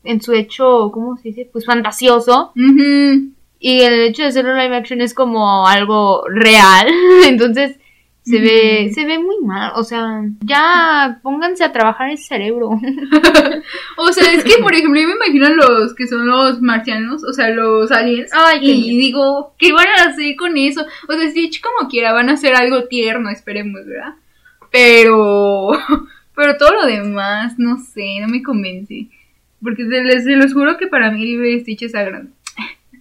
en 0.02 0.20
su 0.20 0.32
hecho, 0.32 0.90
¿cómo 0.92 1.16
se 1.16 1.28
dice? 1.28 1.48
Pues 1.50 1.64
fantasioso. 1.64 2.52
Ujú. 2.56 3.30
Y 3.66 3.80
el 3.80 3.94
hecho 4.02 4.20
de 4.20 4.28
hacerlo 4.28 4.54
live 4.54 4.76
action 4.76 5.00
es 5.00 5.14
como 5.14 5.66
algo 5.66 6.22
real. 6.28 6.86
Entonces 7.26 7.78
se 8.22 8.38
ve, 8.38 8.90
se 8.92 9.06
ve 9.06 9.18
muy 9.18 9.40
mal. 9.40 9.72
O 9.76 9.82
sea, 9.82 10.22
ya 10.40 11.18
pónganse 11.22 11.64
a 11.64 11.72
trabajar 11.72 12.10
el 12.10 12.18
cerebro. 12.18 12.72
O 13.96 14.12
sea, 14.12 14.30
es 14.34 14.44
que, 14.44 14.58
por 14.60 14.74
ejemplo, 14.74 15.00
yo 15.00 15.08
me 15.08 15.14
imagino 15.14 15.48
los 15.48 15.94
que 15.94 16.06
son 16.06 16.26
los 16.26 16.60
marcianos, 16.60 17.24
o 17.24 17.32
sea, 17.32 17.48
los 17.48 17.90
aliens. 17.90 18.30
Ay, 18.34 18.70
y 18.70 18.98
digo, 18.98 19.54
¿qué 19.56 19.72
van 19.72 19.86
a 19.86 20.10
hacer 20.10 20.36
con 20.36 20.58
eso? 20.58 20.84
O 21.08 21.14
sea, 21.14 21.30
Stitch 21.30 21.62
como 21.62 21.88
quiera, 21.88 22.12
van 22.12 22.28
a 22.28 22.34
hacer 22.34 22.54
algo 22.54 22.84
tierno, 22.84 23.30
esperemos, 23.30 23.86
¿verdad? 23.86 24.16
Pero, 24.70 25.70
pero 26.36 26.58
todo 26.58 26.74
lo 26.74 26.86
demás, 26.86 27.54
no 27.58 27.78
sé, 27.78 28.20
no 28.20 28.28
me 28.28 28.42
convence. 28.42 29.08
Porque 29.62 29.86
se 29.86 30.04
les, 30.04 30.24
se 30.24 30.36
los 30.36 30.52
juro 30.52 30.76
que 30.76 30.86
para 30.86 31.10
mí 31.10 31.34
de 31.34 31.60
Stitch 31.60 31.84
es 31.84 31.92
sagrado. 31.92 32.26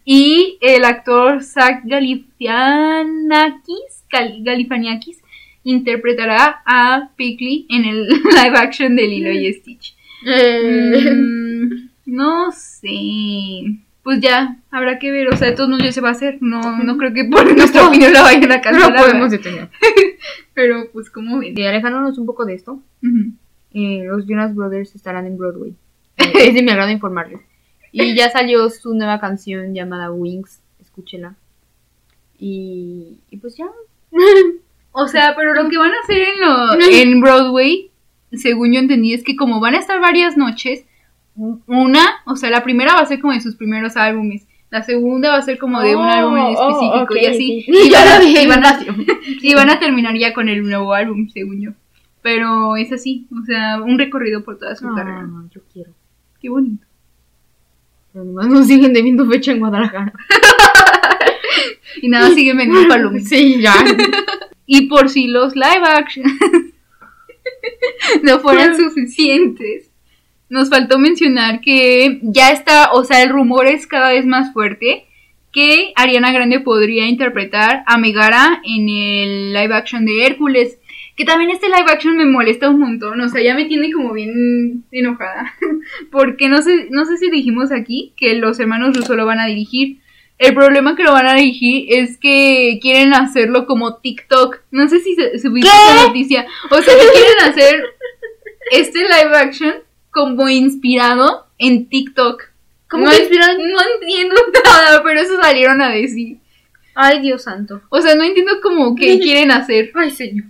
Y 0.06 0.58
el 0.62 0.84
actor 0.86 1.44
Zach 1.44 1.82
Galifianakis, 1.86 4.04
Gal- 4.12 4.44
Galifianakis 4.44 5.22
interpretará 5.64 6.62
a 6.66 7.10
Pickley 7.16 7.66
en 7.70 7.86
el 7.86 8.08
live 8.10 8.58
action 8.58 8.96
de 8.96 9.08
Lilo 9.08 9.32
y 9.32 9.54
Stitch. 9.54 9.96
Mm, 10.26 11.90
no 12.08 12.52
sé. 12.52 13.78
Pues 14.04 14.20
ya, 14.20 14.58
habrá 14.72 15.00
que 15.00 15.12
ver. 15.12 15.30
O 15.30 15.38
sea, 15.38 15.50
de 15.50 15.56
todos 15.56 15.70
modos 15.70 15.86
ya 15.86 15.92
se 15.94 16.02
va 16.02 16.10
a 16.10 16.14
hacer. 16.14 16.38
No, 16.42 16.84
no 16.84 16.98
creo 16.98 17.14
que 17.14 17.24
por 17.24 17.46
nuestra 17.58 17.88
opinión 17.88 18.12
la 18.12 18.24
vayan 18.24 18.52
a 18.52 18.58
no 18.58 18.62
cancelar. 18.62 18.96
podemos 18.98 19.32
¿verdad? 19.32 19.44
detener. 19.44 19.70
Pero 20.54 20.90
pues, 20.92 21.10
como 21.10 21.40
ven? 21.40 21.58
Y 21.58 21.64
alejándonos 21.66 22.18
un 22.18 22.26
poco 22.26 22.44
de 22.46 22.56
esto, 22.56 22.82
eh, 23.74 24.04
los 24.06 24.28
Jonas 24.28 24.54
Brothers 24.54 24.96
estarán 24.96 25.26
en 25.28 25.38
Broadway. 25.38 25.74
Eh, 26.18 26.32
es 26.36 26.54
de 26.54 26.62
mi 26.62 26.72
agrado 26.72 26.92
informarles. 26.92 27.40
Y 27.94 28.16
ya 28.16 28.30
salió 28.32 28.70
su 28.70 28.94
nueva 28.94 29.20
canción 29.20 29.74
llamada 29.74 30.12
Wings. 30.12 30.60
Escúchela. 30.82 31.36
Y, 32.40 33.20
y 33.30 33.38
pues 33.38 33.56
ya. 33.56 33.66
O 34.96 35.08
sea, 35.08 35.34
pero 35.36 35.56
lo 35.56 35.70
que 35.70 35.78
van 35.80 35.90
a 35.92 36.00
hacer 36.04 36.20
en, 36.22 36.40
lo, 36.40 36.74
en 36.80 37.20
Broadway, 37.20 37.90
según 38.32 38.74
yo 38.74 38.80
entendí, 38.80 39.16
es 39.16 39.24
que 39.24 39.36
como 39.36 39.60
van 39.60 39.74
a 39.74 39.80
estar 39.80 40.00
varias 40.00 40.38
noches, 40.38 40.86
una, 41.36 42.22
o 42.28 42.36
sea, 42.36 42.52
la 42.52 42.64
primera 42.64 42.94
va 42.94 43.00
a 43.00 43.06
ser 43.08 43.20
como 43.20 43.34
de 43.34 43.42
sus 43.42 43.56
primeros 43.56 43.98
álbumes. 43.98 44.46
La 44.70 44.84
segunda 44.84 45.30
va 45.32 45.38
a 45.38 45.42
ser 45.42 45.58
como 45.58 45.82
de 45.82 45.96
un 45.96 46.04
Oh, 46.04 46.10
álbum 46.12 46.38
en 46.38 46.44
oh, 46.44 46.52
específico 46.52 47.04
ok, 47.06 47.16
y 47.20 47.26
así. 47.26 47.62
sí. 47.64 47.72
Y, 47.74 47.90
van 47.92 48.08
a, 48.08 48.24
y 48.24 48.48
van 48.48 48.64
a- 48.64 48.80
y 49.42 49.54
van 49.56 49.70
a 49.72 49.80
terminar 49.80 50.16
ya 50.16 50.32
con 50.32 50.48
el 50.48 50.62
nuevo 50.62 50.94
álbum, 50.94 51.28
según 51.30 51.60
yo. 51.60 51.72
Pero 52.22 52.76
es 52.76 52.92
así, 52.92 53.26
o 53.32 53.44
sea, 53.48 53.82
un 53.82 53.98
recorrido 53.98 54.44
por 54.44 54.60
toda 54.60 54.76
su 54.76 54.94
carrera. 54.94 55.28
Ah, 55.28 55.44
yo 55.52 55.62
quiero. 55.74 55.90
Qué 56.40 56.50
bonito. 56.50 56.86
Pero 58.14 58.26
nomás 58.26 58.48
nos 58.48 58.68
siguen 58.68 58.94
debiendo 58.94 59.28
fecha 59.28 59.52
en 59.52 59.60
Guadalajara. 59.60 60.14
Y 62.02 62.10
nada, 62.10 62.32
siguen 62.32 62.58
vendiendo 62.58 62.90
palomitas. 62.90 63.30
Sí, 63.30 63.62
ya. 63.62 63.76
Y 64.66 64.88
por 64.88 65.10
si 65.10 65.28
los 65.28 65.56
live 65.56 65.86
action 65.86 66.26
no 68.24 68.40
fueran 68.40 68.76
suficientes, 68.76 69.90
nos 70.50 70.70
faltó 70.70 71.00
mencionar 71.00 71.62
que 71.62 72.20
ya 72.24 72.52
está, 72.52 72.92
o 72.92 73.04
sea, 73.04 73.24
el 73.24 73.30
rumor 73.30 73.68
es 73.68 73.88
cada 73.88 74.10
vez 74.10 74.26
más 74.26 74.52
fuerte 74.54 75.06
que 75.52 75.94
Ariana 75.96 76.32
Grande 76.34 76.60
podría 76.60 77.08
interpretar 77.08 77.84
a 77.86 77.98
Megara 77.98 78.62
en 78.66 78.90
el 78.90 79.54
live 79.54 79.74
action 79.74 80.06
de 80.06 80.26
Hércules. 80.26 80.80
Que 81.16 81.26
también 81.26 81.52
este 81.52 81.68
live 81.68 81.92
action 81.92 82.18
me 82.18 82.26
molesta 82.26 82.70
un 82.70 82.80
montón, 82.80 83.22
o 83.22 83.30
sea, 83.30 83.42
ya 83.42 83.54
me 83.54 83.66
tiene 83.66 83.92
como 83.92 84.14
bien 84.14 84.84
enojada. 84.92 85.54
Porque 86.12 86.50
no 86.50 86.62
sé, 86.62 86.88
no 86.90 87.06
sé 87.06 87.18
si 87.18 87.30
dijimos 87.30 87.72
aquí 87.72 88.14
que 88.18 88.36
los 88.36 88.60
hermanos 88.60 88.96
Russo 88.96 89.16
lo 89.16 89.26
van 89.26 89.40
a 89.40 89.46
dirigir. 89.46 90.00
El 90.40 90.56
problema 90.56 90.96
que 90.96 91.04
lo 91.04 91.14
van 91.14 91.28
a 91.28 91.36
dirigir 91.36 91.86
es 91.90 92.18
que 92.18 92.80
quieren 92.82 93.14
hacerlo 93.14 93.68
como 93.68 93.98
TikTok. 93.98 94.62
No 94.72 94.88
sé 94.90 95.00
si 95.00 95.16
se 95.16 95.38
subiste 95.38 95.70
esa 95.70 96.08
noticia. 96.08 96.48
O 96.72 96.82
sea, 96.82 96.94
que 96.96 97.12
quieren 97.14 97.52
hacer 97.52 97.84
este 98.72 99.00
live 99.00 99.38
action 99.38 99.74
como 100.10 100.50
inspirado 100.50 101.48
en 101.60 101.88
TikTok. 101.88 102.44
¿Cómo 102.90 103.06
no, 103.06 103.14
inspirado 103.14 103.58
No 103.58 103.78
entiendo 104.02 104.36
nada, 104.66 105.02
pero 105.04 105.20
eso 105.20 105.40
salieron 105.42 105.82
a 105.82 105.90
decir. 105.90 106.38
Ay, 106.96 107.22
Dios 107.22 107.44
santo. 107.44 107.82
O 107.90 108.02
sea, 108.02 108.16
no 108.16 108.24
entiendo 108.24 108.62
como 108.62 108.96
qué 108.96 109.20
quieren 109.20 109.52
hacer. 109.52 109.92
Ay, 109.96 110.12
señor. 110.12 110.46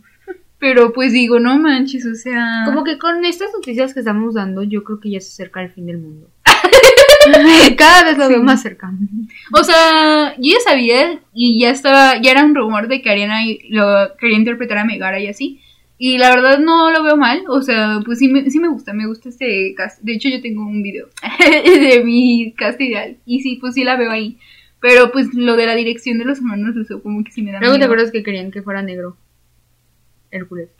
Pero 0.64 0.94
pues 0.94 1.12
digo, 1.12 1.42
no 1.42 1.60
manches, 1.60 2.06
o 2.06 2.16
sea. 2.16 2.62
Como 2.66 2.86
que 2.86 2.98
con 2.98 3.26
estas 3.26 3.50
noticias 3.54 3.94
que 3.94 4.00
estamos 4.00 4.34
dando, 4.34 4.64
yo 4.64 4.86
creo 4.86 5.02
que 5.02 5.10
ya 5.12 5.20
se 5.20 5.28
acerca 5.28 5.62
el 5.62 5.70
fin 5.72 5.88
del 5.88 5.98
mundo. 5.98 6.30
Cada 7.78 8.06
vez 8.06 8.18
lo 8.18 8.30
veo 8.30 8.38
Sí. 8.40 8.44
más 8.46 8.62
cercano. 8.62 8.98
O 9.52 9.62
sea, 9.64 10.34
yo 10.38 10.54
ya 10.54 10.60
sabía 10.64 11.20
y 11.34 11.60
ya 11.60 11.70
estaba, 11.70 12.22
ya 12.22 12.32
era 12.32 12.46
un 12.46 12.56
rumor 12.56 12.88
de 12.88 13.02
que 13.02 13.10
Ariana 13.10 13.42
lo 13.70 14.16
quería 14.18 14.38
interpretar 14.38 14.78
a 14.78 14.86
Megara 14.86 15.20
y 15.20 15.28
así. 15.28 15.60
Y 15.98 16.18
la 16.18 16.30
verdad 16.34 16.60
no 16.60 16.92
lo 16.92 17.04
veo 17.04 17.18
mal, 17.18 17.44
o 17.50 17.62
sea, 17.62 18.00
pues 18.06 18.20
sí 18.20 18.28
me, 18.30 18.50
sí 18.50 18.60
me 18.60 18.68
gusta, 18.70 18.94
me 18.94 19.06
gusta 19.06 19.28
este 19.30 19.74
cast. 19.76 20.02
De 20.02 20.14
hecho 20.14 20.30
yo 20.30 20.42
tengo 20.42 20.62
un 20.66 20.82
video 20.82 21.08
de 21.64 22.02
mi 22.06 22.54
cast 22.58 22.80
ideal 22.80 23.18
y 23.26 23.42
sí, 23.42 23.58
pues 23.60 23.74
sí 23.74 23.84
la 23.84 23.98
veo 23.98 24.12
ahí. 24.12 24.38
Pero 24.80 25.12
pues 25.12 25.34
lo 25.34 25.56
de 25.56 25.66
la 25.66 25.76
dirección 25.76 26.18
de 26.20 26.26
los 26.26 26.40
hermanos 26.40 26.74
Russo 26.76 27.02
como 27.04 27.24
que 27.24 27.32
sí 27.32 27.42
me 27.42 27.52
da 27.52 27.60
Luego 27.60 27.74
te 27.76 27.80
miedo. 27.80 27.86
acuerdas 27.92 28.12
que 28.12 28.24
querían 28.24 28.52
que 28.52 28.62
fuera 28.64 28.82
negro. 28.82 29.18
Hércules. 30.34 30.70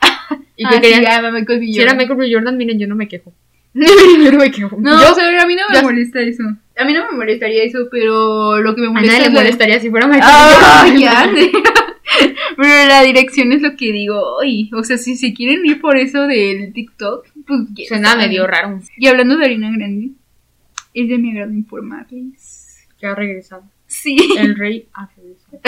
Y 0.56 0.64
Ah, 0.64 0.68
que 0.70 0.74
sí, 0.76 0.80
querían. 0.82 1.02
ya, 1.02 1.30
Michael 1.32 1.58
B. 1.60 1.66
si 1.66 1.72
era 1.80 1.90
Jordan. 1.90 1.96
Michael 1.98 2.18
B. 2.18 2.32
Jordan, 2.34 2.56
miren, 2.56 2.78
yo 2.78 2.86
no 2.86 2.94
me 2.94 3.08
quejo. 3.08 3.32
yo 3.74 4.32
no 4.32 4.38
me 4.38 4.50
quejo. 4.52 4.76
No, 4.80 5.02
yo, 5.02 5.12
o 5.12 5.14
sea, 5.16 5.42
a 5.42 5.46
mí 5.46 5.54
no 5.56 5.62
me 5.72 5.82
molesta 5.82 6.20
eso. 6.20 6.44
A 6.76 6.84
mí 6.84 6.92
no 6.92 7.10
me 7.10 7.16
molestaría 7.16 7.64
eso, 7.64 7.88
pero 7.90 8.60
lo 8.62 8.74
que 8.74 8.80
me 8.82 8.86
a 8.86 8.90
molesta 8.90 9.12
nadie 9.18 9.28
le 9.28 9.34
molestaría 9.34 9.80
si 9.80 9.90
fuera 9.90 10.06
Michael 10.06 10.22
Ah, 10.32 10.84
B. 10.86 10.92
Jordan. 11.04 11.34
Pero 12.56 12.88
la 12.88 13.02
dirección 13.02 13.50
es 13.50 13.62
lo 13.62 13.74
que 13.76 13.90
digo. 13.90 14.40
Ay, 14.40 14.70
o 14.72 14.84
sea, 14.84 14.96
si 14.98 15.16
se 15.16 15.34
quieren 15.34 15.66
ir 15.66 15.80
por 15.80 15.96
eso 15.96 16.26
del 16.28 16.72
TikTok, 16.72 17.26
pues 17.46 17.88
Suena 17.88 18.14
medio 18.14 18.46
raro. 18.46 18.78
Y 18.96 19.08
hablando 19.08 19.36
de 19.36 19.44
Harina 19.46 19.72
Grande, 19.76 20.10
es 20.94 21.08
de 21.08 21.18
mi 21.18 21.32
agrado 21.32 21.52
informarles. 21.52 22.86
Que 23.00 23.06
ha 23.08 23.14
regresado. 23.16 23.64
Sí, 23.88 24.16
El 24.38 24.54
rey 24.56 24.86
ha 24.94 25.08
regresado. 25.16 25.60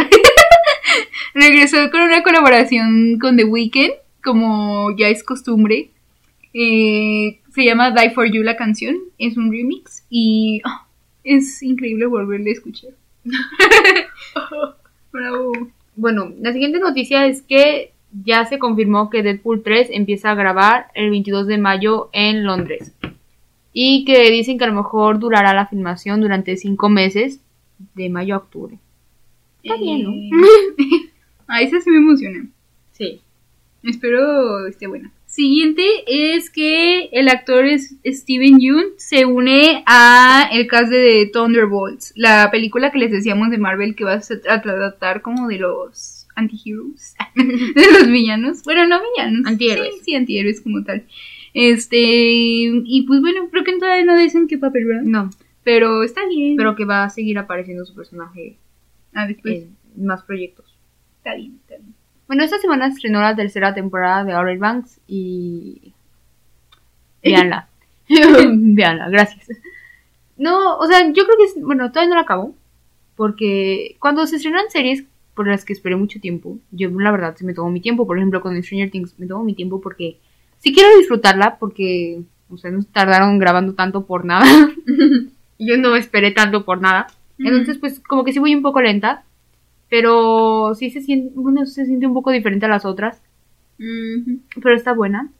Regresó 1.34 1.90
con 1.90 2.02
una 2.02 2.22
colaboración 2.22 3.18
con 3.18 3.36
The 3.36 3.44
Weeknd, 3.44 3.92
como 4.22 4.96
ya 4.96 5.08
es 5.08 5.22
costumbre. 5.22 5.90
Eh, 6.52 7.40
se 7.54 7.64
llama 7.64 7.90
Die 7.90 8.10
for 8.10 8.30
You 8.30 8.42
la 8.42 8.56
canción, 8.56 8.96
es 9.18 9.36
un 9.36 9.50
remix 9.50 10.04
y 10.08 10.60
ah, 10.64 10.86
es 11.24 11.62
increíble 11.62 12.06
volverle 12.06 12.50
a 12.50 12.52
escuchar. 12.54 12.90
Bravo. 15.12 15.52
Bueno, 15.96 16.32
la 16.40 16.52
siguiente 16.52 16.78
noticia 16.78 17.26
es 17.26 17.42
que 17.42 17.92
ya 18.24 18.44
se 18.44 18.58
confirmó 18.58 19.10
que 19.10 19.22
Deadpool 19.22 19.62
3 19.62 19.88
empieza 19.92 20.30
a 20.30 20.34
grabar 20.34 20.88
el 20.94 21.10
22 21.10 21.46
de 21.46 21.58
mayo 21.58 22.10
en 22.12 22.44
Londres. 22.44 22.94
Y 23.72 24.04
que 24.04 24.30
dicen 24.30 24.56
que 24.58 24.64
a 24.64 24.68
lo 24.68 24.74
mejor 24.74 25.18
durará 25.18 25.52
la 25.52 25.66
filmación 25.66 26.20
durante 26.20 26.56
5 26.56 26.88
meses, 26.88 27.40
de 27.94 28.08
mayo 28.08 28.34
a 28.34 28.38
octubre. 28.38 28.78
Está 29.62 29.76
bien, 29.76 30.02
¿no? 30.04 30.12
A 31.48 31.62
esa 31.62 31.80
sí 31.80 31.90
me 31.90 31.98
emociona. 31.98 32.46
Sí. 32.92 33.20
Espero 33.82 34.66
esté 34.66 34.86
buena. 34.86 35.12
Siguiente 35.26 35.82
es 36.06 36.50
que 36.50 37.10
el 37.12 37.28
actor 37.28 37.66
es 37.66 37.96
Steven 38.04 38.58
Yeun 38.58 38.84
se 38.96 39.26
une 39.26 39.82
a 39.86 40.48
el 40.52 40.66
cast 40.66 40.90
de 40.90 41.28
Thunderbolts, 41.32 42.12
la 42.16 42.50
película 42.50 42.90
que 42.90 42.98
les 42.98 43.10
decíamos 43.10 43.50
de 43.50 43.58
Marvel 43.58 43.94
que 43.94 44.04
va 44.04 44.14
a 44.14 44.62
tratar 44.62 45.22
como 45.22 45.48
de 45.48 45.58
los 45.58 46.26
antiheroes, 46.36 47.16
de 47.34 47.92
los 47.92 48.06
villanos. 48.10 48.62
Bueno, 48.62 48.86
no 48.86 49.00
villanos. 49.00 49.46
Antihéroes. 49.46 49.94
Sí, 49.96 50.00
sí, 50.04 50.14
antihéroes 50.14 50.60
como 50.60 50.84
tal. 50.84 51.04
Este, 51.54 51.98
y 51.98 53.04
pues 53.06 53.20
bueno, 53.20 53.48
creo 53.50 53.64
que 53.64 53.78
todavía 53.78 54.04
no 54.04 54.16
dicen 54.16 54.46
qué 54.46 54.58
papel, 54.58 54.84
¿verdad? 54.84 55.02
No, 55.02 55.30
Pero 55.64 56.02
está 56.02 56.26
bien. 56.28 56.56
pero 56.56 56.76
que 56.76 56.84
va 56.84 57.04
a 57.04 57.10
seguir 57.10 57.38
apareciendo 57.38 57.84
su 57.84 57.94
personaje 57.94 58.56
ah, 59.14 59.26
después 59.26 59.64
en 59.96 60.06
más 60.06 60.22
proyectos. 60.22 60.75
Bueno, 62.26 62.42
esta 62.42 62.58
semana 62.58 62.86
estrenó 62.86 63.20
la 63.20 63.36
tercera 63.36 63.74
temporada 63.74 64.24
de 64.24 64.32
Outer 64.32 64.58
Banks 64.58 65.00
y... 65.06 65.92
Veanla. 67.22 67.68
Veanla, 68.08 69.08
gracias. 69.08 69.48
No, 70.36 70.76
o 70.76 70.86
sea, 70.86 71.06
yo 71.06 71.24
creo 71.24 71.36
que 71.36 71.44
es... 71.44 71.54
Bueno, 71.60 71.90
todavía 71.90 72.10
no 72.10 72.14
la 72.16 72.22
acabo. 72.22 72.54
Porque 73.16 73.96
cuando 73.98 74.26
se 74.26 74.36
estrenan 74.36 74.70
series 74.70 75.04
por 75.34 75.48
las 75.48 75.64
que 75.64 75.72
esperé 75.72 75.96
mucho 75.96 76.20
tiempo, 76.20 76.58
yo 76.70 76.90
la 76.90 77.10
verdad 77.10 77.34
sí 77.36 77.44
me 77.44 77.54
tomo 77.54 77.70
mi 77.70 77.80
tiempo. 77.80 78.06
Por 78.06 78.18
ejemplo, 78.18 78.40
con 78.40 78.62
Stranger 78.62 78.90
Things 78.90 79.18
me 79.18 79.26
tomo 79.26 79.42
mi 79.42 79.54
tiempo 79.54 79.80
porque 79.80 80.18
sí 80.58 80.74
quiero 80.74 80.96
disfrutarla 80.98 81.58
porque, 81.58 82.22
o 82.50 82.58
sea, 82.58 82.70
no 82.70 82.82
se 82.82 82.88
tardaron 82.88 83.38
grabando 83.38 83.74
tanto 83.74 84.06
por 84.06 84.24
nada. 84.24 84.46
yo 85.58 85.76
no 85.78 85.96
esperé 85.96 86.30
tanto 86.30 86.64
por 86.64 86.80
nada. 86.80 87.06
Entonces, 87.38 87.78
pues 87.78 88.00
como 88.00 88.24
que 88.24 88.32
sí 88.32 88.38
voy 88.38 88.54
un 88.54 88.62
poco 88.62 88.80
lenta. 88.80 89.24
Pero 89.88 90.74
sí 90.74 90.90
se 90.90 91.00
siente, 91.00 91.32
bueno, 91.34 91.64
se 91.66 91.86
siente 91.86 92.06
un 92.06 92.14
poco 92.14 92.30
diferente 92.30 92.66
a 92.66 92.68
las 92.68 92.84
otras. 92.84 93.22
Pero 93.76 94.74
está 94.74 94.92
buena. 94.92 95.32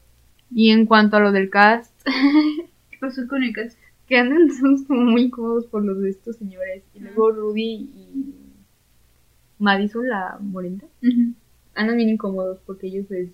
Y 0.54 0.70
en 0.70 0.86
cuanto 0.86 1.16
a 1.16 1.20
lo 1.20 1.32
del 1.32 1.50
cast, 1.50 1.92
¿Qué 2.90 2.98
pasó 3.00 3.26
con 3.26 3.42
el 3.42 3.52
cast? 3.52 3.78
que 4.06 4.16
andan 4.16 4.48
todos 4.60 4.82
como 4.82 5.02
muy 5.02 5.22
incómodos 5.22 5.66
por 5.66 5.84
los 5.84 6.00
de 6.00 6.10
estos 6.10 6.36
señores. 6.36 6.82
Y 6.94 7.00
luego 7.00 7.30
Rudy 7.32 7.90
y 7.94 8.34
Madison, 9.58 10.08
la 10.08 10.38
morenta, 10.40 10.86
andan 11.74 11.96
bien 11.96 12.10
incómodos 12.10 12.60
porque 12.64 12.86
ellos 12.86 13.10
es... 13.10 13.30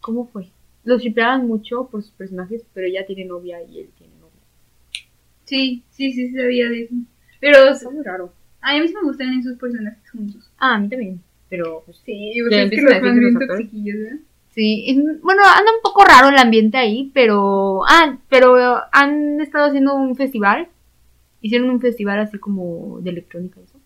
¿Cómo 0.00 0.26
fue? 0.26 0.50
Los 0.84 1.02
shipeaban 1.02 1.46
mucho 1.46 1.88
por 1.88 2.02
sus 2.02 2.12
personajes, 2.12 2.62
pero 2.74 2.86
ella 2.86 3.06
tiene 3.06 3.24
novia 3.24 3.62
y 3.62 3.80
él 3.80 3.90
tiene 3.96 4.12
novia. 4.16 4.42
Sí, 5.44 5.82
sí, 5.90 6.12
sí, 6.12 6.30
sabía 6.34 6.68
de 6.68 6.82
eso. 6.82 6.94
Pero 7.40 7.70
Está 7.70 7.90
muy 7.90 8.02
raro. 8.02 8.32
A 8.64 8.80
mí 8.80 8.88
sí 8.88 8.94
me 8.94 9.02
gustan 9.08 9.38
esos 9.38 9.58
personajes 9.58 10.10
juntos. 10.10 10.50
Ah, 10.58 10.74
a 10.74 10.78
mí 10.78 10.88
también. 10.88 11.20
Pero 11.48 11.82
pues, 11.84 11.98
Sí, 12.04 12.32
Ya 12.36 12.44
o 12.46 12.48
sea, 12.48 12.62
es 12.64 12.70
que 12.70 12.82
los 12.82 12.98
fans 12.98 13.18
bien 13.18 13.38
toxiquillos, 13.38 13.96
¿verdad? 14.00 14.18
Sí, 14.50 14.84
es- 14.88 15.20
bueno, 15.22 15.42
anda 15.44 15.70
un 15.72 15.82
poco 15.82 16.04
raro 16.04 16.28
el 16.28 16.38
ambiente 16.38 16.76
ahí, 16.78 17.10
pero... 17.12 17.82
Ah, 17.88 18.16
pero 18.28 18.56
han 18.92 19.40
estado 19.40 19.66
haciendo 19.66 19.94
un 19.94 20.14
festival. 20.16 20.68
Hicieron 21.40 21.68
un 21.70 21.80
festival 21.80 22.18
así 22.20 22.38
como 22.38 23.00
de 23.00 23.10
electrónica 23.10 23.60
eso. 23.60 23.78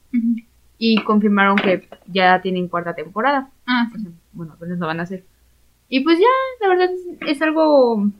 Y 0.78 1.02
confirmaron 1.02 1.56
que 1.56 1.88
ya 2.06 2.40
tienen 2.40 2.68
cuarta 2.68 2.94
temporada. 2.94 3.50
Ah, 3.66 3.88
O 3.92 3.96
sí. 3.96 4.02
sea, 4.02 4.12
bueno, 4.32 4.52
apenas 4.52 4.78
lo 4.78 4.86
van 4.86 5.00
a 5.00 5.04
hacer. 5.04 5.24
Y 5.88 6.00
pues 6.00 6.18
ya, 6.18 6.26
la 6.60 6.68
verdad 6.68 6.90
es 7.26 7.42
algo 7.42 8.10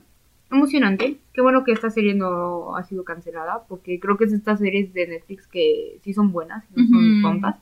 emocionante. 0.51 1.17
Qué 1.33 1.41
bueno 1.41 1.63
que 1.63 1.71
esta 1.71 1.89
serie 1.89 2.13
no 2.13 2.75
ha 2.75 2.83
sido 2.83 3.03
cancelada, 3.03 3.63
porque 3.67 3.99
creo 3.99 4.17
que 4.17 4.25
es 4.25 4.33
estas 4.33 4.59
series 4.59 4.93
de 4.93 5.07
Netflix 5.07 5.47
que 5.47 5.97
sí 6.03 6.13
son 6.13 6.31
buenas, 6.31 6.63
no 6.75 6.85
son 6.87 7.13
Ujú. 7.13 7.21
tontas. 7.21 7.55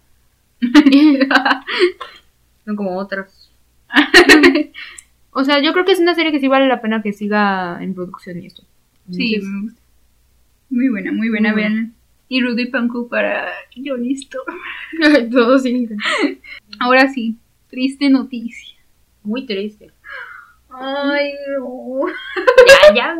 son 2.65 2.75
como 2.75 2.97
otras. 2.97 3.51
o 5.31 5.43
sea, 5.43 5.61
yo 5.61 5.73
creo 5.73 5.85
que 5.85 5.91
es 5.91 5.99
una 5.99 6.15
serie 6.15 6.31
que 6.31 6.39
sí 6.39 6.47
vale 6.47 6.67
la 6.67 6.81
pena 6.81 7.01
que 7.01 7.13
siga 7.13 7.81
en 7.81 7.93
producción 7.93 8.41
y 8.41 8.47
esto. 8.47 8.63
Sí, 9.11 9.35
Entonces. 9.35 9.79
Muy 10.69 10.89
buena, 10.89 11.11
muy 11.11 11.29
buena, 11.29 11.53
Muy 11.53 11.61
vean. 11.61 11.93
Y 12.29 12.41
Rudy 12.41 12.65
Panku 12.65 13.07
para 13.07 13.47
yo 13.75 13.95
listo. 13.95 14.39
todo 15.31 15.59
sí. 15.59 15.87
Ahora 16.79 17.07
sí, 17.07 17.37
triste 17.69 18.09
noticia. 18.09 18.75
Muy 19.23 19.45
triste. 19.45 19.91
Ay, 20.79 21.33
no. 21.57 22.05
Ya, 22.67 22.95
ya. 22.95 23.15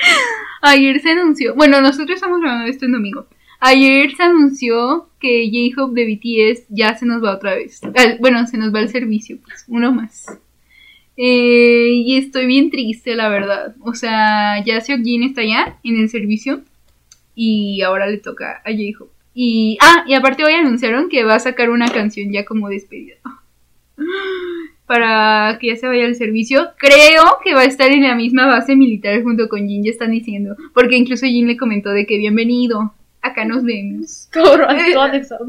Ayer 0.62 1.00
se 1.00 1.10
anunció, 1.10 1.54
bueno, 1.54 1.80
nosotros 1.80 2.16
estamos 2.16 2.40
grabando 2.40 2.66
esto 2.68 2.86
en 2.86 2.92
domingo. 2.92 3.26
Ayer 3.60 4.14
se 4.16 4.22
anunció 4.22 5.08
que 5.20 5.48
J-Hope 5.50 6.00
de 6.00 6.06
BTS 6.14 6.66
ya 6.68 6.94
se 6.96 7.06
nos 7.06 7.22
va 7.22 7.34
otra 7.34 7.54
vez. 7.54 7.80
Bueno, 8.18 8.46
se 8.46 8.58
nos 8.58 8.74
va 8.74 8.80
el 8.80 8.88
servicio, 8.88 9.38
pues, 9.44 9.64
uno 9.68 9.92
más. 9.92 10.26
Eh, 11.16 11.90
y 12.04 12.16
estoy 12.16 12.46
bien 12.46 12.70
triste, 12.70 13.14
la 13.14 13.28
verdad. 13.28 13.76
O 13.80 13.94
sea, 13.94 14.64
ya 14.64 14.80
Seokjin 14.80 15.22
está 15.22 15.44
ya 15.44 15.78
en 15.84 15.96
el 15.96 16.08
servicio 16.08 16.62
y 17.34 17.82
ahora 17.82 18.08
le 18.08 18.18
toca 18.18 18.62
a 18.64 18.70
J-Hope. 18.70 19.12
Y, 19.34 19.78
ah, 19.80 20.04
y 20.06 20.14
aparte 20.14 20.44
hoy 20.44 20.54
anunciaron 20.54 21.08
que 21.08 21.24
va 21.24 21.36
a 21.36 21.40
sacar 21.40 21.70
una 21.70 21.88
canción 21.88 22.32
ya 22.32 22.44
como 22.44 22.68
despedida. 22.68 23.14
Para 24.92 25.56
que 25.58 25.68
ya 25.68 25.76
se 25.76 25.86
vaya 25.86 26.04
al 26.04 26.14
servicio. 26.16 26.68
Creo 26.76 27.38
que 27.42 27.54
va 27.54 27.62
a 27.62 27.64
estar 27.64 27.90
en 27.90 28.02
la 28.02 28.14
misma 28.14 28.46
base 28.46 28.76
militar 28.76 29.22
junto 29.22 29.48
con 29.48 29.66
Jin, 29.66 29.82
ya 29.82 29.90
están 29.90 30.10
diciendo. 30.10 30.54
Porque 30.74 30.96
incluso 30.96 31.24
Jin 31.24 31.46
le 31.46 31.56
comentó 31.56 31.88
de 31.88 32.04
que 32.04 32.18
bienvenido. 32.18 32.92
Acá 33.22 33.46
nos 33.46 33.64
vemos. 33.64 34.28
Todo, 34.30 34.58
todo 34.58 35.12
exhausto. 35.14 35.46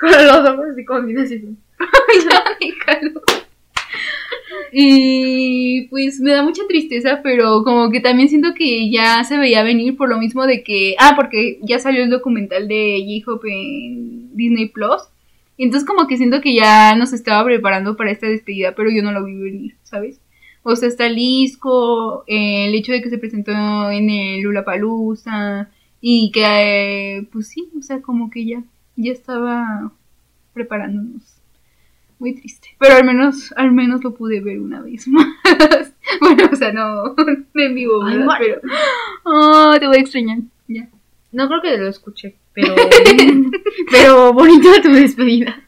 Con 0.00 0.10
los 0.10 0.48
ojos 0.48 0.64
así 1.18 1.38
déjalo. 2.60 3.20
Y 4.72 5.86
pues 5.88 6.18
me 6.20 6.30
da 6.32 6.42
mucha 6.42 6.62
tristeza, 6.66 7.20
pero 7.22 7.62
como 7.62 7.90
que 7.90 8.00
también 8.00 8.30
siento 8.30 8.54
que 8.54 8.90
ya 8.90 9.22
se 9.24 9.36
veía 9.36 9.62
venir 9.62 9.98
por 9.98 10.08
lo 10.08 10.16
mismo 10.16 10.46
de 10.46 10.64
que, 10.64 10.96
ah, 10.98 11.12
porque 11.14 11.58
ya 11.60 11.78
salió 11.78 12.04
el 12.04 12.08
documental 12.08 12.68
de 12.68 13.04
J-Hope 13.22 13.52
en 13.52 14.34
Disney 14.34 14.70
Plus. 14.70 15.02
Y 15.56 15.64
entonces 15.64 15.86
como 15.86 16.06
que 16.06 16.16
siento 16.16 16.40
que 16.40 16.54
ya 16.54 16.96
nos 16.96 17.12
estaba 17.12 17.44
preparando 17.44 17.96
para 17.96 18.10
esta 18.10 18.26
despedida, 18.26 18.74
pero 18.74 18.90
yo 18.90 19.02
no 19.02 19.12
lo 19.12 19.24
vi 19.24 19.36
venir, 19.36 19.76
¿sabes? 19.82 20.20
O 20.62 20.74
sea, 20.76 20.88
está 20.88 21.06
el 21.06 21.16
disco, 21.16 22.24
eh, 22.26 22.66
el 22.68 22.74
hecho 22.74 22.92
de 22.92 23.02
que 23.02 23.10
se 23.10 23.18
presentó 23.18 23.52
en 23.90 24.10
el 24.10 24.40
Lollapalooza 24.40 25.68
y 26.00 26.30
que, 26.32 26.42
eh, 27.18 27.28
pues 27.30 27.48
sí, 27.48 27.68
o 27.78 27.82
sea, 27.82 28.00
como 28.00 28.30
que 28.30 28.46
ya, 28.46 28.64
ya 28.96 29.12
estaba 29.12 29.92
preparándonos. 30.54 31.22
Muy 32.18 32.34
triste. 32.34 32.68
Pero 32.78 32.94
al 32.94 33.04
menos, 33.04 33.52
al 33.56 33.72
menos 33.72 34.02
lo 34.02 34.14
pude 34.14 34.40
ver 34.40 34.58
una 34.58 34.80
vez 34.80 35.06
más. 35.08 35.26
bueno, 36.20 36.48
o 36.50 36.56
sea, 36.56 36.72
no, 36.72 37.14
en 37.54 37.74
vivo, 37.74 38.00
Pero, 38.38 38.60
oh, 39.24 39.76
te 39.78 39.86
voy 39.86 39.98
a 39.98 40.00
extrañar. 40.00 40.38
Ya. 40.66 40.88
No 41.30 41.48
creo 41.48 41.60
que 41.60 41.76
lo 41.76 41.88
escuché, 41.88 42.36
pero. 42.54 42.74
pero 43.90 44.32
bonita 44.32 44.80
tu 44.82 44.90
despedida. 44.90 45.62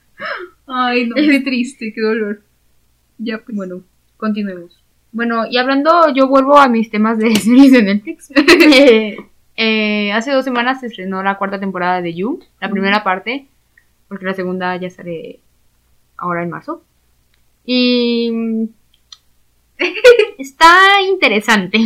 Ay, 0.66 1.06
no, 1.06 1.14
qué 1.14 1.40
triste, 1.40 1.92
qué 1.92 2.00
dolor. 2.00 2.42
Ya, 3.18 3.38
pues. 3.38 3.56
Bueno, 3.56 3.82
continuemos. 4.16 4.82
Bueno, 5.12 5.44
y 5.50 5.56
hablando, 5.56 6.12
yo 6.14 6.28
vuelvo 6.28 6.58
a 6.58 6.68
mis 6.68 6.90
temas 6.90 7.18
de 7.18 7.34
series 7.36 7.72
de 7.72 7.82
Netflix. 7.82 8.30
Eh, 8.38 9.16
eh, 9.56 10.12
hace 10.12 10.32
dos 10.32 10.44
semanas 10.44 10.80
se 10.80 10.88
estrenó 10.88 11.22
la 11.22 11.38
cuarta 11.38 11.58
temporada 11.58 12.02
de 12.02 12.12
You, 12.12 12.40
la 12.60 12.70
primera 12.70 13.02
parte, 13.02 13.46
porque 14.06 14.26
la 14.26 14.34
segunda 14.34 14.76
ya 14.76 14.90
sale 14.90 15.40
ahora 16.18 16.42
en 16.42 16.50
marzo. 16.50 16.82
Y 17.64 18.30
mm, 18.30 18.64
está 20.38 21.00
interesante. 21.08 21.80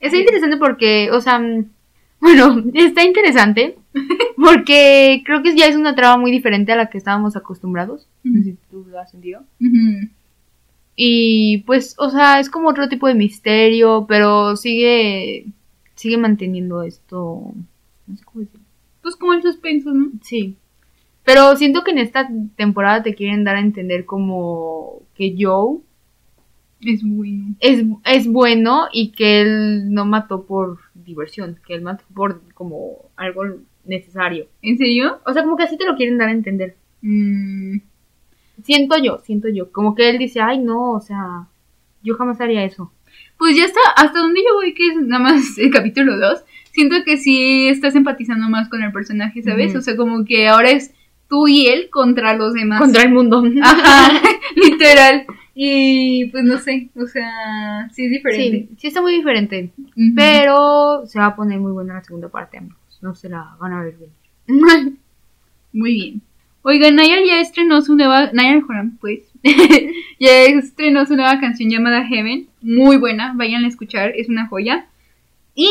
está 0.00 0.16
interesante 0.18 0.58
porque, 0.58 1.10
o 1.10 1.22
sea, 1.22 1.38
mm, 1.38 1.64
bueno, 2.20 2.62
está 2.74 3.04
interesante 3.04 3.78
porque 4.36 5.22
creo 5.24 5.42
que 5.42 5.56
ya 5.56 5.66
es 5.66 5.76
una 5.76 5.94
trama 5.94 6.16
muy 6.16 6.30
diferente 6.30 6.72
a 6.72 6.76
la 6.76 6.90
que 6.90 6.98
estábamos 6.98 7.36
acostumbrados. 7.36 8.08
No 8.24 8.42
sé 8.42 8.52
si 8.52 8.58
tú 8.70 8.86
lo 8.88 8.98
has 8.98 9.10
sentido. 9.10 9.42
Y 10.96 11.58
pues, 11.66 11.94
o 11.98 12.10
sea, 12.10 12.40
es 12.40 12.50
como 12.50 12.68
otro 12.68 12.88
tipo 12.88 13.06
de 13.06 13.14
misterio, 13.14 14.06
pero 14.08 14.56
sigue 14.56 15.46
sigue 16.00 16.16
manteniendo 16.16 16.82
esto, 16.82 17.52
no 18.06 18.16
sé 18.16 18.24
cómo 18.24 18.40
decirlo. 18.40 18.66
Pues 19.02 19.16
como 19.16 19.34
el 19.34 19.42
suspenso, 19.42 19.92
¿no? 19.92 20.10
Sí. 20.22 20.56
Pero 21.24 21.54
siento 21.56 21.84
que 21.84 21.90
en 21.90 21.98
esta 21.98 22.28
temporada 22.56 23.02
te 23.02 23.14
quieren 23.14 23.44
dar 23.44 23.56
a 23.56 23.60
entender 23.60 24.06
como 24.06 25.02
que 25.14 25.36
Joe 25.38 25.80
Es 26.80 27.02
bueno. 27.04 27.54
es, 27.60 27.84
es 28.06 28.26
bueno 28.26 28.86
y 28.92 29.12
que 29.12 29.42
él 29.42 29.92
no 29.92 30.06
mató 30.06 30.44
por 30.44 30.78
diversión, 30.94 31.58
que 31.66 31.74
él 31.74 31.82
mató 31.82 32.04
por 32.14 32.40
como 32.54 33.10
algo 33.16 33.42
necesario. 33.84 34.46
¿En 34.62 34.78
serio? 34.78 35.20
O 35.26 35.32
sea, 35.32 35.42
como 35.42 35.56
que 35.56 35.64
así 35.64 35.76
te 35.76 35.86
lo 35.86 35.96
quieren 35.96 36.18
dar 36.18 36.28
a 36.28 36.32
entender. 36.32 36.76
Mm, 37.02 37.78
Siento 38.64 38.96
yo, 39.02 39.18
siento 39.18 39.48
yo. 39.48 39.72
Como 39.72 39.94
que 39.94 40.10
él 40.10 40.18
dice, 40.18 40.40
ay 40.40 40.58
no, 40.58 40.92
o 40.92 41.00
sea, 41.00 41.48
yo 42.02 42.14
jamás 42.16 42.40
haría 42.40 42.64
eso. 42.64 42.92
Pues 43.38 43.56
ya 43.56 43.64
está, 43.64 43.80
hasta 43.96 44.18
donde 44.18 44.40
yo 44.40 44.54
voy, 44.54 44.74
que 44.74 44.88
es 44.88 44.96
nada 44.96 45.22
más 45.22 45.42
el 45.58 45.70
capítulo 45.70 46.18
2, 46.18 46.44
siento 46.72 46.96
que 47.04 47.16
sí 47.16 47.68
estás 47.68 47.94
empatizando 47.94 48.48
más 48.48 48.68
con 48.68 48.82
el 48.82 48.92
personaje, 48.92 49.42
¿sabes? 49.42 49.74
O 49.74 49.80
sea, 49.80 49.96
como 49.96 50.24
que 50.24 50.48
ahora 50.48 50.70
es 50.70 50.92
tú 51.28 51.48
y 51.48 51.66
él 51.66 51.88
contra 51.90 52.36
los 52.36 52.54
demás. 52.54 52.80
Contra 52.80 53.02
el 53.02 53.12
mundo. 53.12 53.42
Ajá, 53.62 54.20
literal. 54.56 55.26
Y 55.54 56.26
pues 56.26 56.44
no 56.44 56.58
sé, 56.58 56.90
o 56.96 57.06
sea, 57.06 57.88
sí 57.92 58.04
es 58.04 58.10
diferente. 58.10 58.68
Sí, 58.70 58.76
sí 58.78 58.86
está 58.86 59.02
muy 59.02 59.12
diferente. 59.12 59.70
Pero 60.14 61.06
se 61.06 61.18
va 61.18 61.26
a 61.26 61.36
poner 61.36 61.58
muy 61.58 61.72
buena 61.72 61.94
la 61.94 62.04
segunda 62.04 62.28
parte, 62.28 62.58
amigos. 62.58 62.79
No 63.00 63.14
se 63.14 63.28
la 63.28 63.56
van 63.60 63.72
a 63.72 63.82
ver 63.82 63.96
bien. 63.96 64.98
Muy 65.72 65.92
bien. 65.94 66.20
Oiga, 66.62 66.90
Nayar 66.90 67.20
ya 67.26 67.40
estrenó 67.40 67.80
su 67.82 67.96
nueva. 67.96 68.30
Nayar 68.32 68.60
Joram, 68.62 68.98
pues. 68.98 69.22
ya 70.20 70.42
estrenó 70.44 71.06
su 71.06 71.16
nueva 71.16 71.40
canción 71.40 71.70
llamada 71.70 72.04
Heaven. 72.06 72.48
Muy 72.60 72.98
buena, 72.98 73.32
vayan 73.34 73.64
a 73.64 73.68
escuchar, 73.68 74.12
es 74.16 74.28
una 74.28 74.46
joya. 74.48 74.86
Y 75.54 75.68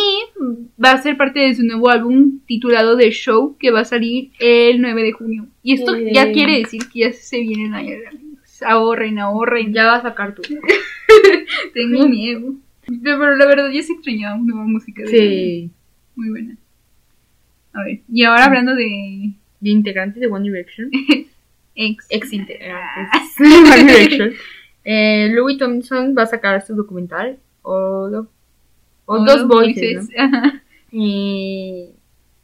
va 0.83 0.91
a 0.93 1.01
ser 1.01 1.17
parte 1.17 1.39
de 1.39 1.53
su 1.55 1.63
nuevo 1.63 1.89
álbum 1.89 2.39
titulado 2.47 2.97
The 2.97 3.11
Show, 3.11 3.55
que 3.59 3.71
va 3.71 3.81
a 3.81 3.85
salir 3.85 4.31
el 4.39 4.81
9 4.81 5.03
de 5.03 5.11
junio. 5.13 5.47
Y 5.63 5.73
esto 5.73 5.95
Eh. 5.95 6.11
ya 6.13 6.31
quiere 6.31 6.57
decir 6.59 6.81
que 6.91 6.99
ya 7.01 7.11
se 7.13 7.39
viene 7.39 7.69
Nayar. 7.69 7.99
Ahorren, 8.65 9.19
ahorren. 9.19 9.71
ya 9.73 9.85
va 9.85 9.95
a 9.97 10.01
sacar 10.01 10.35
tú. 10.35 10.41
Tengo 11.73 12.07
miedo. 12.09 12.55
Pero 13.03 13.35
la 13.35 13.45
verdad, 13.45 13.69
ya 13.71 13.81
se 13.83 13.93
extrañaba 13.93 14.37
nueva 14.37 14.65
música. 14.65 15.03
de 15.03 15.09
Sí. 15.09 15.69
Muy 16.15 16.29
buena. 16.29 16.57
A 17.79 17.83
ver, 17.85 18.01
y 18.11 18.23
ahora 18.23 18.45
hablando 18.45 18.75
de 18.75 19.31
De 19.59 19.69
integrantes 19.69 20.19
de 20.19 20.27
One 20.27 20.49
Direction. 20.49 20.89
ex. 21.75 22.05
Ex 22.09 22.33
integrantes 22.33 23.35
de 23.37 23.45
One 23.45 23.83
Direction. 23.83 24.33
Eh, 24.83 25.29
Louis 25.31 25.57
Thompson 25.57 26.15
va 26.17 26.23
a 26.23 26.27
sacar 26.27 26.65
su 26.65 26.75
documental. 26.75 27.37
O, 27.61 28.09
o 28.09 28.27
All 29.05 29.25
dos 29.25 29.41
of 29.41 29.47
voices. 29.47 30.09
Y 30.91 31.89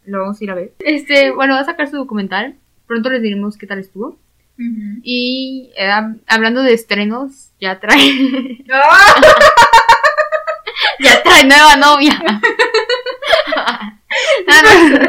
Lo 0.06 0.20
vamos 0.22 0.40
a 0.40 0.44
ir 0.44 0.52
a 0.52 0.56
ver. 0.56 0.74
Este, 0.80 1.32
bueno, 1.32 1.56
va 1.56 1.62
a 1.62 1.66
sacar 1.66 1.90
su 1.90 1.96
documental. 1.98 2.56
Pronto 2.88 3.10
les 3.10 3.22
diremos 3.22 3.58
qué 3.58 3.66
tal 3.68 3.80
estuvo. 3.80 4.20
Y 5.04 5.72
eh, 5.78 5.92
hablando 6.28 6.62
de 6.62 6.74
estrenos, 6.74 7.50
ya 7.60 7.80
trae. 7.80 8.00
¡Ah! 8.72 9.16
ya 11.00 11.24
trae 11.24 11.44
nueva 11.46 11.76
novia. 11.76 12.42
no, 14.48 14.90
no, 14.90 15.00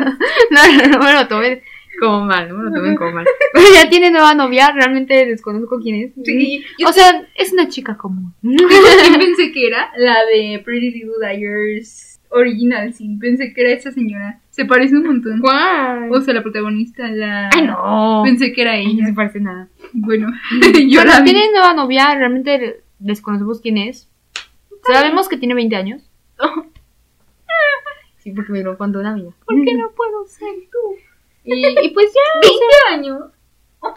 no, 0.50 0.88
no, 0.88 0.98
no 0.98 1.04
me 1.04 1.12
lo 1.12 1.28
tomen 1.28 1.62
como 1.98 2.24
mal, 2.24 2.48
no 2.48 2.56
me 2.56 2.64
lo 2.64 2.72
tomen 2.72 2.96
como 2.96 3.12
mal. 3.12 3.26
Pero 3.52 3.66
ya 3.74 3.88
tiene 3.88 4.10
nueva 4.10 4.34
novia, 4.34 4.72
realmente 4.72 5.26
desconozco 5.26 5.80
quién 5.80 5.96
es. 5.96 6.12
Sí, 6.24 6.64
yo 6.78 6.88
O 6.88 6.92
sea, 6.92 7.26
es 7.34 7.52
una 7.52 7.68
chica 7.68 7.96
común. 7.96 8.34
sí 8.42 8.56
pensé 9.18 9.52
que 9.52 9.66
era 9.66 9.90
la 9.96 10.16
de 10.26 10.60
Pretty 10.64 10.90
Little 10.90 11.14
Liars 11.20 12.20
original, 12.30 12.92
sí. 12.92 13.16
Pensé 13.20 13.52
que 13.54 13.60
era 13.62 13.70
esa 13.70 13.92
señora. 13.92 14.40
Se 14.50 14.64
parece 14.64 14.96
un 14.96 15.04
montón. 15.04 15.40
¿Cuál? 15.40 16.10
O 16.10 16.20
sea, 16.20 16.34
la 16.34 16.42
protagonista, 16.42 17.08
la... 17.08 17.50
Ay, 17.54 17.66
no. 17.66 18.22
Pensé 18.24 18.52
que 18.52 18.62
era 18.62 18.72
Ay, 18.72 18.86
no 18.86 18.92
ella. 18.92 19.06
se 19.06 19.12
parece 19.12 19.40
nada. 19.40 19.68
Bueno, 19.92 20.32
yo 20.88 21.04
la 21.04 21.20
vi. 21.20 21.30
tiene 21.32 21.50
nueva 21.52 21.74
novia, 21.74 22.14
realmente 22.14 22.80
desconocemos 22.98 23.60
quién 23.60 23.78
es. 23.78 24.08
Sabemos 24.86 25.28
que 25.28 25.36
tiene 25.36 25.54
20 25.54 25.76
años. 25.76 26.02
Sí, 28.26 28.32
porque 28.32 28.50
me 28.50 28.62
lo 28.64 28.76
contó 28.76 28.98
una 28.98 29.10
amiga. 29.10 29.30
¿Por 29.44 29.54
qué 29.64 29.72
no 29.76 29.88
puedo 29.92 30.26
ser 30.26 30.48
tú? 30.72 30.96
Y, 31.44 31.64
y 31.64 31.90
pues 31.90 32.06
ya, 32.12 32.40
20 32.40 32.64
años. 32.92 33.30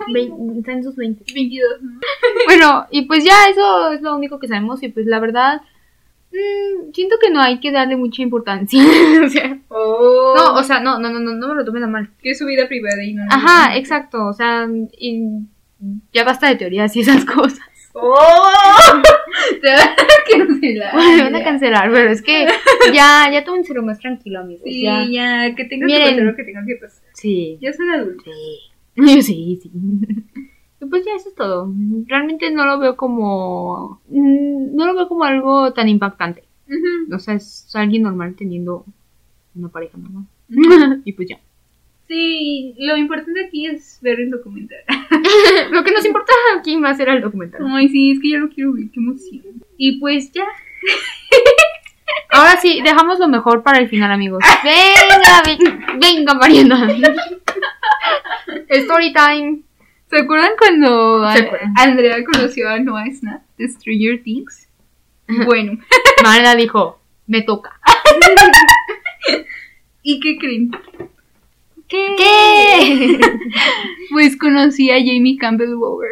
Ay, 0.06 0.14
vein- 0.14 0.36
no. 0.38 0.60
está 0.60 0.72
en 0.74 0.84
sus 0.84 0.96
20. 0.96 1.34
22, 1.34 1.82
¿no? 1.82 2.00
Bueno, 2.46 2.86
y 2.92 3.08
pues 3.08 3.24
ya 3.24 3.48
eso 3.50 3.92
es 3.92 4.02
lo 4.04 4.16
único 4.16 4.38
que 4.40 4.48
sabemos. 4.48 4.84
Y 4.84 4.90
pues 4.90 5.08
la 5.08 5.20
verdad, 5.20 5.62
mm, 6.32 6.92
siento 6.94 7.16
que 7.20 7.32
no 7.32 7.42
hay 7.42 7.60
que 7.60 7.72
darle 7.72 7.96
mucha 7.96 8.22
importancia. 8.22 8.84
o 9.26 9.30
sea, 9.30 9.58
Oh. 9.70 10.34
no, 10.36 10.54
o 10.60 10.64
sea, 10.64 10.80
no, 10.80 11.00
no, 11.00 11.10
no, 11.10 11.20
no, 11.20 11.34
no 11.34 11.48
me 11.48 11.56
lo 11.56 11.66
tomen 11.66 11.84
a 11.86 11.88
mal. 11.88 12.12
que 12.22 12.30
es 12.32 12.38
su 12.38 12.46
vida 12.46 12.68
privada 12.68 13.04
y 13.04 13.16
no. 13.16 13.24
Ajá, 13.32 13.76
exacto. 13.78 14.28
O 14.28 14.34
sea, 14.34 14.68
y 15.00 15.24
ya 16.14 16.24
basta 16.24 16.50
de 16.50 16.56
teorías 16.56 16.96
y 16.96 17.00
esas 17.00 17.26
cosas. 17.26 17.60
¡Oh! 18.02 19.02
Te 19.62 19.68
van 19.70 19.80
a 19.90 20.46
cancelar. 20.48 20.96
Me 20.96 21.22
van 21.24 21.36
a 21.36 21.44
cancelar, 21.44 21.92
pero 21.92 22.10
es 22.12 22.22
que 22.22 22.46
ya, 22.94 23.30
ya 23.32 23.44
tómenselo 23.44 23.84
más 23.84 24.00
tranquilo, 24.00 24.40
amigos. 24.40 24.64
Sí, 24.66 24.84
ya. 24.84 25.06
ya, 25.06 25.56
que 25.56 25.66
tengan 25.66 25.88
Miren. 25.88 26.04
que 26.04 26.10
pasar 26.12 26.24
lo 26.26 26.36
que 26.36 26.44
tengan 26.44 26.66
que 26.66 26.76
pasar. 26.76 27.04
Sí. 27.14 27.58
Ya 27.62 27.74
son 27.74 27.90
adultos. 27.90 28.24
Sí. 28.26 28.66
Sí, 29.22 29.22
sí. 29.62 29.72
Y 30.82 30.86
pues 30.86 31.06
ya 31.06 31.12
eso 31.16 31.30
es 31.30 31.36
todo. 31.36 31.72
Realmente 32.08 32.52
no 32.52 32.66
lo 32.66 32.80
veo 32.80 32.98
como. 32.98 34.02
mm, 34.10 34.76
No 34.76 34.86
lo 34.88 34.94
veo 34.96 35.08
como 35.08 35.24
algo 35.24 35.72
tan 35.74 35.88
impactante. 35.88 36.44
O 37.14 37.18
sea, 37.20 37.34
es 37.36 37.70
alguien 37.76 38.04
normal 38.04 38.36
teniendo 38.38 38.86
una 39.56 39.70
pareja 39.70 39.98
normal. 39.98 40.26
y 41.06 41.14
pues 41.14 41.30
ya. 41.30 41.40
Sí, 42.10 42.74
lo 42.80 42.98
importante 42.98 43.46
aquí 43.46 43.68
es 43.68 44.00
ver 44.02 44.20
el 44.20 44.32
documental. 44.32 44.80
lo 45.72 45.84
que 45.84 45.92
nos 45.92 46.04
importa 46.04 46.34
aquí 46.58 46.76
más 46.76 47.00
era 47.00 47.14
el 47.14 47.22
documental. 47.22 47.62
Ay, 47.70 47.88
sí, 47.90 48.12
es 48.12 48.20
que 48.20 48.32
ya 48.32 48.38
lo 48.40 48.50
quiero 48.50 48.74
ver, 48.74 48.86
qué 48.92 49.00
emoción. 49.00 49.44
Y 49.78 50.00
pues 50.00 50.32
ya. 50.32 50.44
Ahora 52.32 52.60
sí, 52.60 52.82
dejamos 52.84 53.20
lo 53.20 53.28
mejor 53.28 53.62
para 53.62 53.78
el 53.78 53.88
final, 53.90 54.12
amigos. 54.12 54.44
Venga, 54.64 55.44
ven- 55.46 56.00
venga, 56.00 56.34
Mariana. 56.34 56.88
Story 58.70 59.14
time. 59.14 59.62
¿Se 60.10 60.18
acuerdan 60.18 60.54
cuando 60.58 61.24
acuerdan. 61.28 61.74
Andrea 61.78 62.24
conoció 62.26 62.70
a 62.70 62.80
Noah 62.80 63.06
Snap 63.12 63.44
de 63.58 63.68
Stranger 63.70 64.24
Things? 64.24 64.68
Bueno, 65.46 65.78
Mariana 66.24 66.56
dijo, 66.56 67.00
me 67.28 67.44
toca. 67.44 67.80
¿y 70.02 70.20
qué 70.20 70.38
creen? 70.40 70.72
¿Qué? 71.90 72.16
¿Qué? 72.18 73.20
Pues 74.12 74.38
conocí 74.38 74.90
a 74.92 74.98
Jamie 74.98 75.38
Campbell 75.38 75.76
Bower. 75.76 76.10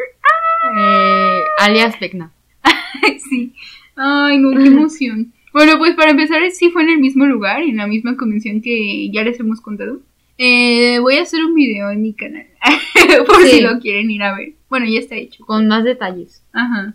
Eh, 0.78 1.40
alias 1.58 1.98
Vecna. 1.98 2.32
sí. 3.30 3.52
Ay, 3.96 4.38
no, 4.38 4.50
qué 4.56 4.66
emoción. 4.68 5.32
Bueno, 5.52 5.78
pues 5.78 5.94
para 5.94 6.10
empezar, 6.10 6.40
sí 6.50 6.70
fue 6.70 6.82
en 6.82 6.90
el 6.90 6.98
mismo 6.98 7.26
lugar, 7.26 7.62
en 7.62 7.76
la 7.78 7.86
misma 7.86 8.16
convención 8.16 8.60
que 8.60 9.10
ya 9.10 9.24
les 9.24 9.40
hemos 9.40 9.60
contado. 9.60 10.00
Eh, 10.36 10.98
voy 11.00 11.16
a 11.16 11.22
hacer 11.22 11.44
un 11.44 11.54
video 11.54 11.90
en 11.90 12.02
mi 12.02 12.12
canal, 12.12 12.46
por 13.26 13.42
Sí. 13.42 13.56
si 13.56 13.60
lo 13.60 13.80
quieren 13.80 14.10
ir 14.10 14.22
a 14.22 14.36
ver. 14.36 14.52
Bueno, 14.68 14.86
ya 14.86 15.00
está 15.00 15.16
hecho. 15.16 15.44
Con 15.44 15.66
más 15.66 15.82
detalles. 15.84 16.44
Ajá. 16.52 16.94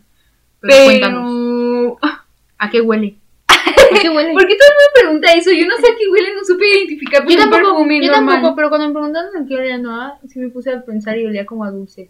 Pero, 0.61 0.73
Pero... 0.73 0.85
cuéntanos. 0.85 1.97
¿A 2.57 2.69
qué 2.69 2.79
huele? 2.79 3.15
¿A 3.93 4.01
qué 4.01 4.09
huele? 4.09 4.33
¿Por 4.33 4.47
qué 4.47 4.55
todo 4.55 4.67
el 4.67 4.73
mundo 4.75 4.89
me 4.95 5.01
pregunta 5.01 5.33
eso? 5.33 5.51
Yo 5.51 5.65
no 5.67 5.75
sé 5.77 5.91
a 5.91 5.95
qué 5.97 6.07
huele, 6.09 6.33
no 6.35 6.43
supe 6.45 6.65
identificar 6.67 7.27
Yo 7.27 7.37
tampoco, 7.37 7.63
yo 7.63 7.85
normal. 7.85 8.11
tampoco, 8.11 8.55
pero 8.55 8.69
cuando 8.69 8.87
me 8.87 8.93
preguntaron 8.93 9.35
a 9.37 9.47
qué 9.47 9.55
olía 9.55 9.77
Noah, 9.77 10.19
sí 10.27 10.39
me 10.39 10.49
puse 10.49 10.71
a 10.71 10.83
pensar 10.83 11.17
y 11.17 11.25
olía 11.25 11.45
como 11.45 11.63
a 11.63 11.71
dulce. 11.71 12.09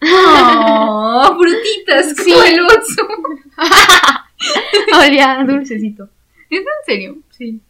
Oh, 0.00 1.36
frutitas, 1.38 2.14
Sí. 2.16 2.30
como 2.32 2.44
el 2.44 2.60
oso. 2.60 3.08
olía 5.06 5.44
dulcecito. 5.46 6.08
¿Es 6.50 6.60
en 6.60 6.66
serio? 6.86 7.18
Sí. 7.30 7.60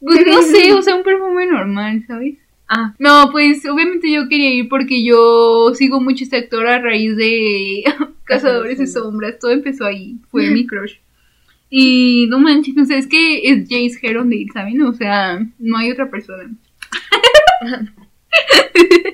Pues 0.00 0.26
no 0.26 0.42
sé, 0.42 0.72
o 0.72 0.82
sea, 0.82 0.94
un 0.96 1.02
perfume 1.02 1.46
normal, 1.46 2.04
¿sabes? 2.06 2.34
Ah, 2.68 2.94
No, 2.98 3.28
pues 3.32 3.66
obviamente 3.66 4.10
yo 4.10 4.28
quería 4.28 4.50
ir 4.54 4.68
porque 4.68 5.04
yo 5.04 5.72
sigo 5.74 6.00
mucho 6.00 6.24
este 6.24 6.36
actor 6.38 6.66
a 6.66 6.78
raíz 6.80 7.16
de 7.16 7.84
Cazadores 8.24 8.78
de 8.78 8.86
Sombras. 8.86 9.38
Todo 9.38 9.50
empezó 9.50 9.84
ahí, 9.84 10.16
fue 10.30 10.48
mi 10.50 10.66
crush. 10.66 10.96
Y 11.74 12.26
no 12.28 12.38
manches, 12.38 12.76
o 12.76 12.84
sea, 12.84 12.98
es 12.98 13.06
que 13.06 13.48
es 13.48 13.62
Jace 13.62 13.98
Herondale, 14.02 14.46
¿saben? 14.52 14.82
O 14.82 14.92
sea, 14.92 15.40
no 15.58 15.78
hay 15.78 15.90
otra 15.90 16.10
persona. 16.10 16.50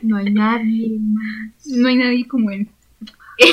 no 0.03 0.17
hay 0.17 0.33
nadie 0.33 0.99
más. 1.01 1.67
No 1.69 1.87
hay 1.87 1.95
nadie 1.95 2.27
como 2.27 2.51
él. 2.51 2.67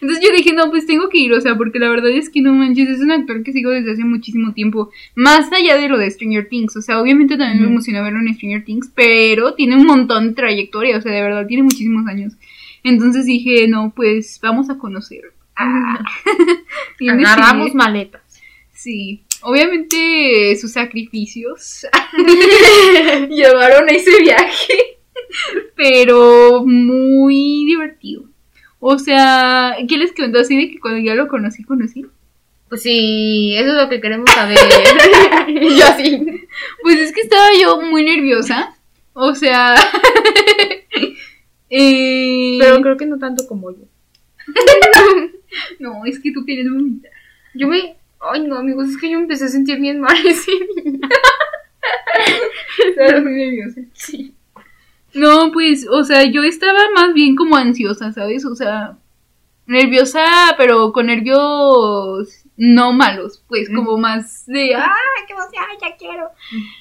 Entonces 0.00 0.24
yo 0.24 0.34
dije, 0.34 0.52
no, 0.52 0.68
pues 0.68 0.84
tengo 0.84 1.08
que 1.10 1.18
ir, 1.18 1.32
o 1.32 1.40
sea, 1.40 1.56
porque 1.56 1.78
la 1.78 1.90
verdad 1.90 2.10
es 2.10 2.28
que 2.28 2.40
no 2.40 2.52
manches, 2.52 2.88
es 2.88 3.00
un 3.00 3.12
actor 3.12 3.44
que 3.44 3.52
sigo 3.52 3.70
desde 3.70 3.92
hace 3.92 4.02
muchísimo 4.02 4.52
tiempo, 4.52 4.90
más 5.14 5.52
allá 5.52 5.76
de 5.76 5.88
lo 5.88 5.96
de 5.96 6.10
Stranger 6.10 6.48
Things, 6.48 6.76
o 6.76 6.82
sea, 6.82 7.00
obviamente 7.00 7.36
también 7.36 7.58
me 7.58 7.66
Ujú. 7.66 7.74
emociona 7.74 8.02
verlo 8.02 8.18
en 8.18 8.34
Stranger 8.34 8.64
Things, 8.64 8.90
pero 8.92 9.54
tiene 9.54 9.76
un 9.76 9.86
montón 9.86 10.30
de 10.30 10.34
trayectoria, 10.34 10.96
o 10.96 11.00
sea, 11.00 11.12
de 11.12 11.22
verdad, 11.22 11.46
tiene 11.46 11.62
muchísimos 11.62 12.04
años. 12.08 12.32
Entonces 12.82 13.26
dije, 13.26 13.68
no, 13.68 13.92
pues 13.94 14.40
vamos 14.42 14.70
a 14.70 14.78
conocer. 14.78 15.22
Ah. 15.54 16.04
Agarramos 17.08 17.74
maletas. 17.76 18.29
Sí, 18.80 19.24
obviamente 19.42 20.56
sus 20.58 20.72
sacrificios 20.72 21.86
llevaron 23.28 23.86
a 23.86 23.92
ese 23.92 24.22
viaje, 24.22 24.96
pero 25.76 26.64
muy 26.64 27.66
divertido. 27.66 28.24
O 28.78 28.98
sea, 28.98 29.76
¿qué 29.86 29.98
les 29.98 30.14
cuento? 30.14 30.38
Así 30.38 30.56
de 30.56 30.70
que 30.70 30.80
cuando 30.80 30.98
ya 30.98 31.14
lo 31.14 31.28
conocí, 31.28 31.62
conocí. 31.62 32.06
Pues 32.70 32.82
sí, 32.82 33.54
eso 33.54 33.76
es 33.76 33.82
lo 33.82 33.90
que 33.90 34.00
queremos 34.00 34.30
saber. 34.30 34.56
yo 35.46 35.84
así. 35.84 36.48
Pues 36.80 37.00
es 37.00 37.12
que 37.12 37.20
estaba 37.20 37.48
yo 37.60 37.82
muy 37.82 38.02
nerviosa. 38.02 38.74
O 39.12 39.34
sea... 39.34 39.74
eh, 41.68 42.56
Pero 42.58 42.80
creo 42.80 42.96
que 42.96 43.04
no 43.04 43.18
tanto 43.18 43.46
como 43.46 43.72
yo. 43.72 43.84
No, 45.78 46.06
es 46.06 46.18
que 46.18 46.32
tú 46.32 46.46
quieres 46.46 46.72
vomitar. 46.72 47.12
Yo 47.52 47.68
me... 47.68 47.99
Ay, 48.20 48.46
no, 48.46 48.58
amigos, 48.58 48.90
es 48.90 48.98
que 48.98 49.10
yo 49.10 49.18
empecé 49.18 49.46
a 49.46 49.48
sentir 49.48 49.80
bien 49.80 50.00
mal 50.00 50.16
ese 50.26 50.52
día. 50.52 51.08
Estaba 52.86 53.20
muy 53.20 53.32
nerviosa. 53.32 53.80
Sí. 53.94 54.34
No, 55.14 55.50
pues, 55.52 55.86
o 55.90 56.04
sea, 56.04 56.24
yo 56.24 56.42
estaba 56.42 56.78
más 56.94 57.14
bien 57.14 57.34
como 57.34 57.56
ansiosa, 57.56 58.12
¿sabes? 58.12 58.44
O 58.44 58.54
sea, 58.54 58.96
nerviosa, 59.66 60.24
pero 60.56 60.92
con 60.92 61.06
nervios 61.06 62.44
no 62.56 62.92
malos, 62.92 63.42
pues, 63.48 63.68
como 63.74 63.96
más 63.96 64.44
de, 64.46 64.74
¡ah, 64.74 64.94
qué 65.26 65.32
emoción, 65.32 65.64
ya 65.80 65.96
quiero! 65.96 66.30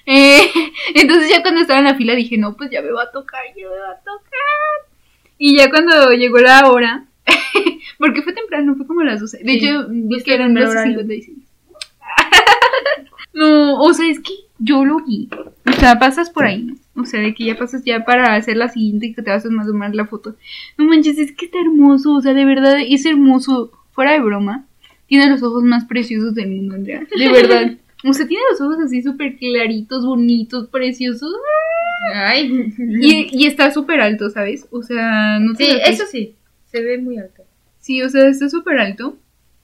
Eh, 0.05 0.51
entonces 0.95 1.29
ya 1.29 1.41
cuando 1.41 1.61
estaba 1.61 1.79
en 1.79 1.85
la 1.85 1.95
fila 1.95 2.15
dije, 2.15 2.37
no, 2.37 2.55
pues 2.57 2.69
ya 2.69 2.81
me 2.81 2.91
va 2.91 3.03
a 3.03 3.11
tocar, 3.11 3.41
ya 3.55 3.67
me 3.67 3.79
va 3.79 3.91
a 3.91 3.99
tocar. 3.99 4.89
Y 5.37 5.57
ya 5.57 5.69
cuando 5.69 6.11
llegó 6.11 6.39
la 6.39 6.69
hora, 6.69 7.05
porque 7.97 8.21
fue 8.21 8.33
temprano, 8.33 8.75
fue 8.75 8.87
como 8.87 9.03
las 9.03 9.19
12. 9.19 9.39
De 9.39 9.43
Sí, 9.43 9.57
hecho, 9.57 9.87
vi 9.89 10.21
que 10.23 10.33
eran 10.33 10.57
horario. 10.57 11.01
12.56. 11.01 11.33
No, 13.33 13.79
o 13.81 13.93
sea, 13.93 14.09
es 14.09 14.19
que 14.19 14.33
yo 14.57 14.83
lo 14.85 15.05
vi. 15.05 15.29
O 15.65 15.71
sea, 15.73 15.99
pasas 15.99 16.29
por 16.31 16.45
ahí. 16.45 16.73
O 16.95 17.05
sea, 17.05 17.21
de 17.21 17.33
que 17.33 17.45
ya 17.45 17.57
pasas 17.57 17.83
ya 17.85 18.03
para 18.03 18.33
hacer 18.35 18.57
la 18.57 18.69
siguiente 18.69 19.05
y 19.05 19.13
que 19.13 19.21
te 19.21 19.29
vas 19.29 19.45
a 19.45 19.49
tomar 19.49 19.93
la 19.95 20.07
foto. 20.07 20.35
No 20.77 20.85
manches, 20.85 21.17
es 21.19 21.31
que 21.33 21.45
está 21.45 21.59
hermoso. 21.59 22.15
O 22.15 22.21
sea, 22.21 22.33
de 22.33 22.43
verdad 22.43 22.77
es 22.85 23.05
hermoso. 23.05 23.71
Fuera 23.91 24.13
de 24.13 24.19
broma. 24.19 24.65
Tiene 25.07 25.29
los 25.29 25.43
ojos 25.43 25.63
más 25.63 25.85
preciosos 25.85 26.33
del 26.35 26.49
mundo, 26.49 26.75
Andrea. 26.75 27.05
De 27.15 27.29
verdad. 27.31 27.77
O 28.03 28.13
sea, 28.13 28.27
tiene 28.27 28.43
los 28.51 28.61
ojos 28.61 28.77
así 28.83 29.01
súper 29.03 29.37
claritos, 29.37 30.05
bonitos, 30.05 30.67
preciosos. 30.69 31.33
Ay. 32.15 32.73
Y, 33.01 33.27
y 33.31 33.45
está 33.45 33.71
súper 33.71 34.01
alto, 34.01 34.29
¿sabes? 34.29 34.67
O 34.71 34.81
sea, 34.81 35.37
no 35.39 35.53
te 35.53 35.65
Sí, 35.65 35.77
eso 35.85 36.03
sí. 36.11 36.35
Se 36.71 36.81
ve 36.81 36.97
muy 36.99 37.17
alto. 37.17 37.43
Sí, 37.79 38.01
o 38.01 38.09
sea, 38.09 38.27
está 38.27 38.49
súper 38.49 38.79
alto 38.79 39.17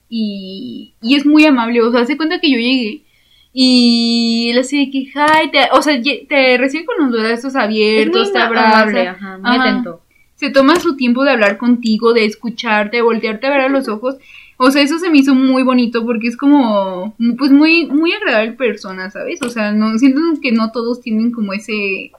y, 0.08 0.94
y 1.02 1.16
es 1.16 1.26
muy 1.26 1.44
amable. 1.44 1.82
O 1.82 1.90
sea, 1.92 2.00
hace 2.02 2.16
cuenta 2.16 2.40
que 2.40 2.50
yo 2.50 2.58
llegué 2.58 3.04
Y 3.52 4.50
él 4.50 4.58
así 4.58 4.84
de 4.86 4.90
que, 4.90 4.98
hi, 4.98 5.50
te, 5.52 5.58
o 5.72 5.82
sea, 5.82 6.00
te 6.02 6.58
recibe 6.58 6.84
con 6.86 7.10
los 7.10 7.20
brazos 7.22 7.56
abiertos, 7.56 8.32
te 8.32 8.38
amable, 8.38 9.08
abraza. 9.08 9.10
ajá, 9.10 9.38
muy 9.38 9.56
Ajá. 9.56 9.62
atento. 9.62 10.02
Se 10.34 10.50
toma 10.50 10.78
su 10.80 10.96
tiempo 10.96 11.24
de 11.24 11.30
hablar 11.32 11.56
contigo, 11.58 12.12
de 12.12 12.26
escucharte, 12.26 12.98
de 12.98 13.02
voltearte 13.02 13.46
a 13.46 13.50
ver 13.50 13.60
a 13.62 13.68
los 13.70 13.88
ojos. 13.88 14.16
O 14.58 14.70
sea, 14.70 14.82
eso 14.82 14.98
se 14.98 15.10
me 15.10 15.18
hizo 15.18 15.34
muy 15.34 15.62
bonito 15.62 16.04
porque 16.04 16.28
es 16.28 16.36
como, 16.36 17.14
pues 17.38 17.50
muy, 17.52 17.86
muy 17.86 18.12
agradable 18.12 18.52
persona, 18.52 19.10
¿sabes? 19.10 19.40
O 19.42 19.48
sea, 19.50 19.72
no, 19.72 19.98
siento 19.98 20.20
que 20.42 20.52
no 20.52 20.72
todos 20.72 21.00
tienen 21.00 21.30
como 21.30 21.52
ese, 21.54 22.12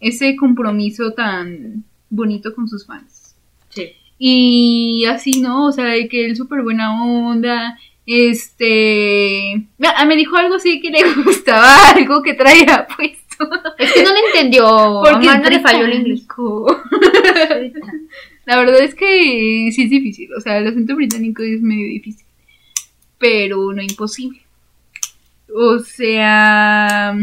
ese 0.00 0.36
compromiso 0.36 1.12
tan 1.12 1.84
bonito 2.10 2.54
con 2.54 2.68
sus 2.68 2.86
fans. 2.86 3.36
Sí. 3.70 3.92
Y 4.26 5.04
así, 5.04 5.42
¿no? 5.42 5.66
O 5.66 5.72
sea, 5.72 5.84
de 5.84 6.08
que 6.08 6.24
él 6.24 6.34
súper 6.34 6.62
buena 6.62 7.04
onda. 7.04 7.78
Este. 8.06 9.66
Ah, 9.82 10.06
me 10.06 10.16
dijo 10.16 10.34
algo 10.38 10.54
así 10.54 10.80
que 10.80 10.88
le 10.88 11.02
gustaba, 11.24 11.90
algo 11.90 12.22
que 12.22 12.32
traía 12.32 12.86
puesto. 12.96 13.50
Es 13.76 13.92
que 13.92 14.02
no 14.02 14.14
le 14.14 14.20
entendió. 14.28 15.02
Porque 15.02 15.26
es 15.26 15.50
le 15.50 15.60
falló 15.60 15.84
el 15.84 15.92
inglés. 15.92 16.26
La 18.46 18.56
verdad 18.56 18.80
es 18.80 18.94
que 18.94 19.68
sí 19.72 19.82
es 19.82 19.90
difícil. 19.90 20.30
O 20.32 20.40
sea, 20.40 20.56
el 20.56 20.68
acento 20.68 20.96
británico 20.96 21.42
es 21.42 21.60
medio 21.60 21.86
difícil. 21.86 22.24
Pero 23.18 23.74
no 23.74 23.82
imposible. 23.82 24.40
O 25.54 25.80
sea. 25.80 27.14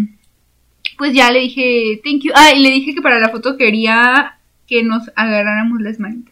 Pues 0.99 1.15
ya 1.15 1.31
le 1.31 1.39
dije, 1.39 1.99
thank 2.03 2.21
you. 2.21 2.31
Ah, 2.35 2.51
y 2.55 2.59
le 2.59 2.69
dije 2.69 2.93
que 2.93 3.01
para 3.01 3.17
la 3.17 3.29
foto 3.29 3.57
quería 3.57 4.37
que 4.67 4.83
nos 4.83 5.09
agarráramos 5.15 5.81
las 5.81 5.99
manitas. 5.99 6.30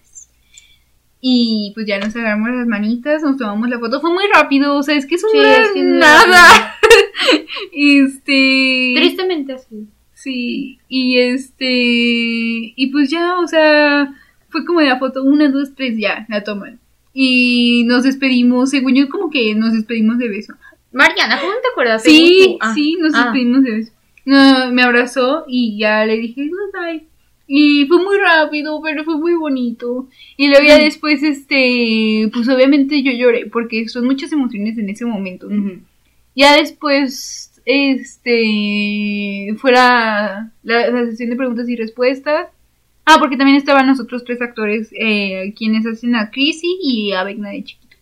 Y 1.22 1.72
pues 1.76 1.86
ya 1.86 2.00
nos 2.00 2.16
agarramos 2.16 2.50
las 2.52 2.66
manitas, 2.68 3.22
nos 3.24 3.36
tomamos 3.38 3.68
la 3.70 3.78
foto. 3.80 4.00
Fue 4.00 4.12
muy 4.14 4.24
rápido, 4.34 4.76
o 4.78 4.84
sea, 4.84 4.96
es 4.96 5.06
que 5.06 5.16
eso 5.16 5.28
Sí, 5.32 5.38
no 5.38 5.44
es 5.44 5.72
que 5.72 5.84
nada. 5.84 6.76
este. 7.74 8.94
Tristemente 8.96 9.54
así. 9.54 9.88
Sí, 10.14 10.80
y 10.90 11.18
este, 11.18 11.66
y 11.72 12.88
pues 12.92 13.10
ya, 13.10 13.40
o 13.40 13.48
sea, 13.48 14.14
fue 14.50 14.66
como 14.66 14.82
la 14.82 15.00
foto, 15.00 15.24
una, 15.24 15.50
dos, 15.50 15.76
tres, 15.76 15.96
ya, 15.98 16.26
la 16.30 16.44
toman. 16.44 16.80
Y 17.14 17.84
nos 17.88 18.04
despedimos, 18.04 18.70
según 18.70 18.96
yo, 18.96 19.08
como 19.10 19.30
que 19.30 19.56
nos 19.56 19.74
despedimos 19.74 20.18
de 20.18 20.28
beso. 20.28 20.54
Mariana, 20.92 21.40
¿cómo 21.40 21.54
te 21.54 21.68
acuerdas? 21.72 22.04
Sí. 22.04 22.58
Ah. 22.60 22.74
sí, 22.74 22.98
nos 23.00 23.14
Ah. 23.16 23.24
despedimos 23.26 23.64
de 23.64 23.72
beso. 23.72 23.92
No, 24.26 24.72
me 24.74 24.84
abrazó 24.84 25.46
y 25.48 25.78
ya 25.80 26.06
le 26.06 26.18
dije 26.18 26.50
goodbye. 26.50 27.08
Y 27.52 27.88
fue 27.88 27.98
muy 28.04 28.16
rápido, 28.20 28.80
pero 28.84 29.04
fue 29.04 29.18
muy 29.18 29.34
bonito. 29.34 30.08
Y 30.38 30.50
luego 30.50 30.64
ya 30.68 30.78
Mm. 30.78 30.82
después, 30.82 31.24
este, 31.24 32.30
pues 32.32 32.48
obviamente 32.48 33.02
yo 33.02 33.12
lloré, 33.12 33.48
porque 33.48 33.88
son 33.90 34.06
muchas 34.06 34.32
emociones 34.32 34.78
en 34.78 34.88
ese 34.88 35.04
momento. 35.06 35.50
Ya 36.36 36.56
después, 36.58 37.60
este, 37.66 39.56
fue 39.58 39.72
la, 39.72 40.52
la, 40.62 40.90
la 40.92 41.06
sesión 41.08 41.32
de 41.32 41.36
preguntas 41.36 41.68
y 41.68 41.76
respuestas. 41.76 42.50
Ah, 43.06 43.18
porque 43.20 43.36
también 43.38 43.58
estaban 43.58 43.88
los 43.88 44.00
otros 44.00 44.24
tres 44.24 44.40
actores, 44.44 44.90
eh, 44.94 45.52
quienes 45.58 45.88
hacen 45.88 46.16
a 46.16 46.30
Chrissy 46.30 46.78
y 46.84 47.12
a 47.14 47.24
Vecna 47.24 47.50
de 47.50 47.64
chiquito. 47.64 47.98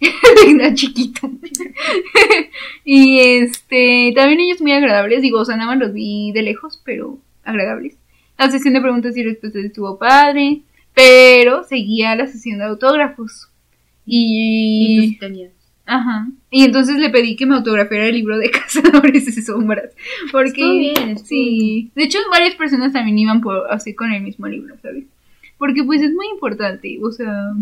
Vecna 0.46 0.74
chiquito. 0.74 1.30
y 2.84 3.18
este, 3.20 4.12
también 4.14 4.40
ellos 4.40 4.60
muy 4.60 4.72
agradables, 4.72 5.22
digo, 5.22 5.40
o 5.40 5.44
sea, 5.46 5.56
nada 5.56 5.70
más 5.70 5.78
los 5.78 5.94
vi 5.94 6.32
de 6.32 6.42
lejos, 6.42 6.82
pero 6.84 7.18
agradables. 7.44 7.96
La 8.38 8.50
sesión 8.50 8.74
de 8.74 8.80
preguntas 8.80 9.16
y 9.16 9.22
respuestas 9.24 9.64
estuvo 9.64 9.98
padre, 9.98 10.62
pero 10.94 11.64
seguía 11.64 12.14
la 12.16 12.26
sesión 12.26 12.58
de 12.58 12.64
autógrafos. 12.64 13.48
Y 14.04 15.04
Y... 15.14 15.18
tenías. 15.18 15.52
Ajá. 15.88 16.26
Y 16.50 16.64
entonces 16.64 16.96
le 16.98 17.10
pedí 17.10 17.36
que 17.36 17.46
me 17.46 17.54
autografiara 17.54 18.06
el 18.06 18.14
libro 18.16 18.38
de 18.38 18.50
Cazadores 18.50 19.24
de 19.34 19.42
Sombras. 19.42 19.90
Porque. 20.32 20.48
Estuvo 20.62 20.78
bien, 20.78 21.10
estuvo 21.10 21.26
sí. 21.28 21.90
De 21.94 22.04
hecho, 22.04 22.18
varias 22.30 22.54
personas 22.56 22.92
también 22.92 23.18
iban 23.18 23.40
por 23.40 23.70
así 23.70 23.94
con 23.94 24.12
el 24.12 24.22
mismo 24.22 24.48
libro, 24.48 24.74
¿sabes? 24.82 25.04
Porque 25.58 25.84
pues 25.84 26.02
es 26.02 26.12
muy 26.12 26.26
importante. 26.28 26.98
O 27.02 27.12
sea, 27.12 27.52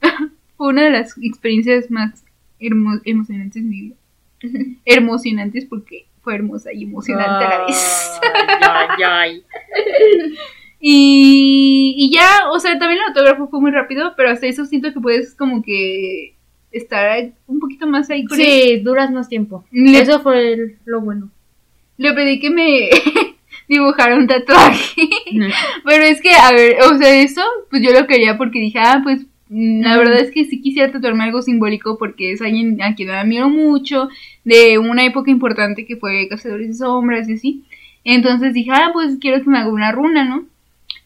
fue 0.56 0.68
una 0.68 0.84
de 0.84 0.90
las 0.90 1.14
experiencias 1.22 1.88
más 1.90 2.24
hermo- 2.60 3.00
emocionantes 3.04 3.62
de 3.62 3.68
mi 3.68 3.80
vida. 3.80 3.96
Emocionantes 4.84 5.64
porque 5.66 6.06
fue 6.28 6.34
hermosa 6.34 6.70
y 6.74 6.82
emocionante 6.84 7.42
a 7.46 7.48
la 7.48 7.64
vez. 7.64 8.20
Ay, 8.60 9.02
ay, 9.06 9.42
Y, 10.80 11.94
y 11.96 12.14
ya, 12.14 12.50
o 12.52 12.58
sea, 12.60 12.78
también 12.78 13.00
el 13.00 13.08
autógrafo 13.08 13.48
fue 13.48 13.60
muy 13.60 13.70
rápido, 13.70 14.12
pero 14.16 14.30
hasta 14.30 14.46
eso 14.46 14.64
siento 14.66 14.92
que 14.92 15.00
puedes 15.00 15.34
como 15.34 15.62
que 15.62 16.34
estar 16.70 17.30
un 17.46 17.58
poquito 17.58 17.86
más 17.86 18.10
ahí 18.10 18.24
con 18.26 18.38
él. 18.38 18.46
Sí, 18.46 18.76
duras 18.80 19.10
más 19.10 19.28
tiempo. 19.28 19.64
Le- 19.72 20.00
Eso 20.00 20.20
fue 20.20 20.52
el- 20.52 20.76
lo 20.84 21.00
bueno. 21.00 21.30
Le 21.96 22.12
pedí 22.12 22.38
que 22.38 22.50
me 22.50 22.90
dibujara 23.68 24.14
un 24.14 24.26
tatuaje. 24.28 25.02
Pero 25.84 26.04
es 26.04 26.20
que, 26.20 26.30
a 26.32 26.52
ver, 26.52 26.76
o 26.82 26.96
sea, 26.98 27.12
eso, 27.22 27.42
pues 27.70 27.82
yo 27.82 27.90
lo 27.92 28.06
quería 28.06 28.36
porque 28.38 28.60
dije, 28.60 28.78
ah, 28.78 29.00
pues 29.02 29.22
la 29.50 29.96
verdad 29.96 30.20
es 30.20 30.30
que 30.30 30.44
sí 30.44 30.60
quisiera 30.60 30.92
tatuarme 30.92 31.24
algo 31.24 31.42
simbólico 31.42 31.98
porque 31.98 32.32
es 32.32 32.42
alguien 32.42 32.80
a 32.82 32.94
quien 32.94 33.10
admiro 33.10 33.48
mucho, 33.48 34.08
de 34.44 34.78
una 34.78 35.04
época 35.04 35.30
importante 35.30 35.86
que 35.86 35.96
fue 35.96 36.28
Cazadores 36.28 36.68
de 36.68 36.74
Sombras 36.74 37.28
y 37.28 37.34
así. 37.34 37.64
Entonces 38.04 38.54
dije, 38.54 38.70
ah, 38.72 38.90
pues 38.92 39.16
quiero 39.20 39.42
que 39.42 39.50
me 39.50 39.58
haga 39.58 39.70
una 39.70 39.92
runa, 39.92 40.24
¿no? 40.24 40.44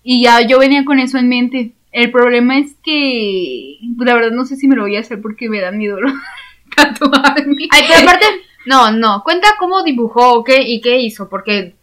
Y 0.02 0.22
ya 0.22 0.40
yo 0.46 0.58
venía 0.58 0.84
con 0.84 0.98
eso 0.98 1.18
en 1.18 1.28
mente. 1.28 1.72
El 1.92 2.10
problema 2.10 2.58
es 2.58 2.74
que, 2.82 3.78
pues, 3.96 4.06
la 4.06 4.14
verdad 4.14 4.30
no 4.30 4.44
sé 4.44 4.56
si 4.56 4.66
me 4.66 4.76
lo 4.76 4.82
voy 4.82 4.96
a 4.96 5.00
hacer 5.00 5.20
porque 5.20 5.48
me 5.48 5.60
da 5.60 5.70
miedo 5.70 5.98
tatuarme. 6.76 7.68
Ay, 7.70 7.84
pero 7.88 8.00
aparte, 8.00 8.26
no, 8.66 8.92
no, 8.92 9.22
cuenta 9.22 9.48
cómo 9.58 9.82
dibujó 9.82 10.42
qué 10.42 10.62
y 10.62 10.80
qué 10.80 11.00
hizo, 11.00 11.28
porque 11.28 11.74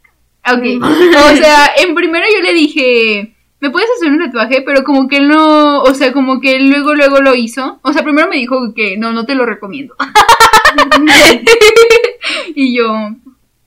Ok, 0.48 0.64
o 0.82 1.36
sea, 1.36 1.72
en 1.78 1.96
primero 1.96 2.26
yo 2.34 2.42
le 2.42 2.54
dije, 2.54 3.36
¿me 3.62 3.70
puedes 3.70 3.90
hacer 3.98 4.12
un 4.12 4.20
tatuaje? 4.20 4.62
Pero 4.66 4.84
como 4.84 5.08
que 5.08 5.18
él 5.18 5.28
no, 5.28 5.82
o 5.82 5.94
sea, 5.94 6.12
como 6.14 6.40
que 6.40 6.56
él 6.56 6.70
luego, 6.70 6.96
luego 6.96 7.20
lo 7.22 7.36
hizo. 7.36 7.80
O 7.84 7.94
sea, 7.94 8.04
primero 8.04 8.30
me 8.30 8.38
dijo 8.38 8.74
que 8.74 8.98
no, 8.98 9.12
no 9.12 9.26
te 9.26 9.36
lo 9.36 9.46
recomiendo. 9.46 9.96
y 12.56 12.76
yo, 12.78 12.94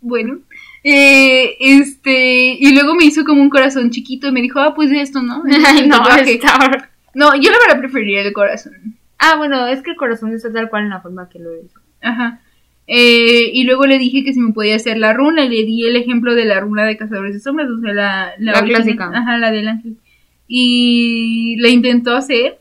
bueno. 0.01 0.38
Eh, 0.84 1.57
este, 1.61 2.57
y 2.59 2.72
luego 2.74 2.95
me 2.97 3.05
hizo 3.05 3.24
como 3.24 3.40
un 3.40 3.51
corazón 3.51 3.90
chiquito 3.90 4.26
y 4.28 4.32
me 4.32 4.43
dijo, 4.43 4.59
ah, 4.59 4.74
pues 4.74 4.90
esto, 4.90 5.22
¿no? 5.22 5.43
Ay, 5.66 5.86
no, 5.86 6.03
está- 6.09 6.88
No, 7.14 7.34
yo 7.36 7.51
la 7.51 7.59
verdad 7.59 7.78
preferiría 7.80 8.22
el 8.22 8.32
corazón. 8.32 8.97
Ah, 9.18 9.36
bueno, 9.36 9.66
es 9.68 9.82
que 9.82 9.90
el 9.93 9.97
corazón 9.97 10.34
está 10.34 10.53
tal 10.53 10.68
cual 10.68 10.84
en 10.84 10.90
la 10.90 11.01
forma 11.01 11.28
que 11.28 11.38
lo 11.38 11.51
hizo. 11.57 11.78
Ajá. 12.01 12.40
Eh, 12.95 13.51
y 13.55 13.64
luego 13.64 13.86
le 13.86 13.99
dije 13.99 14.22
que 14.22 14.34
si 14.34 14.40
me 14.40 14.53
podía 14.53 14.76
hacer 14.76 14.99
la 14.99 15.14
runa 15.14 15.47
y 15.47 15.49
le 15.49 15.64
di 15.64 15.86
el 15.86 15.97
ejemplo 15.97 16.34
de 16.34 16.45
la 16.45 16.61
runa 16.61 16.84
de 16.84 16.99
Cazadores 16.99 17.32
de 17.32 17.40
Sombras, 17.40 17.70
o 17.70 17.80
sea, 17.80 17.95
la, 17.95 18.32
La 18.38 18.59
original. 18.59 18.82
clásica. 18.82 19.11
Ajá, 19.14 19.38
la 19.38 19.51
del 19.51 19.66
ángel. 19.68 19.97
Y 20.47 21.57
la 21.61 21.70
intentó 21.70 22.14
hacer. 22.14 22.59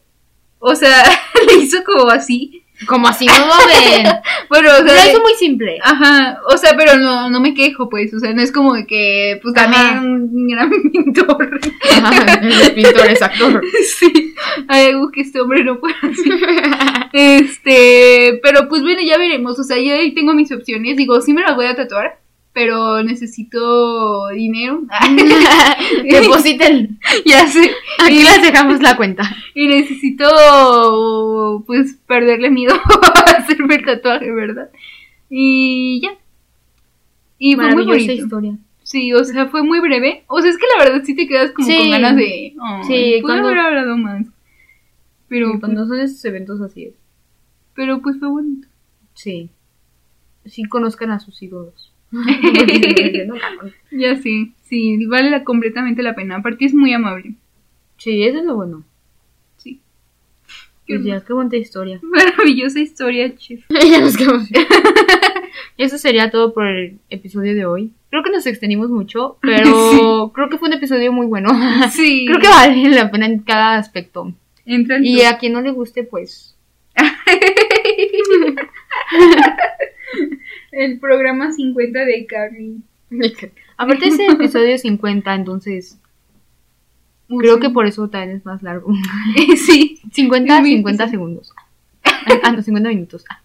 O 0.59 0.73
sea, 0.75 0.95
le 1.47 1.61
hizo 1.61 1.83
como 1.83 2.09
así. 2.09 2.60
Como 2.87 3.07
así 3.07 3.25
no 3.25 3.47
lo 3.47 3.67
ven. 3.67 4.07
Bueno, 4.49 4.69
o 4.69 4.85
sea, 4.85 5.09
hizo 5.09 5.21
muy 5.21 5.33
simple. 5.35 5.77
Ajá, 5.81 6.39
o 6.45 6.57
sea, 6.57 6.75
pero 6.75 6.97
no, 6.97 7.29
no 7.29 7.39
me 7.39 7.53
quejo, 7.53 7.87
pues, 7.87 8.13
o 8.13 8.19
sea, 8.19 8.33
no 8.33 8.41
es 8.41 8.51
como 8.51 8.73
de 8.73 8.85
que, 8.85 9.39
pues, 9.41 9.53
también 9.53 10.47
gran 10.49 10.69
pintor. 10.91 11.59
Ajá, 12.03 12.33
el 12.41 12.73
pintor 12.73 13.07
es 13.07 13.21
actor. 13.21 13.61
sí, 13.97 14.33
hay 14.67 14.87
algo 14.87 15.09
que 15.09 15.21
este 15.21 15.39
hombre 15.39 15.63
no 15.63 15.79
puede 15.79 15.95
hacer. 16.01 17.09
Este, 17.13 18.39
pero 18.43 18.67
pues 18.67 18.81
bueno, 18.81 19.01
ya 19.01 19.17
veremos. 19.17 19.57
O 19.59 19.63
sea, 19.63 19.77
yo 19.77 19.93
ahí 19.93 20.13
tengo 20.13 20.33
mis 20.33 20.51
opciones. 20.51 20.97
Digo, 20.97 21.21
sí 21.21 21.33
me 21.33 21.41
las 21.41 21.55
voy 21.55 21.67
a 21.67 21.75
tatuar, 21.75 22.19
pero 22.53 23.01
necesito 23.03 24.27
dinero. 24.29 24.81
Depositen. 26.03 26.99
ya 27.25 27.47
sé. 27.47 27.71
Aquí 27.99 28.19
Y, 28.19 28.23
les 28.23 28.41
dejamos 28.41 28.81
la 28.81 28.95
cuenta. 28.97 29.23
y 29.55 29.67
necesito, 29.67 31.63
pues, 31.65 31.95
perderle 32.07 32.49
miedo 32.49 32.73
a 33.27 33.31
hacerme 33.37 33.75
el 33.75 33.85
tatuaje, 33.85 34.31
¿verdad? 34.31 34.69
Y 35.29 36.01
ya. 36.01 36.11
Y 37.37 37.55
fue 37.55 37.73
muy 37.73 37.85
bonito. 37.85 38.11
historia. 38.11 38.57
Sí, 38.83 39.13
o 39.13 39.23
sea, 39.23 39.47
fue 39.47 39.63
muy 39.63 39.79
breve. 39.79 40.23
O 40.27 40.41
sea, 40.41 40.49
es 40.51 40.57
que 40.57 40.65
la 40.77 40.83
verdad 40.83 41.01
sí 41.05 41.15
te 41.15 41.27
quedas 41.27 41.51
como 41.51 41.67
Sí. 41.67 41.77
con 41.77 41.89
ganas 41.91 42.15
de. 42.15 42.53
Oh, 42.59 42.83
Sí, 42.85 43.19
cuando- 43.21 43.47
haber 43.47 43.59
hablado 43.59 43.97
más. 43.97 44.25
Pero, 45.29 45.59
cuando 45.61 45.87
son 45.87 45.99
esos 46.01 46.23
eventos 46.25 46.59
así 46.61 46.83
es. 46.85 46.93
pero 47.73 48.01
pues 48.01 48.19
fue 48.19 48.27
bonito. 48.27 48.67
Sí. 49.13 49.49
Sí 50.45 50.63
conozcan 50.65 51.11
a 51.11 51.19
sus 51.21 51.41
ídolos. 51.41 51.90
Ya 53.91 54.15
sí, 54.17 54.53
sí, 54.63 55.05
vale 55.05 55.29
la- 55.29 55.43
completamente 55.43 56.01
la 56.03 56.15
pena. 56.15 56.37
Aparte 56.37 56.65
es 56.65 56.73
muy 56.73 56.93
amable. 56.93 57.33
Sí, 57.97 58.23
eso 58.23 58.39
es 58.39 58.45
lo 58.45 58.55
bueno. 58.55 58.83
Sí. 59.57 59.79
Qué 60.87 60.95
Pues 60.95 61.05
ya, 61.05 61.23
qué 61.25 61.33
bonita 61.33 61.57
historia. 61.57 61.99
Maravillosa 62.03 62.79
historia, 62.79 63.35
chef. 63.35 63.63
ya 63.69 63.99
nos 64.01 64.17
quedamos. 64.17 64.49
Eso 65.77 65.97
sería 65.97 66.29
todo 66.31 66.53
por 66.53 66.67
el 66.67 66.99
episodio 67.09 67.53
de 67.55 67.65
hoy. 67.65 67.91
Creo 68.09 68.23
que 68.23 68.29
nos 68.31 68.45
extendimos 68.45 68.89
mucho, 68.89 69.37
pero 69.41 70.31
creo 70.33 70.49
que 70.49 70.57
fue 70.57 70.67
un 70.67 70.73
episodio 70.75 71.11
muy 71.13 71.25
bueno. 71.27 71.49
Sí. 71.91 72.25
Creo 72.27 72.39
que 72.39 72.47
vale 72.49 72.89
la 72.89 73.09
pena 73.09 73.25
en 73.25 73.39
cada 73.39 73.77
aspecto. 73.77 74.33
Entra 74.65 74.97
en 74.97 75.05
Y 75.05 75.17
tu- 75.21 75.25
a 75.27 75.37
quien 75.37 75.53
no 75.53 75.61
le 75.61 75.71
guste, 75.71 76.03
pues. 76.03 76.55
El 80.71 80.99
programa 80.99 81.51
50 81.51 82.05
de 82.05 82.25
Carly. 82.25 82.77
Aparte 83.77 84.07
es 84.07 84.19
el 84.19 84.31
episodio 84.31 84.77
50, 84.77 85.33
entonces 85.35 85.97
creo 87.39 87.59
que 87.59 87.69
por 87.69 87.85
eso 87.87 88.09
también 88.09 88.37
es 88.37 88.45
más 88.45 88.61
largo. 88.61 88.93
sí. 89.65 89.99
50, 90.11 90.55
Es 90.55 90.61
muy 90.61 90.69
50 90.71 91.03
difícil. 91.03 91.11
segundos. 91.19 91.53
Ah, 92.43 92.51
no, 92.51 92.61
50 92.61 92.89
minutos. 92.89 93.25
Ah. 93.29 93.41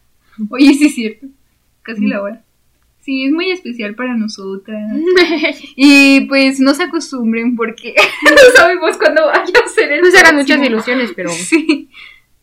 Oye, 0.50 0.74
sí 0.74 0.86
es 0.86 0.94
cierto. 0.94 1.26
Casi 1.82 2.06
la 2.06 2.20
hora. 2.20 2.42
Sí, 3.00 3.24
es 3.26 3.32
muy 3.32 3.50
especial 3.52 3.94
para 3.94 4.14
nosotras. 4.16 4.92
Y 5.76 6.22
pues 6.22 6.58
no 6.58 6.74
se 6.74 6.82
acostumbren 6.82 7.54
porque 7.54 7.94
no 8.24 8.56
sabemos 8.56 8.96
cuándo 8.98 9.26
vaya 9.26 9.44
a 9.64 9.68
ser 9.68 9.92
el 9.92 10.00
Nos 10.00 10.14
harán 10.16 10.36
muchas 10.36 10.60
ilusiones, 10.60 11.12
pero 11.14 11.30
Sí, 11.30 11.88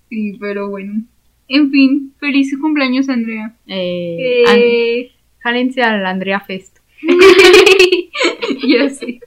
sí, 0.09 0.37
pero 0.39 0.69
bueno. 0.69 1.03
En 1.47 1.69
fin, 1.71 2.13
feliz 2.19 2.57
cumpleaños, 2.59 3.09
Andrea. 3.09 3.55
eh, 3.67 4.43
Eh, 4.55 5.11
jálense 5.39 5.81
al 5.81 6.05
Andrea 6.05 6.39
Fest. 6.39 6.77
ya 8.67 8.89
sé. 8.89 9.19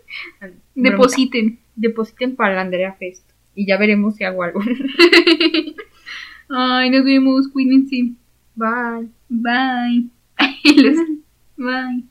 Depositen. 0.75 1.59
Depositen 1.75 2.37
para 2.37 2.55
el 2.55 2.59
Andrea 2.61 2.95
Fest. 2.95 3.29
Y 3.55 3.67
ya 3.67 3.77
veremos 3.79 4.17
si 4.17 4.25
hago 4.25 4.43
algo. 4.43 4.61
Ay, 6.49 6.91
nos 6.91 7.05
vemos. 7.05 7.49
Cuídense. 7.49 8.13
Bye. 8.55 9.09
Bye. 9.29 10.09
Bye. 11.57 12.05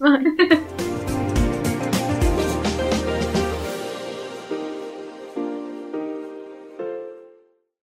Bye. 0.00 1.17